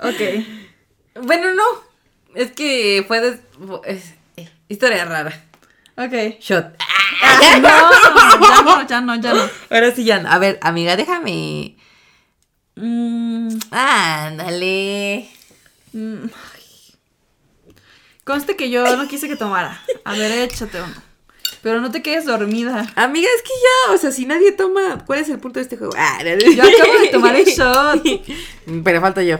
[0.00, 1.24] Ok.
[1.24, 1.87] Bueno, no.
[2.38, 3.18] Es que fue
[3.86, 5.32] es- eh, historia rara.
[5.96, 6.38] Ok.
[6.40, 6.66] Shot.
[6.78, 7.68] Ah, no,
[8.48, 9.42] ya no, ya no, ya no.
[9.70, 10.20] Ahora sí ya.
[10.20, 10.30] no.
[10.30, 11.76] A ver, amiga, déjame.
[12.76, 15.28] Mm, Ándale.
[15.92, 16.26] mm.
[18.22, 19.80] Conste que yo no quise que tomara.
[20.04, 20.94] A ver, échate uno.
[21.62, 22.86] Pero no te quedes dormida.
[22.94, 23.48] Amiga, es que
[23.88, 25.92] ya, o sea, si nadie toma, ¿cuál es el punto de este juego?
[25.96, 28.00] Ah, Yo acabo de tomar el shot.
[28.84, 29.38] Pero falta yo.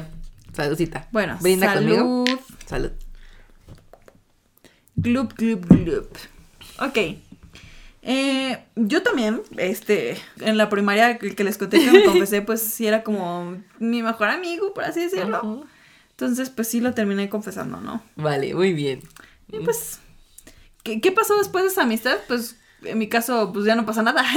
[0.53, 1.07] Saludcita.
[1.13, 1.97] Bueno, Brinda salud.
[1.97, 2.38] conmigo.
[2.69, 2.91] Salud.
[4.97, 6.19] Glup, glup, glup.
[6.81, 6.99] Ok.
[8.03, 12.87] Eh, yo también, este, en la primaria que les conté que me confesé, pues sí
[12.87, 15.67] era como mi mejor amigo, por así decirlo.
[16.11, 18.03] Entonces, pues sí lo terminé confesando, ¿no?
[18.17, 19.01] Vale, muy bien.
[19.51, 20.01] Y pues,
[20.83, 22.19] ¿qué, qué pasó después de esa amistad?
[22.29, 24.23] Pues, en mi caso, pues ya no pasa nada.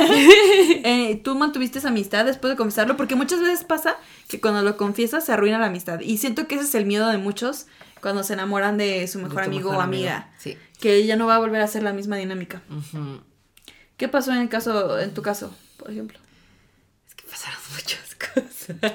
[0.83, 2.97] Eh, ¿Tú mantuviste esa amistad después de confesarlo?
[2.97, 3.97] Porque muchas veces pasa
[4.27, 5.99] que cuando lo confiesas se arruina la amistad.
[5.99, 7.67] Y siento que ese es el miedo de muchos
[8.01, 10.09] cuando se enamoran de su mejor De amigo mejor o amigo.
[10.09, 10.31] amiga.
[10.37, 10.57] Sí.
[10.79, 12.61] Que ya no va a volver a ser la misma dinámica.
[12.69, 13.21] Ujú.
[13.97, 16.17] ¿Qué pasó en el caso, en tu caso, por ejemplo?
[17.07, 18.91] Es que pasaron muchas cosas.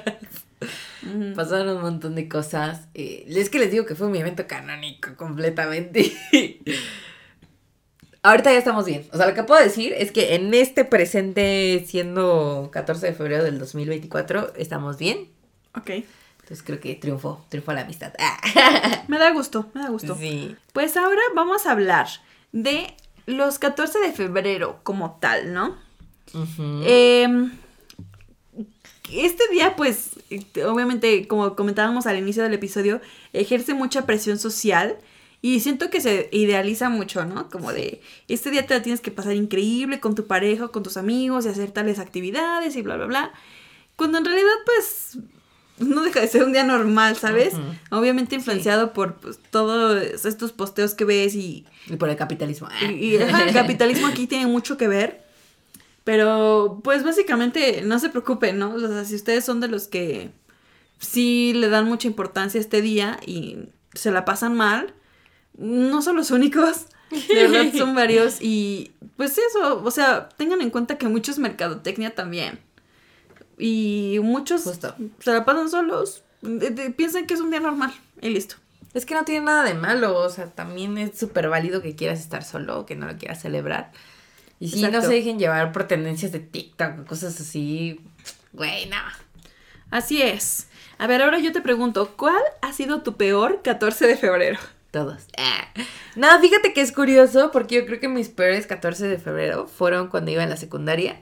[1.35, 2.87] Pasaron un montón de cosas.
[2.93, 6.11] Eh, es que les digo que fue mi evento canónico completamente.
[8.23, 9.07] Ahorita ya estamos bien.
[9.13, 13.43] O sea, lo que puedo decir es que en este presente, siendo 14 de febrero
[13.43, 15.29] del 2024, estamos bien.
[15.75, 15.91] Ok.
[16.47, 18.13] Entonces creo que triunfó, triunfó la amistad.
[18.19, 19.03] Ah.
[19.09, 20.15] Me da gusto, me da gusto.
[20.15, 20.55] Sí.
[20.71, 22.07] Pues ahora vamos a hablar
[22.53, 22.95] de
[23.25, 25.75] los 14 de febrero como tal, ¿no?
[26.85, 27.27] Eh,
[29.11, 30.11] este día, pues,
[30.65, 33.01] obviamente, como comentábamos al inicio del episodio,
[33.33, 34.97] ejerce mucha presión social
[35.41, 37.49] Y siento que se idealiza mucho, ¿no?
[37.49, 40.95] Como de, este día te la tienes que pasar increíble con tu pareja con tus
[40.95, 43.33] amigos y hacer tales actividades y bla, bla, bla.
[43.97, 45.19] Cuando en realidad, pues,
[45.79, 47.53] no deja de ser un día normal, ¿sabes?
[47.91, 52.67] Obviamente influenciado por pues, todos estos posteos que ves y, Y por el capitalismo.
[52.81, 55.25] y, y, el capitalismo aquí tiene mucho que ver.
[56.03, 58.73] Pero, pues básicamente, no se preocupen, ¿no?
[58.73, 60.31] O sea, si ustedes son de los que
[60.99, 63.57] sí le dan mucha importancia a este día y
[63.93, 64.93] se la pasan mal,
[65.57, 66.85] no son los únicos.
[67.09, 68.41] De verdad son varios.
[68.41, 72.59] Y pues eso, o sea, tengan en cuenta que muchos mercadotecnia también.
[73.57, 74.95] Y muchos Justo.
[75.19, 76.23] se la pasan solos.
[76.41, 78.55] de- de- piensan que es un día normal y listo.
[78.93, 82.19] Es que no tiene nada de malo, o sea, también es súper válido que quieras
[82.19, 83.91] estar solo que no lo quieras celebrar.
[84.59, 85.01] Y no Exacto.
[85.07, 87.99] se dejen llevar por tendencias de TikTok o cosas así.
[88.53, 88.97] Güey, no.
[89.89, 90.67] Así es.
[90.99, 94.59] A ver, ahora yo te pregunto, ¿cuál ha sido tu peor 14 de febrero?
[94.91, 95.23] Todos.
[95.37, 95.67] Ah.
[96.15, 100.07] No, fíjate que es curioso porque yo creo que mis peores 14 de febrero fueron
[100.07, 101.19] cuando iba en la secundaria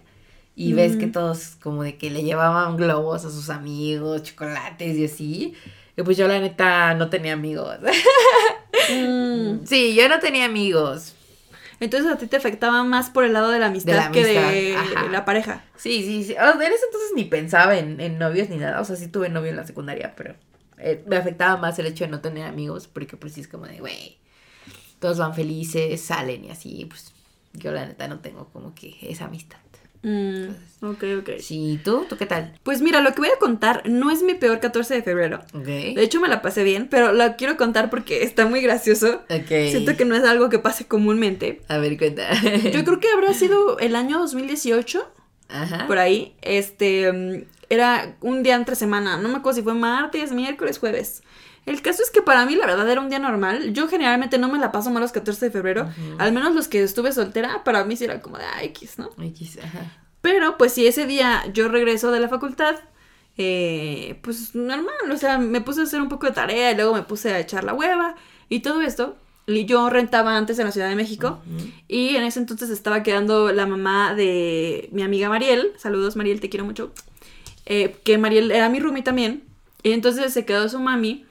[0.55, 5.05] y ves que todos como de que le llevaban globos a sus amigos, chocolates y
[5.05, 5.53] así.
[5.97, 7.77] Y pues yo la neta no tenía amigos.
[8.91, 11.15] Mm, sí, yo no tenía amigos.
[11.79, 14.23] Entonces a ti te afectaba más por el lado de la amistad, De la que
[14.23, 14.37] de
[14.75, 15.11] amistad, ajá.
[15.11, 15.63] la pareja.
[15.75, 16.33] Sí, sí, sí.
[16.33, 18.79] O sea, en ese entonces ni pensaba en, en novios ni nada.
[18.81, 20.35] O sea, sí tuve novio en la secundaria, pero
[20.77, 23.65] eh, me afectaba más el hecho de no tener amigos, porque pues sí es como
[23.65, 24.17] de, güey,
[24.99, 27.13] todos van felices, salen y así, pues
[27.53, 29.59] yo la neta no tengo como que esa amistad.
[30.05, 30.49] Mm,
[30.85, 31.29] ok, ok.
[31.39, 32.05] Sí, ¿tú?
[32.07, 32.53] ¿Tú qué tal?
[32.61, 35.41] Pues mira, lo que voy a contar no es mi peor 14 de febrero.
[35.55, 35.65] Ok.
[35.65, 39.23] De hecho, me la pasé bien, pero lo quiero contar porque está muy gracioso.
[39.31, 39.47] Ok.
[39.47, 41.63] Siento que no es algo que pase comúnmente.
[41.69, 42.29] A ver, cuenta.
[42.71, 45.11] Yo creo que habrá sido el año 2018,
[45.49, 45.87] Ajá.
[45.87, 46.35] por ahí.
[46.43, 49.17] Este, mm, era un día entre semana.
[49.17, 51.23] No me acuerdo si fue martes, miércoles, jueves.
[51.65, 53.73] El caso es que para mí, la verdad, era un día normal.
[53.73, 55.89] Yo generalmente no me la paso mal los 14 de febrero.
[56.19, 59.09] Al menos los que estuve soltera, para mí sí era como de ah, X, ¿no?
[59.19, 59.91] X, ajá.
[60.21, 62.75] Pero pues si ese día yo regreso de la facultad,
[63.37, 66.93] eh, pues normal, o sea, me puse a hacer un poco de tarea y luego
[66.93, 68.15] me puse a echar la hueva
[68.49, 69.17] y todo esto.
[69.47, 71.39] Y yo rentaba antes en la Ciudad de México
[71.87, 75.73] y en ese entonces estaba quedando la mamá de mi amiga Mariel.
[75.77, 76.91] Saludos Mariel, te quiero mucho.
[77.67, 79.43] Eh, que Mariel era mi roomie también.
[79.83, 81.25] Y entonces se quedó su mami.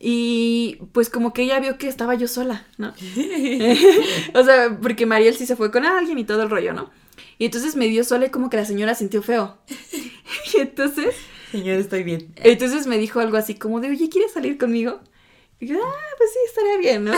[0.00, 2.94] Y pues como que ella vio que estaba yo sola, ¿no?
[4.34, 6.90] o sea, porque Mariel sí se fue con alguien y todo el rollo, ¿no?
[7.38, 9.58] Y entonces me vio sola y como que la señora sintió feo.
[10.54, 11.14] y entonces,
[11.50, 12.32] Señor, estoy bien.
[12.36, 15.00] entonces me dijo algo así como de, oye, ¿quieres salir conmigo?
[15.60, 17.12] Y yo, ah, pues sí, estaría bien, ¿no?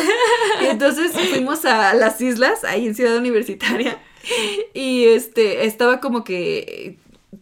[0.63, 4.01] y entonces fuimos a las islas, ahí en Ciudad Universitaria.
[4.73, 6.99] Y este, estaba como que,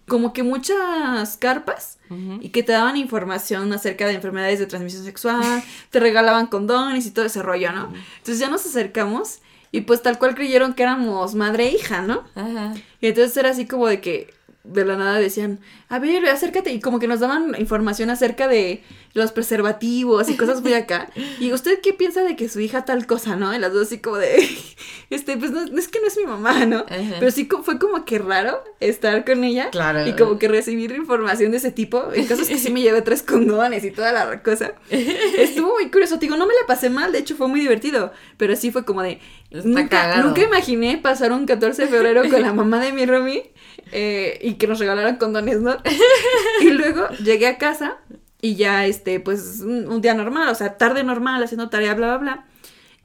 [0.06, 1.98] como que muchas carpas
[2.40, 7.10] y que te daban información acerca de enfermedades de transmisión sexual, te regalaban condones y
[7.10, 7.92] todo ese rollo, ¿no?
[8.18, 9.40] Entonces ya nos acercamos
[9.72, 12.24] y pues tal cual creyeron que éramos madre e hija, ¿no?
[12.34, 12.74] Ajá.
[13.00, 14.32] Y entonces era así como de que
[14.64, 15.60] de la nada decían,
[15.90, 18.82] a ver, acércate, y como que nos daban información acerca de
[19.14, 21.10] los preservativos y cosas muy acá.
[21.40, 23.54] Y usted qué piensa de que su hija tal cosa, ¿no?
[23.54, 24.46] Y las dos así como de,
[25.10, 26.80] este, pues no, es que no es mi mamá, ¿no?
[26.80, 27.16] Ajá.
[27.18, 29.70] Pero sí fue como que raro estar con ella.
[29.70, 30.06] Claro.
[30.06, 32.12] Y como que recibir información de ese tipo.
[32.12, 34.74] El caso es que sí me llevé tres condones y toda la cosa.
[34.90, 36.18] Estuvo muy curioso.
[36.18, 38.12] Te digo, no me la pasé mal, de hecho fue muy divertido.
[38.36, 39.20] Pero sí fue como de.
[39.50, 40.24] Está Nunca, cagado.
[40.28, 43.50] nunca imaginé pasar un 14 de febrero con la mamá de mi roomie
[43.92, 45.77] eh, y que nos regalaran condones, ¿no?
[46.60, 47.98] Y luego llegué a casa
[48.40, 52.18] y ya, este, pues, un, día normal, o sea, tarde normal, haciendo tarea, bla, bla,
[52.18, 52.46] bla.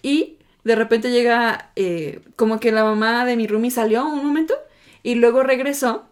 [0.02, 4.54] Y de repente llega, eh, como que la mamá de mi roomie salió un momento
[5.02, 6.06] y luego regresó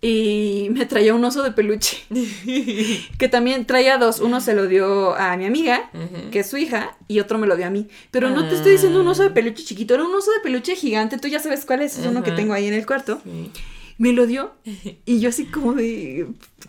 [0.00, 1.96] y me traía un oso de peluche.
[3.18, 4.20] que también traía dos.
[4.20, 6.30] Uno se lo dio a mi amiga, Ujú.
[6.30, 7.88] que es su hija, y otro me lo dio a mí.
[8.10, 9.34] Pero no te estoy diciendo un oso de Ah.
[9.34, 11.18] peluche chiquito, era un oso de peluche gigante.
[11.18, 13.20] Tú ya sabes cuál es, es uno que tengo ahí en el cuarto.
[13.24, 13.50] Sí.
[13.98, 14.52] Me lo dio
[15.04, 16.26] y yo así como de...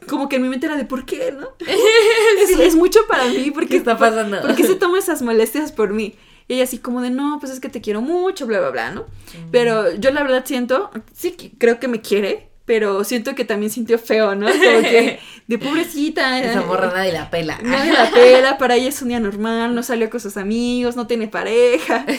[0.07, 1.49] Como que en mi mente era de ¿por qué, no?
[2.41, 4.41] es, es mucho para mí porque ¿Qué está pasando?
[4.41, 6.15] ¿Por qué se toma esas molestias por mí?
[6.47, 8.91] Y ella así como de, no, pues es que te quiero mucho, bla, bla, bla,
[8.91, 9.05] ¿no?
[9.51, 13.97] Pero yo la verdad siento, sí, creo que me quiere, pero siento que también sintió
[13.97, 14.45] feo, ¿no?
[14.45, 16.39] Como que de pobrecita.
[16.39, 17.57] Esa eh, morra nadie la pela.
[17.63, 21.07] Nadie la pela, para ella es un día normal, no salió con sus amigos, no
[21.07, 22.05] tiene pareja.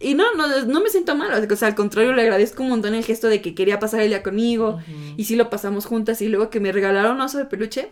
[0.00, 2.94] Y no, no, no me siento mal, o sea, al contrario, le agradezco un montón
[2.94, 4.80] el gesto de que quería pasar el día conmigo.
[5.18, 7.90] Y sí lo pasamos juntas y luego que me regalaron un oso de peluche.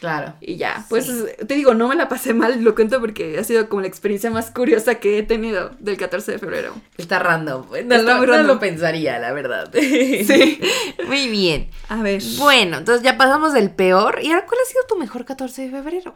[0.00, 0.34] Claro.
[0.40, 1.24] Y ya, pues Sí.
[1.46, 4.30] te digo, no me la pasé mal, lo cuento porque ha sido como la experiencia
[4.30, 6.72] más curiosa que he tenido del 14 de febrero.
[6.96, 7.66] Está random.
[7.68, 9.72] No, Está lo- muy no lo pensaría, la verdad.
[9.72, 10.60] Sí.
[11.06, 11.70] Muy bien.
[11.88, 14.20] A ver, Bueno, entonces ya pasamos del peor.
[14.22, 16.14] ¿Y ahora cuál ha sido tu mejor 14 de febrero?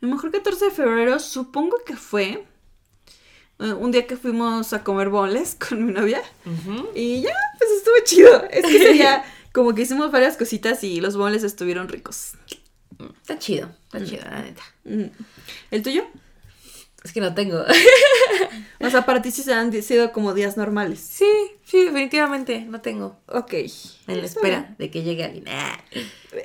[0.00, 2.44] mi mejor 14 de febrero supongo que fue
[3.60, 6.20] eh, un día que fuimos a comer boles con mi novia
[6.94, 8.44] y ya, pues estuvo chido.
[8.50, 12.32] Es que sería como que hicimos varias cositas y los boles estuvieron ricos.
[13.20, 14.62] Está chido, está chido, la neta.
[14.84, 15.04] Mm.
[15.70, 16.04] ¿El tuyo?
[17.04, 17.64] Es que no tengo.
[18.78, 21.00] O sea, para ti sí se han sido como días normales.
[21.00, 21.26] Sí,
[21.64, 23.16] sí, definitivamente, no tengo.
[23.26, 23.54] Ok.
[24.06, 25.44] En la espera de que llegue alguien.
[25.48, 25.80] Ah.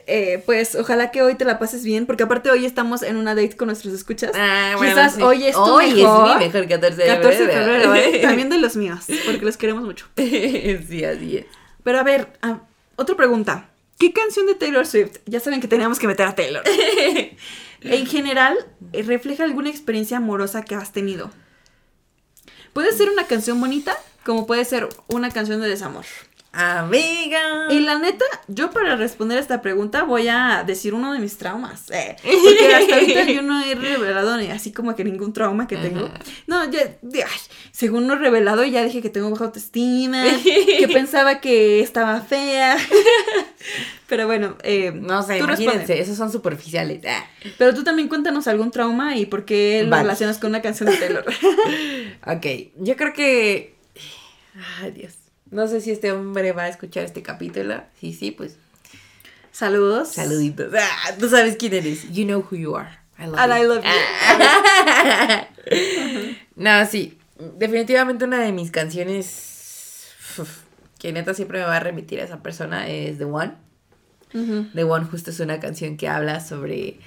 [0.07, 3.35] Eh, pues ojalá que hoy te la pases bien, porque aparte hoy estamos en una
[3.35, 4.31] date con nuestros escuchas.
[4.33, 5.21] Ah, bueno, Quizás sí.
[5.21, 6.29] hoy es tu Hoy mejor.
[6.29, 7.93] es mi mejor 14 de 14 de febrero.
[7.93, 8.19] febrero, ¿eh?
[8.23, 10.07] También de los míos, porque los queremos mucho.
[10.17, 11.45] sí, así es.
[11.83, 12.61] Pero a ver, ah,
[12.95, 13.69] otra pregunta.
[13.97, 15.17] ¿Qué canción de Taylor Swift?
[15.25, 16.63] Ya saben que teníamos que meter a Taylor.
[17.81, 18.57] en general,
[18.93, 21.31] eh, refleja alguna experiencia amorosa que has tenido.
[22.73, 26.05] Puede ser una canción bonita, como puede ser una canción de desamor.
[26.59, 27.67] Amiga.
[27.69, 31.37] Y la neta, yo para responder a esta pregunta voy a decir uno de mis
[31.37, 31.91] traumas.
[31.91, 35.77] eh, porque hasta ahorita yo no he revelado ni así como que ningún trauma que
[35.77, 36.09] tengo.
[36.47, 37.39] No, ya, de- ay,
[37.71, 42.75] según no he revelado, ya dije que tengo baja autoestima, que pensaba que estaba fea.
[44.07, 46.01] Pero bueno, eh, No sé, tú imagínense, responde.
[46.01, 47.01] esos son superficiales.
[47.07, 47.25] Ah.
[47.57, 50.03] Pero tú también cuéntanos algún trauma y por qué lo Vale.
[50.03, 51.25] relacionas con una canción de Taylor.
[52.25, 52.45] Ok,
[52.77, 53.75] yo creo que.
[54.81, 55.13] Ay, Dios.
[55.51, 57.83] No sé si este hombre va a escuchar este capítulo.
[57.99, 58.57] Sí, sí, pues.
[59.51, 60.09] Saludos.
[60.09, 60.73] Saluditos.
[60.79, 62.11] Ah, tú sabes quién eres.
[62.11, 62.89] You know who you are.
[63.19, 63.57] I love And you.
[63.57, 63.89] I love you.
[66.55, 67.17] No, sí.
[67.57, 70.07] Definitivamente una de mis canciones
[70.99, 73.53] que neta siempre me va a remitir a esa persona es The One.
[74.31, 76.99] The One justo es una canción que habla sobre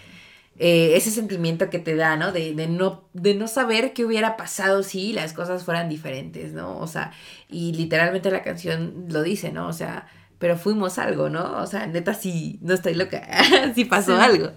[0.62, 2.32] eh, ese sentimiento que te da, ¿no?
[2.32, 6.78] De, de no, de no saber qué hubiera pasado si las cosas fueran diferentes, ¿no?
[6.78, 7.12] O sea,
[7.48, 9.66] y literalmente la canción lo dice, ¿no?
[9.68, 10.06] O sea,
[10.38, 11.56] pero fuimos algo, ¿no?
[11.62, 13.26] O sea, neta sí, no estoy loca,
[13.74, 14.22] sí pasó Sí.
[14.22, 14.50] algo.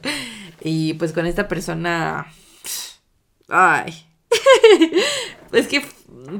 [0.61, 2.27] Y pues con esta persona,
[3.49, 4.05] ay,
[5.53, 5.85] es que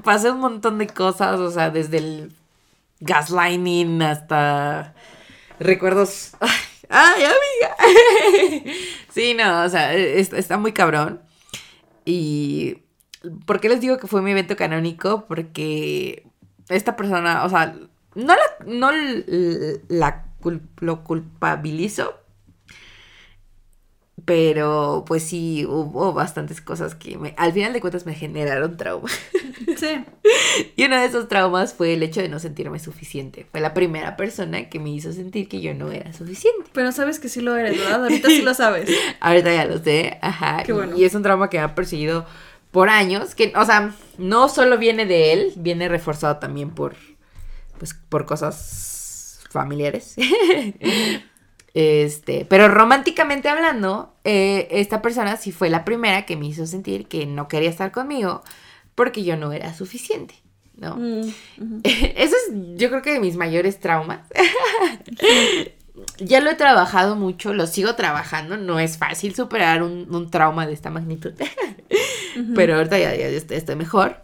[0.04, 2.32] pasó un montón de cosas, o sea, desde el
[3.00, 4.94] gaslighting hasta
[5.60, 6.32] recuerdos.
[6.40, 6.50] Ay,
[6.94, 8.74] ay, amiga.
[9.14, 11.22] sí, no, o sea, es- está muy cabrón.
[12.06, 12.78] Y.
[13.46, 15.26] ¿Por qué les digo que fue mi evento canónico?
[15.28, 16.28] Porque
[16.70, 17.74] esta persona, o sea,
[18.16, 18.92] no la, no
[19.88, 20.26] la
[20.80, 22.16] lo culpabilizo.
[24.26, 29.10] Pero pues sí, hubo bastantes cosas que me- al final de cuentas me generaron trauma.
[29.78, 30.04] Sí.
[30.76, 33.48] Y uno de esos traumas fue el hecho de no sentirme suficiente.
[33.52, 36.70] Fue la primera persona que me hizo sentir que yo no era suficiente.
[36.74, 38.04] Pero sabes que sí lo eres, ¿verdad?
[38.04, 38.90] Ahorita sí lo sabes.
[39.20, 40.64] Ahorita ya lo sé, ajá.
[40.64, 40.96] Qué bueno.
[40.98, 42.26] Y es un trauma que me ha perseguido
[42.72, 46.96] por años, que, o sea, no solo viene de él, viene reforzado también por,
[47.80, 50.16] pues, por cosas familiares.
[51.74, 57.08] Este, pero románticamente hablando, eh, esta persona sí fue la primera que me hizo sentir
[57.08, 58.44] que no quería estar conmigo
[58.94, 60.36] porque yo no era suficiente,
[60.76, 60.98] ¿no?
[60.98, 61.34] Mm.
[61.84, 64.22] Eso es, yo creo que de mis mayores traumas.
[66.20, 68.58] ya lo he trabajado mucho, lo sigo trabajando.
[68.58, 71.34] No es fácil superar un, un trauma de esta magnitud.
[72.56, 74.24] Pero ahorita ya, ya estoy, estoy mejor.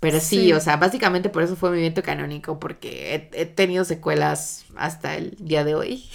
[0.00, 0.52] Pero sí, Sí.
[0.54, 5.16] o sea, básicamente por eso fue mi evento canónico, porque he, he tenido secuelas hasta
[5.16, 6.04] el día de hoy.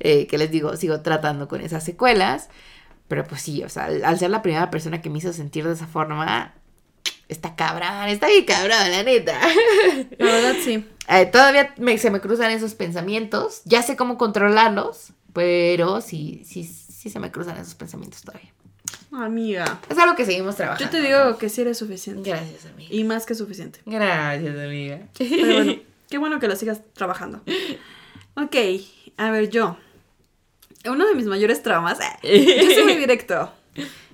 [0.00, 2.48] Eh, que les digo, sigo tratando con esas secuelas.
[3.06, 5.64] Pero pues sí, o sea, al, al ser la primera persona que me hizo sentir
[5.64, 6.54] de esa forma,
[7.28, 9.38] está cabrón, está bien cabrón, la neta.
[10.18, 10.88] La verdad sí.
[11.08, 13.60] Eh, todavía me- se me cruzan esos pensamientos.
[13.64, 18.52] Ya sé cómo controlarlos, pero sí, sí, sí se me cruzan esos pensamientos todavía.
[19.16, 19.80] Amiga.
[19.88, 20.84] Es algo que seguimos trabajando.
[20.84, 22.30] Yo te digo que sí eres suficiente.
[22.30, 22.92] Gracias, amiga.
[22.92, 23.80] Y más que suficiente.
[23.86, 25.00] Gracias, amiga.
[25.16, 25.74] Pero bueno,
[26.10, 27.42] qué bueno que lo sigas trabajando.
[28.34, 28.56] Ok,
[29.16, 29.76] a ver, yo.
[30.84, 31.98] Uno de mis mayores traumas.
[32.22, 33.52] Yo soy muy directo.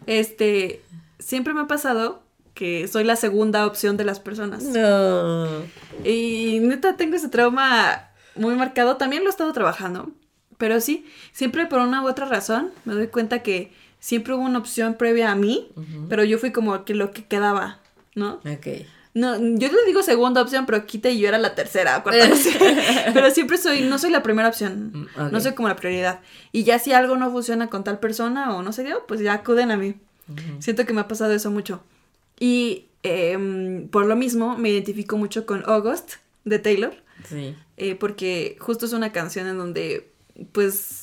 [0.07, 0.83] Este,
[1.19, 2.23] siempre me ha pasado
[2.55, 4.65] que soy la segunda opción de las personas.
[4.65, 5.63] No.
[6.05, 8.97] Y neta, tengo ese trauma muy marcado.
[8.97, 10.11] También lo he estado trabajando.
[10.59, 14.59] Pero sí, siempre por una u otra razón me doy cuenta que siempre hubo una
[14.59, 15.71] opción previa a mí,
[16.09, 17.79] pero yo fui como que lo que quedaba,
[18.15, 18.41] ¿no?
[18.45, 18.87] Ok.
[19.13, 22.55] No, yo le digo segunda opción, pero quita y yo era la tercera cuarta opción.
[23.13, 24.93] Pero siempre soy, no soy la primera opción.
[25.17, 25.33] Mm.
[25.33, 26.21] No soy como la prioridad.
[26.53, 29.33] Y ya si algo no funciona con tal persona o no se dio, pues ya
[29.33, 29.97] acuden a mí.
[30.61, 31.83] Siento que me ha pasado eso mucho.
[32.39, 36.15] Y em, por lo mismo me identifico mucho con August
[36.45, 36.95] de Taylor.
[37.29, 37.57] Sí.
[37.77, 40.09] eh, porque justo es una canción en donde,
[40.53, 41.00] pues.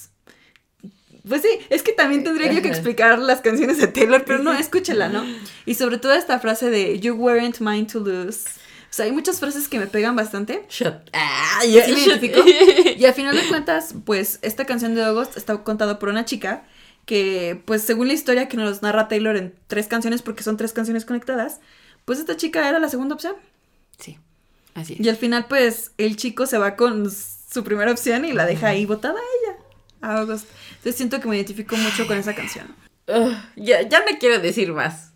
[1.28, 4.54] Pues sí, es que también tendría yo que explicar las canciones de Taylor, pero no,
[4.60, 5.24] escúchela, ¿no?
[5.66, 8.48] Y sobre todo esta frase de You weren't mine to lose.
[8.90, 10.66] O sea, hay muchas frases que me pegan bastante.
[10.70, 11.10] Shot.
[11.14, 12.96] Ah, Sí.
[12.98, 16.64] Y al final de cuentas, pues esta canción de August está contada por una chica
[17.06, 20.74] que pues según la historia que nos narra Taylor en tres canciones, porque son tres
[20.74, 21.60] canciones conectadas,
[22.06, 23.36] pues esta chica era la segunda opción.
[23.98, 24.18] Sí,
[24.74, 25.00] así es.
[25.00, 28.68] Y al final pues el chico se va con su primera opción y la deja
[28.68, 29.58] ahí botada a ella.
[30.02, 30.48] A August.
[30.78, 32.68] Entonces siento que me identifico mucho con esa canción.
[33.08, 35.12] Ugh, ya, ya no quiero decir más.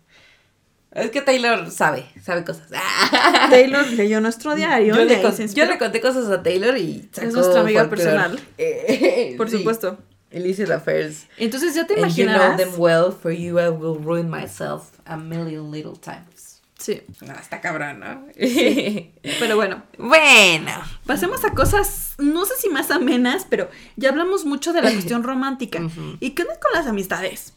[0.92, 2.68] Es que Taylor sabe, sabe cosas.
[3.50, 4.94] Taylor leyó nuestro diario.
[4.94, 8.38] Yo le, con- yo le conté cosas a Taylor y sacó nuestra amiga personal.
[8.58, 9.58] Eh, Por sí.
[9.58, 9.98] supuesto.
[10.30, 11.26] Illicit affairs.
[11.38, 12.56] Entonces ya te And you know imaginarás.
[12.56, 16.61] them well, for you I will ruin myself a million little times.
[16.82, 17.00] Sí.
[17.20, 18.26] No, está cabrón, ¿no?
[18.34, 20.72] Pero bueno, bueno.
[21.06, 25.22] pasemos a cosas, no sé si más amenas, pero ya hablamos mucho de la cuestión
[25.22, 25.80] romántica.
[26.18, 27.54] ¿Y qué onda con las amistades?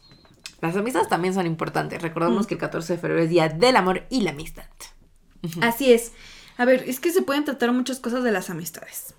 [0.60, 2.00] Las amistades también son importantes.
[2.02, 4.66] Recordemos que el 14 de febrero es Día del Amor y la Amistad.
[5.60, 6.12] Así es.
[6.56, 9.14] A ver, es que se pueden tratar muchas cosas de las amistades.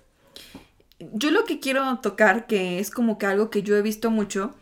[1.12, 4.54] Yo lo que quiero tocar, que es como que algo que yo he visto mucho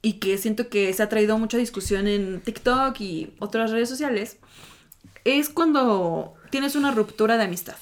[0.00, 4.38] y que siento que se ha traído mucha discusión en TikTok y otras redes sociales,
[5.24, 7.76] es cuando tienes una ruptura de amistad.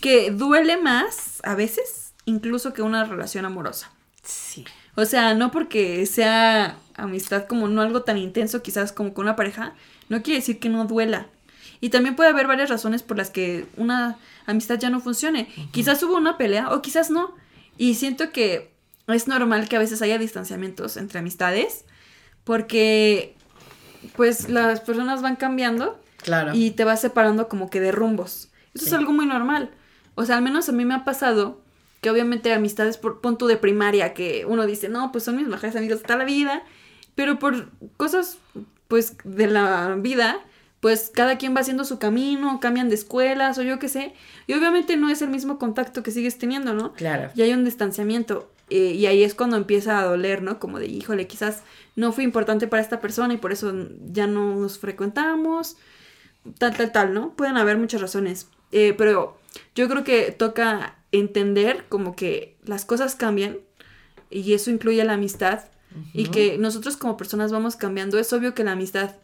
[0.00, 3.92] Que duele más a veces incluso que una relación amorosa.
[4.22, 4.64] Sí.
[4.96, 9.36] O sea, no porque sea amistad como no algo tan intenso, quizás como con una
[9.36, 9.74] pareja,
[10.08, 11.28] no quiere decir que no duela.
[11.80, 14.16] Y también puede haber varias razones por las que una
[14.46, 15.48] amistad ya no funcione.
[15.72, 17.34] Quizás hubo una pelea o quizás no.
[17.78, 18.72] Y siento que
[19.08, 21.84] es normal que a veces haya distanciamientos entre amistades
[22.44, 23.34] porque
[24.16, 26.52] pues las personas van cambiando Claro.
[26.54, 28.50] y te vas separando como que de rumbos.
[28.74, 29.70] Eso es algo muy normal.
[30.14, 31.60] O sea, al menos a mí me ha pasado
[32.00, 35.76] que obviamente amistades por punto de primaria que uno dice, no, pues son mis mejores
[35.76, 36.62] amigos toda la vida,
[37.14, 38.38] pero por cosas
[38.88, 40.40] pues de la vida,
[40.80, 44.14] pues cada quien va haciendo su camino, cambian de escuelas o yo qué sé,
[44.46, 46.92] y obviamente no es el mismo contacto que sigues teniendo, ¿no?
[46.94, 47.30] Claro.
[47.34, 48.50] Y hay un distanciamiento.
[48.70, 50.58] eh, y ahí es cuando empieza a doler, ¿no?
[50.58, 51.62] Como de, híjole, quizás
[51.94, 53.72] no fue importante para esta persona y por eso
[54.10, 55.76] ya no nos frecuentamos.
[56.58, 57.34] Tal, tal, tal, ¿no?
[57.34, 58.48] Pueden haber muchas razones.
[58.72, 59.38] Eh, pero
[59.74, 63.58] yo creo que toca entender como que las cosas cambian
[64.30, 65.64] y eso incluye la amistad
[66.14, 68.18] y que nosotros como personas vamos cambiando.
[68.18, 69.16] Es obvio que la amistad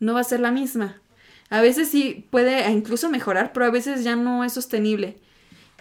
[0.00, 1.00] no va a ser la misma.
[1.50, 5.16] A veces sí puede incluso mejorar, pero a veces ya no es sostenible.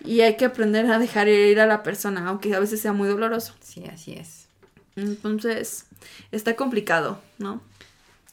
[0.03, 3.07] Y hay que aprender a dejar ir a la persona, aunque a veces sea muy
[3.07, 3.55] doloroso.
[3.61, 4.47] Sí, así es.
[4.95, 5.85] Entonces,
[6.31, 7.61] está complicado, ¿no?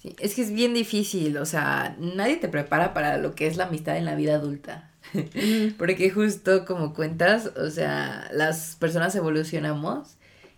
[0.02, 3.56] Sí, es que es bien difícil, o sea, nadie te prepara para lo que es
[3.56, 4.90] la amistad en la vida adulta.
[5.78, 10.16] Porque justo como cuentas, o sea, las personas evolucionamos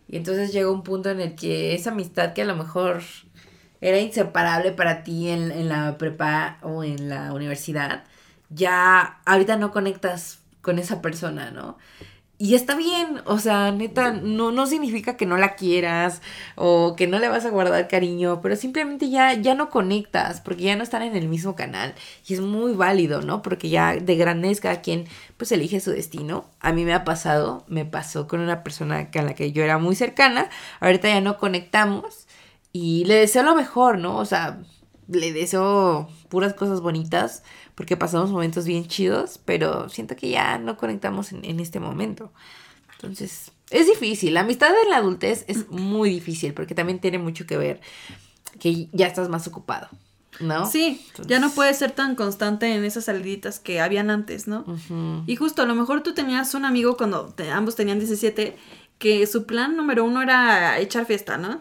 [0.09, 3.03] y entonces llega un punto en el que esa amistad que a lo mejor
[3.83, 8.05] era inseparable para ti en, en la prepa o en la universidad,
[8.49, 11.77] ya ahorita no conectas con esa persona, ¿no?
[12.45, 16.21] Y está bien, o sea, neta, no, no significa que no la quieras
[16.57, 20.65] o que no le vas a guardar cariño, pero simplemente ya, ya no conectas porque
[20.65, 21.95] ya no están en el mismo canal
[22.27, 23.41] y es muy válido, ¿no?
[23.41, 25.07] Porque ya de grandez cada quien
[25.39, 26.45] pues elige su destino.
[26.61, 29.79] A mí me ha pasado, me pasó con una persona con la que yo era
[29.79, 30.51] muy cercana,
[30.81, 32.27] ahorita ya no conectamos
[32.75, 34.19] y le deseo lo mejor, ¿no?
[34.19, 34.59] O sea,
[35.09, 37.43] le deseo puras cosas bonitas
[37.75, 42.33] porque pasamos momentos bien chidos, pero siento que ya no conectamos en, en este momento.
[42.93, 44.35] Entonces, es difícil.
[44.35, 47.81] La amistad en la adultez es muy difícil porque también tiene mucho que ver
[48.61, 49.89] que ya estás más ocupado,
[50.41, 50.67] ¿no?
[50.71, 54.61] Sí, ya no puedes ser tan constante en esas saliditas que habían antes, ¿no?
[54.67, 55.25] Ujú.
[55.27, 58.57] Y justo, a lo mejor tú tenías un amigo cuando te- ambos tenían 17,
[58.99, 61.61] que su plan número uno era echar fiesta, ¿no?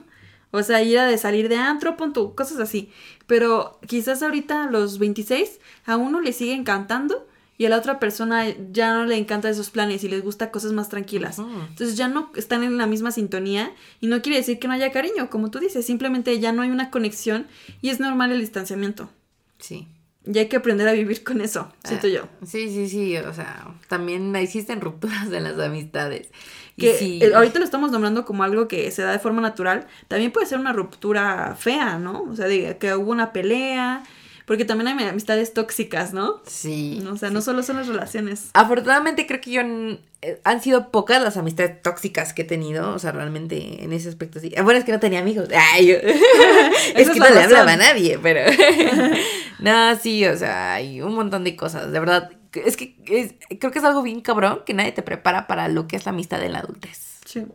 [0.55, 2.91] O sea, ir a de salir de antro, pon tú, cosas así.
[3.25, 7.27] Pero quizás ahorita a los 26 a uno le sigue encantando
[7.57, 10.71] y a la otra persona ya no le encantan esos planes y les gusta cosas
[10.71, 11.39] más tranquilas.
[11.39, 14.91] Entonces ya no están en la misma sintonía y no quiere decir que no haya
[14.91, 17.47] cariño, como tú dices, simplemente ya no hay una conexión
[17.81, 19.09] y es normal el distanciamiento.
[19.57, 19.87] Sí.
[20.25, 22.27] Y hay que aprender a vivir con eso, siento Ah, yo.
[22.45, 23.17] Sí, sí, sí.
[23.17, 26.29] O sea, también existen rupturas en las amistades.
[26.77, 27.19] Que sí.
[27.35, 29.85] ahorita lo estamos nombrando como algo que se da de forma natural.
[30.07, 32.23] También puede ser una ruptura fea, ¿no?
[32.23, 34.03] O sea, de que hubo una pelea.
[34.45, 36.41] Porque también hay amistades tóxicas, ¿no?
[36.45, 37.01] Sí.
[37.09, 38.49] O sea, no solo son las relaciones.
[38.53, 42.99] Afortunadamente creo que yo eh, han sido pocas las amistades tóxicas que he tenido, o
[42.99, 44.53] sea, realmente en ese aspecto sí.
[44.63, 45.47] Bueno, es que no tenía amigos.
[45.73, 45.95] Ay, yo-
[46.95, 48.41] es que no le hablaba a nadie, pero
[49.59, 52.31] no, sí, o sea, hay un montón de cosas, de verdad.
[52.53, 55.87] Es que es- creo que es algo bien cabrón que nadie te prepara para lo
[55.87, 57.19] que es la amistad en la adultez.
[57.25, 57.45] Sí,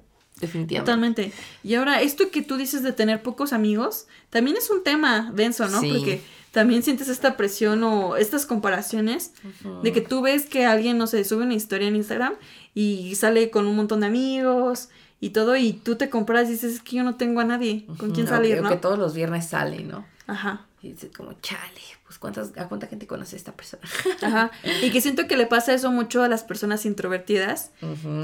[0.41, 0.79] Definitivamente.
[1.25, 1.33] totalmente.
[1.65, 5.69] Y ahora, esto que tú dices de tener pocos amigos, también es un tema denso,
[5.69, 5.81] ¿no?
[5.81, 5.93] Sí.
[5.97, 9.33] Porque también sientes esta presión o estas comparaciones
[9.83, 12.35] de que tú ves que alguien, no sé, sube una historia en Instagram
[12.75, 14.89] y sale con un montón de amigos
[15.21, 17.85] y todo, y tú te compras y dices, es que yo no tengo a nadie
[17.99, 18.69] con quien salir, que- o ¿no?
[18.71, 20.07] que todos los viernes sale, ¿no?
[20.27, 20.67] Ajá.
[20.81, 21.81] Y dices como, chale,
[22.21, 23.83] pues ¿cuántas, ¿a cuánta gente conoce esta persona?
[24.23, 24.51] Ajá.
[24.83, 27.71] Y que siento que le pasa eso mucho a las personas introvertidas,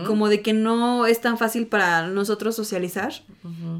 [0.06, 3.12] como de que no es tan fácil para nosotros socializar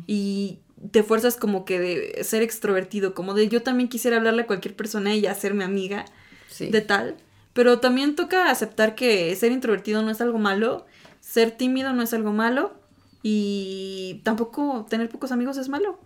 [0.07, 0.59] y
[0.91, 4.74] te fuerzas como que de ser extrovertido, como de yo también quisiera hablarle a cualquier
[4.77, 6.05] persona y hacerme amiga
[6.49, 6.69] Sí.
[6.69, 7.16] de tal,
[7.53, 10.86] pero también toca aceptar que ser introvertido no es algo malo,
[11.20, 12.74] ser tímido no es algo malo
[13.23, 15.99] y tampoco tener pocos amigos es malo.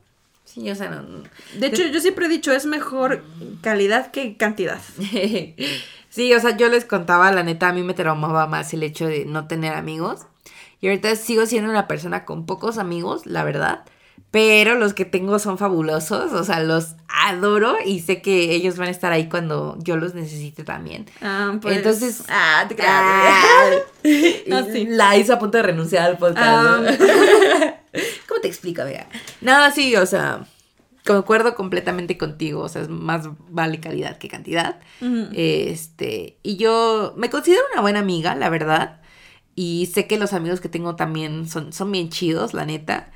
[0.49, 1.03] Sí, o sea, no.
[1.03, 1.25] no.
[1.59, 3.23] De hecho, yo siempre he dicho, es mejor
[3.61, 4.81] calidad que cantidad.
[6.09, 9.07] sí, o sea, yo les contaba, la neta, a mí me traumaba más el hecho
[9.07, 10.23] de no tener amigos.
[10.81, 13.85] Y ahorita sigo siendo una persona con pocos amigos, la verdad.
[14.31, 18.89] Pero los que tengo son fabulosos, o sea, los adoro y sé que ellos van
[18.89, 21.07] a estar ahí cuando yo los necesite también.
[21.21, 22.95] Ah, pues, Entonces, ah, te creas.
[22.95, 23.71] Ah,
[24.47, 24.87] No, sí.
[24.89, 26.81] La hizo a punto de renunciar al podcast.
[26.81, 26.87] ¿no?
[28.29, 29.07] ¿Cómo te explico, amiga?
[29.41, 30.47] No, sí, o sea,
[31.07, 32.63] concuerdo completamente contigo.
[32.63, 34.79] O sea, es más vale calidad que cantidad.
[35.33, 39.01] Este, y yo me considero una buena amiga, la verdad.
[39.55, 43.11] Y sé que los amigos que tengo también son, son bien chidos, la neta.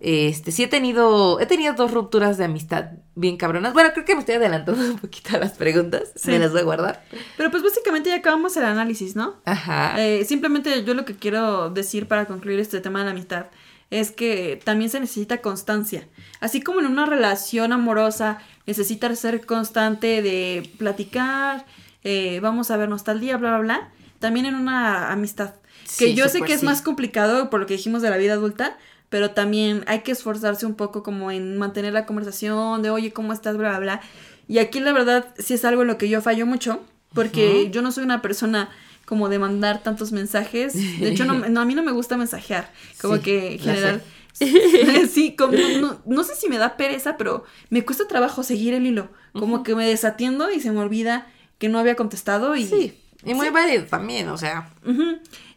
[0.00, 3.72] Este, sí he tenido, he tenido dos rupturas de amistad bien cabronas.
[3.72, 6.12] Bueno, creo que me estoy adelantando un poquito a las preguntas.
[6.14, 6.30] Sí.
[6.30, 7.04] Me las voy a guardar.
[7.36, 9.36] Pero pues básicamente ya acabamos el análisis, ¿no?
[9.44, 10.00] Ajá.
[10.00, 13.46] Eh, simplemente yo lo que quiero decir para concluir este tema de la amistad
[13.90, 16.06] es que también se necesita constancia.
[16.40, 21.64] Así como en una relación amorosa necesitas ser constante de platicar,
[22.04, 25.54] eh, vamos a vernos tal día, bla, bla, bla, también en una amistad.
[25.98, 26.66] Que Sí, yo sé que es sí.
[26.66, 28.76] más complicado por lo que dijimos de la vida adulta,
[29.08, 33.32] pero también hay que esforzarse un poco como en mantener la conversación de, oye, ¿cómo
[33.32, 33.56] estás?
[33.56, 34.00] Bla, bla, bla.
[34.48, 36.82] Y aquí la verdad sí es algo en lo que yo fallo mucho,
[37.14, 38.68] porque yo no soy una persona
[39.08, 40.74] como de mandar tantos mensajes.
[40.74, 42.70] De hecho, no, no, a mí no me gusta mensajear.
[43.00, 44.02] Como Sí, que general...
[45.10, 48.86] sí, como, no, no- sé si me da pereza, pero me cuesta trabajo seguir el
[48.86, 49.08] hilo.
[49.32, 51.26] Como que me desatiendo y se me olvida
[51.58, 52.66] que no había contestado y...
[52.66, 53.52] Sí, y muy Sí.
[53.52, 54.70] válido también, o sea.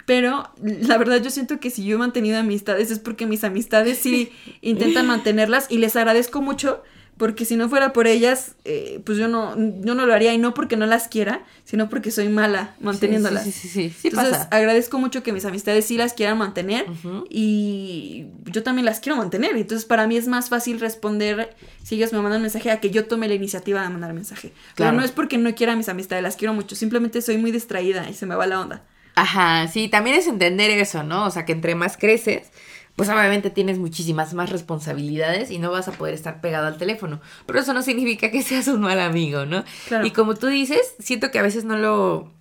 [0.06, 3.98] Pero la verdad yo siento que si yo he mantenido amistades es porque mis amistades
[4.00, 6.84] sí intentan mantenerlas y les agradezco mucho
[7.18, 10.40] porque si no fuera por ellas, eh, pues yo no, yo no lo haría y
[10.40, 13.44] no porque no las quiera, sino porque soy mala manteniéndolas.
[13.44, 14.48] Sí, sí, sí, sí, sí Entonces pasa.
[14.52, 16.86] agradezco mucho que mis amistades sí las quieran mantener
[17.30, 19.56] y yo también las quiero mantener.
[19.56, 23.06] Entonces para mí es más fácil responder si ellos me mandan mensaje a que yo
[23.06, 24.50] tome la iniciativa de mandar mensaje.
[24.76, 24.98] Pero Claro.
[24.98, 28.14] no es porque no quiera mis amistades, las quiero mucho, simplemente soy muy distraída y
[28.14, 28.84] se me va la onda.
[29.16, 31.26] Ajá, sí, también es entender eso, ¿no?
[31.26, 32.50] O sea, que entre más creces,
[32.96, 37.20] pues obviamente tienes muchísimas más responsabilidades y no vas a poder estar pegado al teléfono.
[37.46, 39.64] Pero eso no significa que seas un mal amigo, ¿no?
[39.88, 40.06] Claro.
[40.06, 42.32] Y como tú dices, siento que a veces no lo,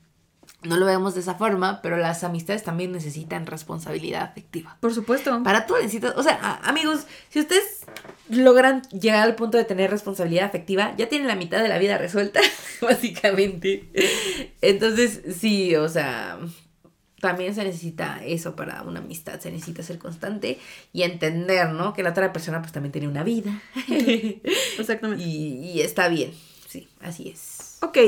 [0.63, 4.77] no lo vemos de esa forma, pero las amistades también necesitan responsabilidad afectiva.
[4.81, 5.43] Por supuesto.
[5.43, 7.87] Para todo necesitas, o sea, a- amigos, si ustedes
[8.29, 11.97] logran llegar al punto de tener responsabilidad afectiva, ya tienen la mitad de la vida
[11.99, 12.41] resuelta,
[12.81, 13.89] básicamente.
[14.61, 16.39] Entonces, sí, o sea,
[17.21, 20.59] también se necesita eso para una amistad, se necesita ser constante
[20.93, 21.93] y entender, ¿no?
[21.93, 23.63] Que la otra persona pues también tiene una vida.
[24.79, 25.23] Exactamente.
[25.25, 26.33] y, y está bien,
[26.69, 27.79] sí, así es.
[27.83, 27.99] Ok.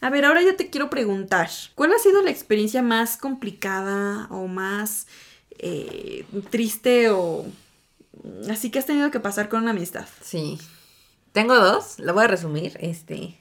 [0.00, 4.46] A ver, ahora yo te quiero preguntar, ¿cuál ha sido la experiencia más complicada o
[4.46, 5.08] más
[5.58, 7.46] eh, triste o
[8.48, 10.06] así que has tenido que pasar con una amistad?
[10.22, 10.58] Sí.
[11.32, 13.38] Tengo dos, la voy a resumir, este...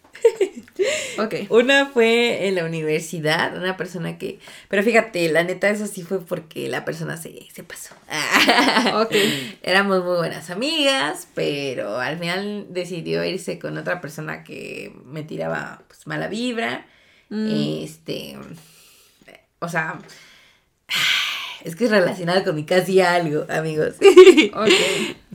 [1.19, 1.35] Ok.
[1.49, 4.39] Una fue en la universidad, una persona que...
[4.69, 7.95] Pero fíjate, la neta, eso sí fue porque la persona se, se pasó.
[8.95, 9.15] Ok.
[9.63, 15.81] Éramos muy buenas amigas, pero al final decidió irse con otra persona que me tiraba
[15.87, 16.85] pues, mala vibra.
[17.29, 17.83] Mm.
[17.83, 18.37] Este...
[19.59, 19.99] O sea...
[21.63, 23.95] Es que es relacionado con mi casi algo, amigos.
[24.53, 24.69] Ok.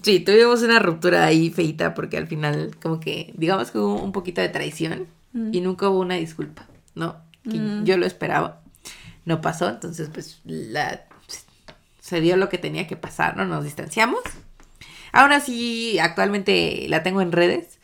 [0.03, 4.13] Sí, tuvimos una ruptura ahí feita porque al final como que digamos que hubo un
[4.13, 5.55] poquito de traición Mm.
[5.55, 7.17] y nunca hubo una disculpa, ¿no?
[7.45, 7.85] Que Mm.
[7.85, 8.61] yo lo esperaba.
[9.25, 11.05] No pasó, entonces pues la
[12.01, 13.45] se dio lo que tenía que pasar, ¿no?
[13.47, 14.21] Nos distanciamos.
[15.13, 17.79] Aún así, actualmente la tengo en redes.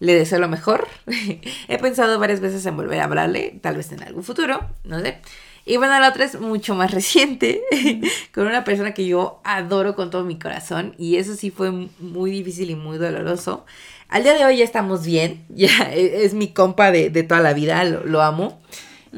[0.00, 0.86] Le deseo lo mejor.
[1.68, 5.18] He pensado varias veces en volver a hablarle, tal vez en algún futuro, no sé.
[5.66, 7.62] Y bueno, la otra es mucho más reciente,
[8.34, 10.94] con una persona que yo adoro con todo mi corazón.
[10.98, 13.64] Y eso sí fue muy difícil y muy doloroso.
[14.08, 15.44] Al día de hoy ya estamos bien.
[15.54, 18.60] Ya e- es, mi compa de, de toda la vida, lo, lo amo.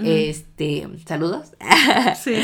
[0.05, 1.53] Este, saludos.
[2.23, 2.35] Sí.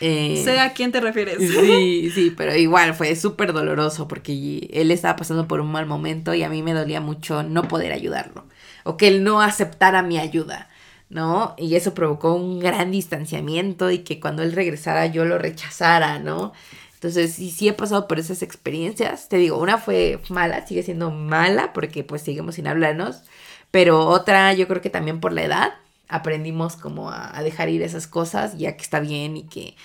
[0.00, 1.38] Eh, Sé a quién te refieres.
[1.38, 6.34] Sí, sí, pero igual fue súper doloroso porque él estaba pasando por un mal momento
[6.34, 8.44] y a mí me dolía mucho no poder ayudarlo
[8.84, 10.68] o que él no aceptara mi ayuda,
[11.10, 11.54] ¿no?
[11.58, 16.52] Y eso provocó un gran distanciamiento y que cuando él regresara yo lo rechazara, ¿no?
[16.98, 19.28] Entonces, sí, sí he pasado por esas experiencias.
[19.28, 23.22] Te digo, una fue mala, sigue siendo mala porque pues seguimos sin hablarnos.
[23.70, 25.74] Pero otra, yo creo que también por la edad,
[26.08, 29.76] aprendimos como a, dejar ir esas cosas, ya que está bien y que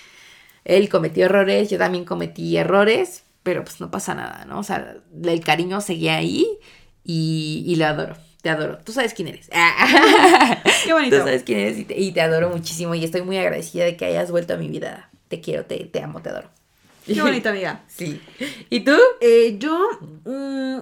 [0.64, 4.58] él cometió errores, yo también cometí errores, pero pues no pasa nada, ¿no?
[4.58, 6.48] O sea, el cariño seguía ahí
[7.04, 8.16] y, y lo adoro.
[8.42, 8.78] Te adoro.
[8.78, 9.48] Tú sabes quién eres.
[10.84, 11.18] Qué bonito.
[11.18, 13.96] Tú sabes quién eres y te, y te adoro muchísimo y estoy muy agradecida de
[13.96, 15.10] que hayas vuelto a mi vida.
[15.28, 16.50] Te quiero, te, te amo, te adoro.
[17.06, 17.82] Qué bonita amiga.
[17.86, 18.20] Sí.
[18.70, 18.96] ¿Y tú?
[19.20, 19.88] Eh, yo
[20.24, 20.78] mm,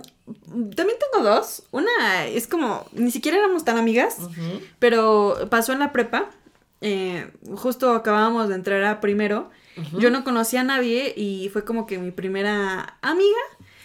[0.74, 1.64] también tengo dos.
[1.70, 4.18] Una es como, ni siquiera éramos tan amigas,
[4.78, 6.30] pero pasó en la prepa.
[6.80, 9.50] Eh, justo acabábamos de entrar a primero.
[9.98, 13.40] Yo no conocía a nadie y fue como que mi primera amiga.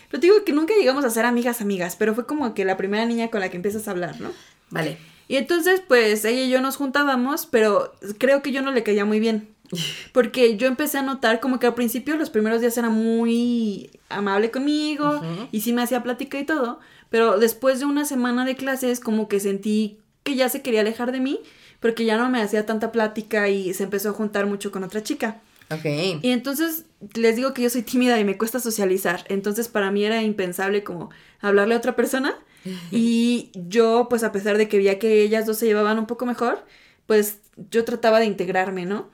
[0.10, 2.78] Pero te digo que nunca llegamos a ser amigas, amigas, pero fue como que la
[2.78, 4.32] primera niña con la que empiezas a hablar, ¿no?
[4.70, 4.98] Vale.
[5.28, 9.04] Y entonces, pues ella y yo nos juntábamos, pero creo que yo no le caía
[9.04, 9.54] muy bien.
[10.12, 14.52] Porque yo empecé a notar como que al principio los primeros días era muy amable
[14.52, 15.22] conmigo
[15.52, 16.80] y sí me hacía plática y todo,
[17.10, 21.12] pero después de una semana de clases como que sentí que ya se quería alejar
[21.12, 21.40] de mí
[21.80, 25.04] porque ya no me hacía tanta plática y se empezó a juntar mucho con otra
[25.04, 25.42] chica.
[25.70, 25.86] Ok.
[26.22, 30.04] Y entonces les digo que yo soy tímida y me cuesta socializar, entonces para mí
[30.04, 32.38] era impensable como hablarle a otra persona
[32.92, 36.26] y yo pues a pesar de que veía que ellas dos se llevaban un poco
[36.26, 36.66] mejor,
[37.06, 37.40] pues
[37.72, 39.10] yo trataba de integrarme, ¿no?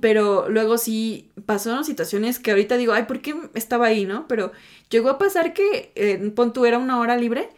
[0.00, 4.26] Pero luego sí pasaron situaciones que ahorita digo, ay, ¿por qué estaba ahí, no?
[4.28, 4.52] Pero
[4.90, 7.48] llegó a pasar que, eh, pon tú, era una hora libre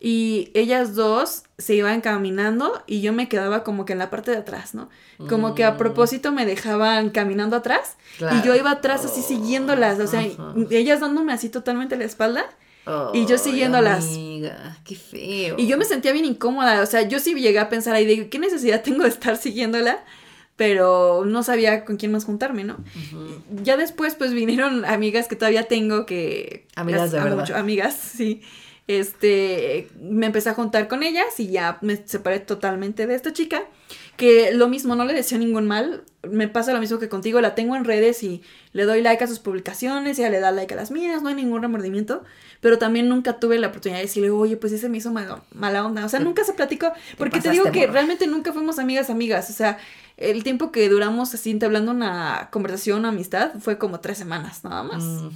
[0.00, 4.30] y ellas dos se iban caminando y yo me quedaba como que en la parte
[4.32, 4.88] de atrás, ¿no?
[5.28, 5.76] Como que a Mm.
[5.78, 10.54] propósito me dejaban caminando atrás y yo iba atrás así siguiéndolas, o sea, Ajá.
[10.70, 12.44] ellas dándome así totalmente la espalda
[13.14, 14.04] Y yo siguiéndolas.
[14.04, 15.56] Amiga, qué feo.
[15.58, 18.28] Y yo me sentía bien incómoda, o sea, yo sí llegué a pensar ahí de
[18.28, 20.04] qué necesidad tengo de estar siguiéndola,
[20.56, 22.76] pero no sabía con quién más juntarme, ¿no?
[23.62, 26.66] Ya después pues vinieron amigas que todavía tengo que...
[26.76, 27.36] Amigas de verdad.
[27.36, 28.42] mucho, amigas, sí.
[28.86, 33.64] Este, me empecé a juntar con ellas y ya me separé totalmente de esta chica,
[34.16, 37.54] que lo mismo, no le deseo ningún mal, me pasa lo mismo que contigo, la
[37.54, 38.42] tengo en redes y
[38.72, 41.34] le doy like a sus publicaciones, ella le da like a las mías, no hay
[41.34, 42.22] ningún remordimiento,
[42.60, 45.84] pero también nunca tuve la oportunidad de decirle, oye, pues ese me hizo mal- mala
[45.84, 49.50] onda, o sea, nunca se platicó, porque te digo que realmente nunca fuimos amigas, amigas,
[49.50, 49.78] o sea,
[50.16, 54.82] el tiempo que duramos así entablando una conversación o amistad fue como tres semanas, nada
[54.84, 55.02] más.
[55.04, 55.28] Mm,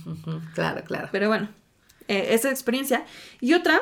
[0.54, 1.08] Claro, claro.
[1.10, 1.48] Pero bueno,
[2.06, 3.04] eh, esa experiencia.
[3.40, 3.80] Y otra,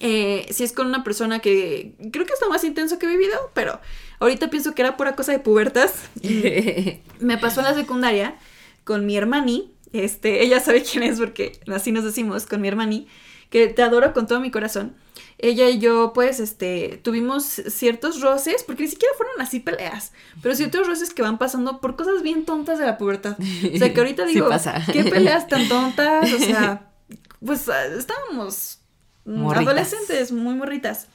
[0.00, 3.08] eh, si es con una persona que creo que es lo más intenso que he
[3.08, 3.80] vivido, pero
[4.20, 5.94] ahorita pienso que era pura cosa de pubertas.
[7.20, 8.36] Me pasó en la secundaria
[8.84, 9.72] con mi hermani.
[9.92, 13.06] Este, ella sabe quién es porque así nos decimos, con mi hermani,
[13.50, 14.96] que te adoro con todo mi corazón.
[15.38, 20.12] Ella y yo, pues, este, tuvimos ciertos roces, porque ni siquiera fueron así peleas,
[20.42, 23.36] pero ciertos roces que van pasando por cosas bien tontas de la pubertad.
[23.38, 24.82] O sea, que ahorita digo, pasa.
[24.92, 26.32] ¿qué peleas tan tontas?
[26.32, 26.90] O sea,
[27.44, 28.80] pues ah, estábamos
[29.24, 29.66] Morritas.
[29.66, 31.08] adolescentes, muy morritas.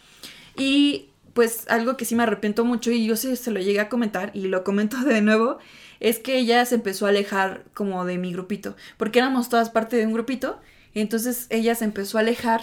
[0.57, 3.89] Y pues algo que sí me arrepiento mucho y yo sí se lo llegué a
[3.89, 5.59] comentar y lo comento de nuevo,
[5.99, 9.95] es que ella se empezó a alejar como de mi grupito, porque éramos todas parte
[9.97, 10.59] de un grupito,
[10.93, 12.61] y entonces ella se empezó a alejar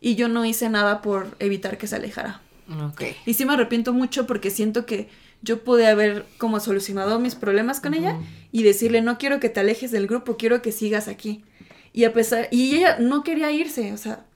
[0.00, 2.40] y yo no hice nada por evitar que se alejara.
[3.24, 5.08] Y sí me arrepiento mucho porque siento que
[5.40, 8.18] yo pude haber como solucionado mis problemas con ella
[8.52, 11.44] y decirle, no quiero que te alejes del grupo, quiero que sigas aquí.
[11.92, 14.26] Y a pesar, y ella no quería irse, o sea,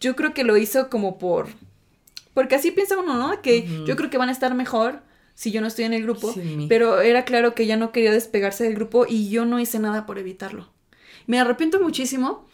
[0.00, 1.48] yo creo que lo hizo como por,
[2.34, 3.42] porque así piensa uno, ¿no?
[3.42, 5.02] Que yo creo que van a estar mejor
[5.34, 6.34] si yo no estoy en el grupo,
[6.68, 10.06] pero era claro que ella no quería despegarse del grupo y yo no hice nada
[10.06, 10.68] por evitarlo.
[11.26, 12.46] Me arrepiento muchísimo.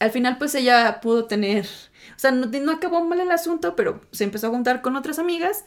[0.00, 1.66] Al final, pues ella pudo tener,
[2.16, 5.18] o sea, no, no acabó mal el asunto, pero se empezó a juntar con otras
[5.18, 5.64] amigas.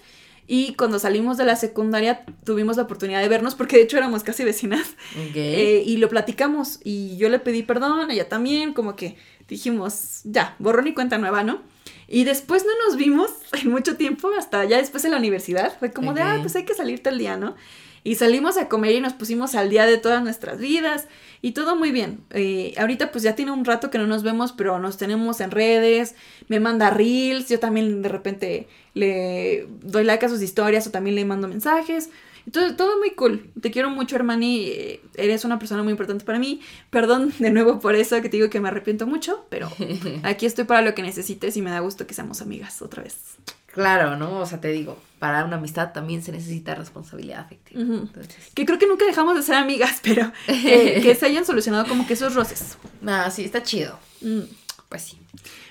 [0.50, 4.24] Y cuando salimos de la secundaria tuvimos la oportunidad de vernos, porque de hecho éramos
[4.24, 4.96] casi vecinas.
[5.36, 9.18] Eh, y lo platicamos y yo le pedí perdón, ella también, como que
[9.50, 11.62] dijimos, ya, borrón y cuenta nueva, ¿no?
[12.08, 13.30] Y después no nos vimos
[13.62, 16.64] en mucho tiempo, hasta ya después en la universidad, fue como de, ah, pues hay
[16.64, 17.56] que salir tal día, ¿no?
[18.04, 21.08] Y salimos a comer y nos pusimos al día de todas nuestras vidas
[21.42, 22.20] y todo muy bien.
[22.32, 25.52] Eh, ahorita pues ya tiene un rato que no nos vemos, pero nos tenemos en
[25.52, 26.16] redes,
[26.48, 31.16] me manda reels, yo también de repente le doy like a sus historias o también
[31.16, 32.10] le mando mensajes.
[32.46, 33.52] Entonces, todo muy cool.
[33.62, 34.68] Te quiero mucho, Hermani.
[34.68, 36.62] eh, Eres una persona muy importante para mí.
[36.90, 39.70] Perdón de nuevo por eso que te digo que me arrepiento mucho, pero
[40.24, 43.18] aquí estoy para lo que necesites y me da gusto que seamos amigas otra vez.
[43.68, 44.40] Claro, ¿no?
[44.40, 47.82] O sea, te digo, para una amistad también se necesita responsabilidad afectiva.
[47.82, 51.88] Entonces, Que creo que nunca dejamos de ser amigas, pero eh, que se hayan solucionado
[51.88, 52.78] como que esos roces.
[53.02, 54.00] nada, sí, está chido.
[54.22, 54.42] Mm.
[54.90, 55.20] Pues sí.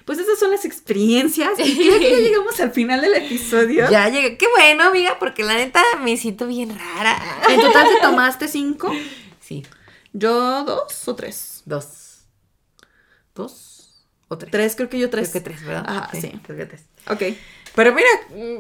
[0.05, 1.51] Pues esas son las experiencias.
[1.59, 3.91] Y creo que ya llegamos al final del episodio.
[3.91, 4.37] Ya llegué.
[4.37, 7.19] Qué bueno, amiga, porque la neta me siento bien rara.
[7.49, 8.93] En total te tomaste cinco.
[9.41, 9.65] Sí.
[10.13, 11.63] Yo dos o tres.
[11.65, 12.21] Dos.
[13.35, 14.05] ¿Dos?
[14.29, 14.51] ¿O tres?
[14.53, 15.31] Tres, creo que yo tres.
[15.31, 15.85] Creo que tres, ¿verdad?
[15.89, 16.33] Ajá, sí.
[16.45, 16.83] Creo que tres.
[17.09, 17.23] Ok.
[17.77, 18.09] Pero mira,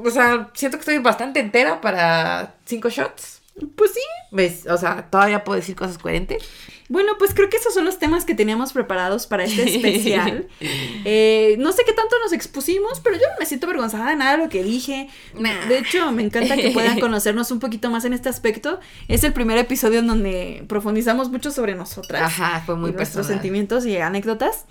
[0.04, 3.40] o sea, siento que estoy bastante entera para cinco shots.
[3.74, 4.00] Pues sí.
[4.30, 4.66] ¿Ves?
[4.68, 6.44] O sea, todavía puedo decir cosas coherentes.
[6.90, 10.46] Bueno, pues creo que esos son los temas que teníamos preparados para este especial.
[10.60, 14.36] Eh, no sé qué tanto nos expusimos, pero yo no me siento avergonzada de nada
[14.36, 15.08] de lo que dije.
[15.34, 15.66] Nah.
[15.66, 18.78] De hecho, me encanta que puedan conocernos un poquito más en este aspecto.
[19.08, 22.22] Es el primer episodio en donde profundizamos mucho sobre nosotras.
[22.22, 24.66] Ajá, fue muy y nuestros sentimientos y anécdotas.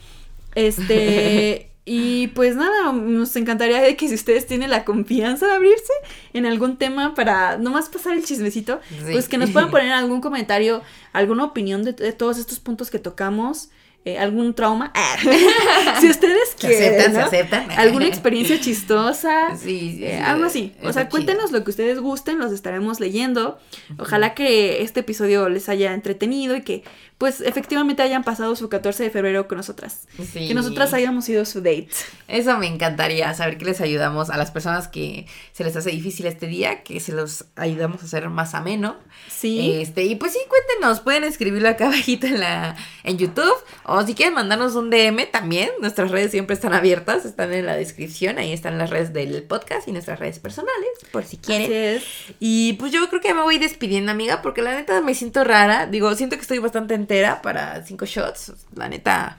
[0.54, 5.94] Este, y pues nada, nos encantaría de que si ustedes tienen la confianza de abrirse
[6.34, 9.12] en algún tema para nomás pasar el chismecito, Sí.
[9.12, 10.82] pues que nos puedan poner algún comentario,
[11.14, 13.70] alguna opinión de, de todos estos puntos que tocamos.
[14.08, 14.94] eh, algún trauma.
[16.00, 16.94] si ustedes Se quieren.
[16.94, 17.26] aceptan, se ¿no?
[17.26, 17.72] aceptan.
[17.72, 19.58] Alguna experiencia chistosa.
[19.58, 20.74] Sí, sí, eh, algo así.
[20.84, 21.10] O sea, chido.
[21.10, 23.58] cuéntenos lo que ustedes gusten, los estaremos leyendo.
[23.98, 26.84] Ojalá que este episodio les haya entretenido y que,
[27.18, 30.02] pues, efectivamente hayan pasado su 14 de febrero con nosotras.
[30.32, 30.48] Sí.
[30.48, 31.90] Que nosotras hayamos sido su date.
[32.28, 36.26] Eso me encantaría, saber que les ayudamos a las personas que se les hace difícil
[36.26, 38.98] este día, que se los ayudamos a hacer más ameno.
[39.30, 39.72] Sí.
[39.76, 44.16] Este, y pues sí, cuéntenos, pueden escribirlo acá abajito en la en YouTube o si
[44.16, 48.52] quieren mandarnos un DM también, nuestras redes siempre están abiertas, están en la descripción, ahí
[48.52, 51.68] están las redes del podcast y nuestras redes personales, por si quieren.
[51.68, 52.04] Así es.
[52.40, 55.44] Y pues yo creo que ya me voy despidiendo, amiga, porque la neta me siento
[55.44, 55.86] rara.
[55.86, 58.52] Digo, siento que estoy bastante entera para cinco shots.
[58.76, 59.38] La neta.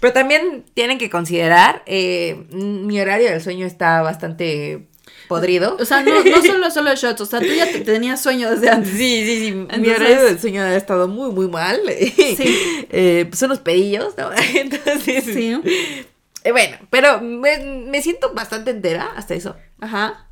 [0.00, 4.88] Pero también tienen que considerar, eh, mi horario del sueño está bastante
[5.28, 5.76] podrido.
[5.80, 8.68] O sea, no, no solo solo shots, o sea, tú ya te- tenías sueño desde
[8.68, 8.90] antes.
[8.92, 9.52] Sí, sí, sí.
[9.80, 11.80] Mi horario del sueño ha estado muy, muy mal.
[11.88, 12.86] Sí.
[12.90, 14.30] Eh, pues son los pedillos, ¿no?
[14.54, 15.24] Entonces.
[15.24, 15.58] Sí.
[16.44, 19.56] eh, bueno, pero me, me siento bastante entera hasta eso.
[19.80, 20.25] Ajá.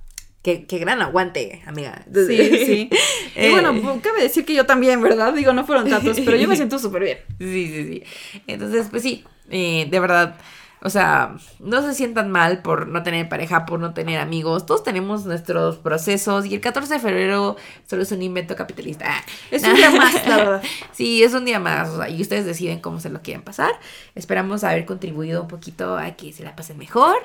[0.45, 2.05] Qué, qué gran aguante, amiga.
[2.15, 2.91] Sí, sí.
[3.37, 5.33] Y Eh, bueno, pues, cabe decir que yo también, ¿verdad?
[5.33, 7.19] Digo, no fueron tantos, pero yo me siento súper bien.
[7.39, 8.41] Sí, sí, sí.
[8.47, 10.37] Entonces, pues sí, eh, de verdad,
[10.83, 14.66] o sea, no se sientan mal por no tener pareja, por no tener amigos.
[14.66, 17.57] Todos tenemos nuestros procesos y el 14 de febrero
[17.89, 19.07] solo es un invento capitalista.
[19.09, 20.62] Ah, Es un día más, la verdad.
[20.93, 23.73] Sí, es un día más, o sea, y ustedes deciden cómo se lo quieren pasar.
[24.15, 27.16] Esperamos haber contribuido un poquito a que se la pasen mejor.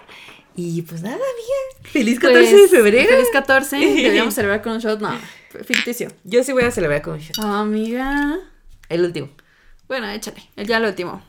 [0.56, 1.90] Y pues nada, amiga.
[1.92, 3.10] Feliz 14 de Pues, febrero.
[3.10, 3.78] Feliz 14.
[3.78, 5.00] Deberíamos celebrar con un shot.
[5.00, 5.12] No,
[5.66, 6.10] ficticio.
[6.24, 7.40] Yo sí voy a celebrar con un shot.
[7.40, 8.38] Amiga.
[8.90, 9.30] El último.
[9.88, 10.42] Bueno, échale.
[10.56, 11.22] el Ya lo último.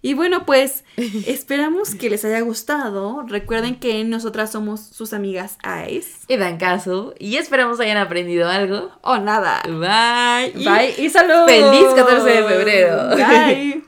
[0.00, 0.84] Y bueno, pues
[1.26, 3.24] esperamos que les haya gustado.
[3.26, 5.58] Recuerden que nosotras somos sus amigas
[5.90, 6.10] Ice.
[6.28, 7.14] Y dan caso.
[7.18, 8.92] Y esperamos hayan aprendido algo.
[9.02, 9.60] O nada.
[9.64, 10.52] Bye.
[10.60, 11.46] Y- Bye y salud.
[11.46, 13.16] Feliz 14 de febrero.
[13.16, 13.82] Bye.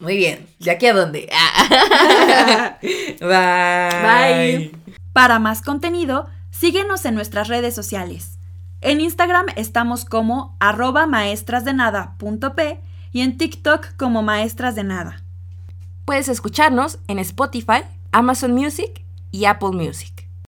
[0.00, 0.46] Muy bien.
[0.60, 1.28] ¿De aquí a dónde?
[1.32, 2.78] Ah.
[3.20, 4.68] Bye.
[4.68, 4.72] Bye.
[5.12, 8.38] Para más contenido, síguenos en nuestras redes sociales.
[8.80, 12.80] En Instagram estamos como arroba maestrasdenada.p
[13.10, 15.24] y en TikTok como maestras de nada.
[16.04, 20.27] Puedes escucharnos en Spotify, Amazon Music y Apple Music.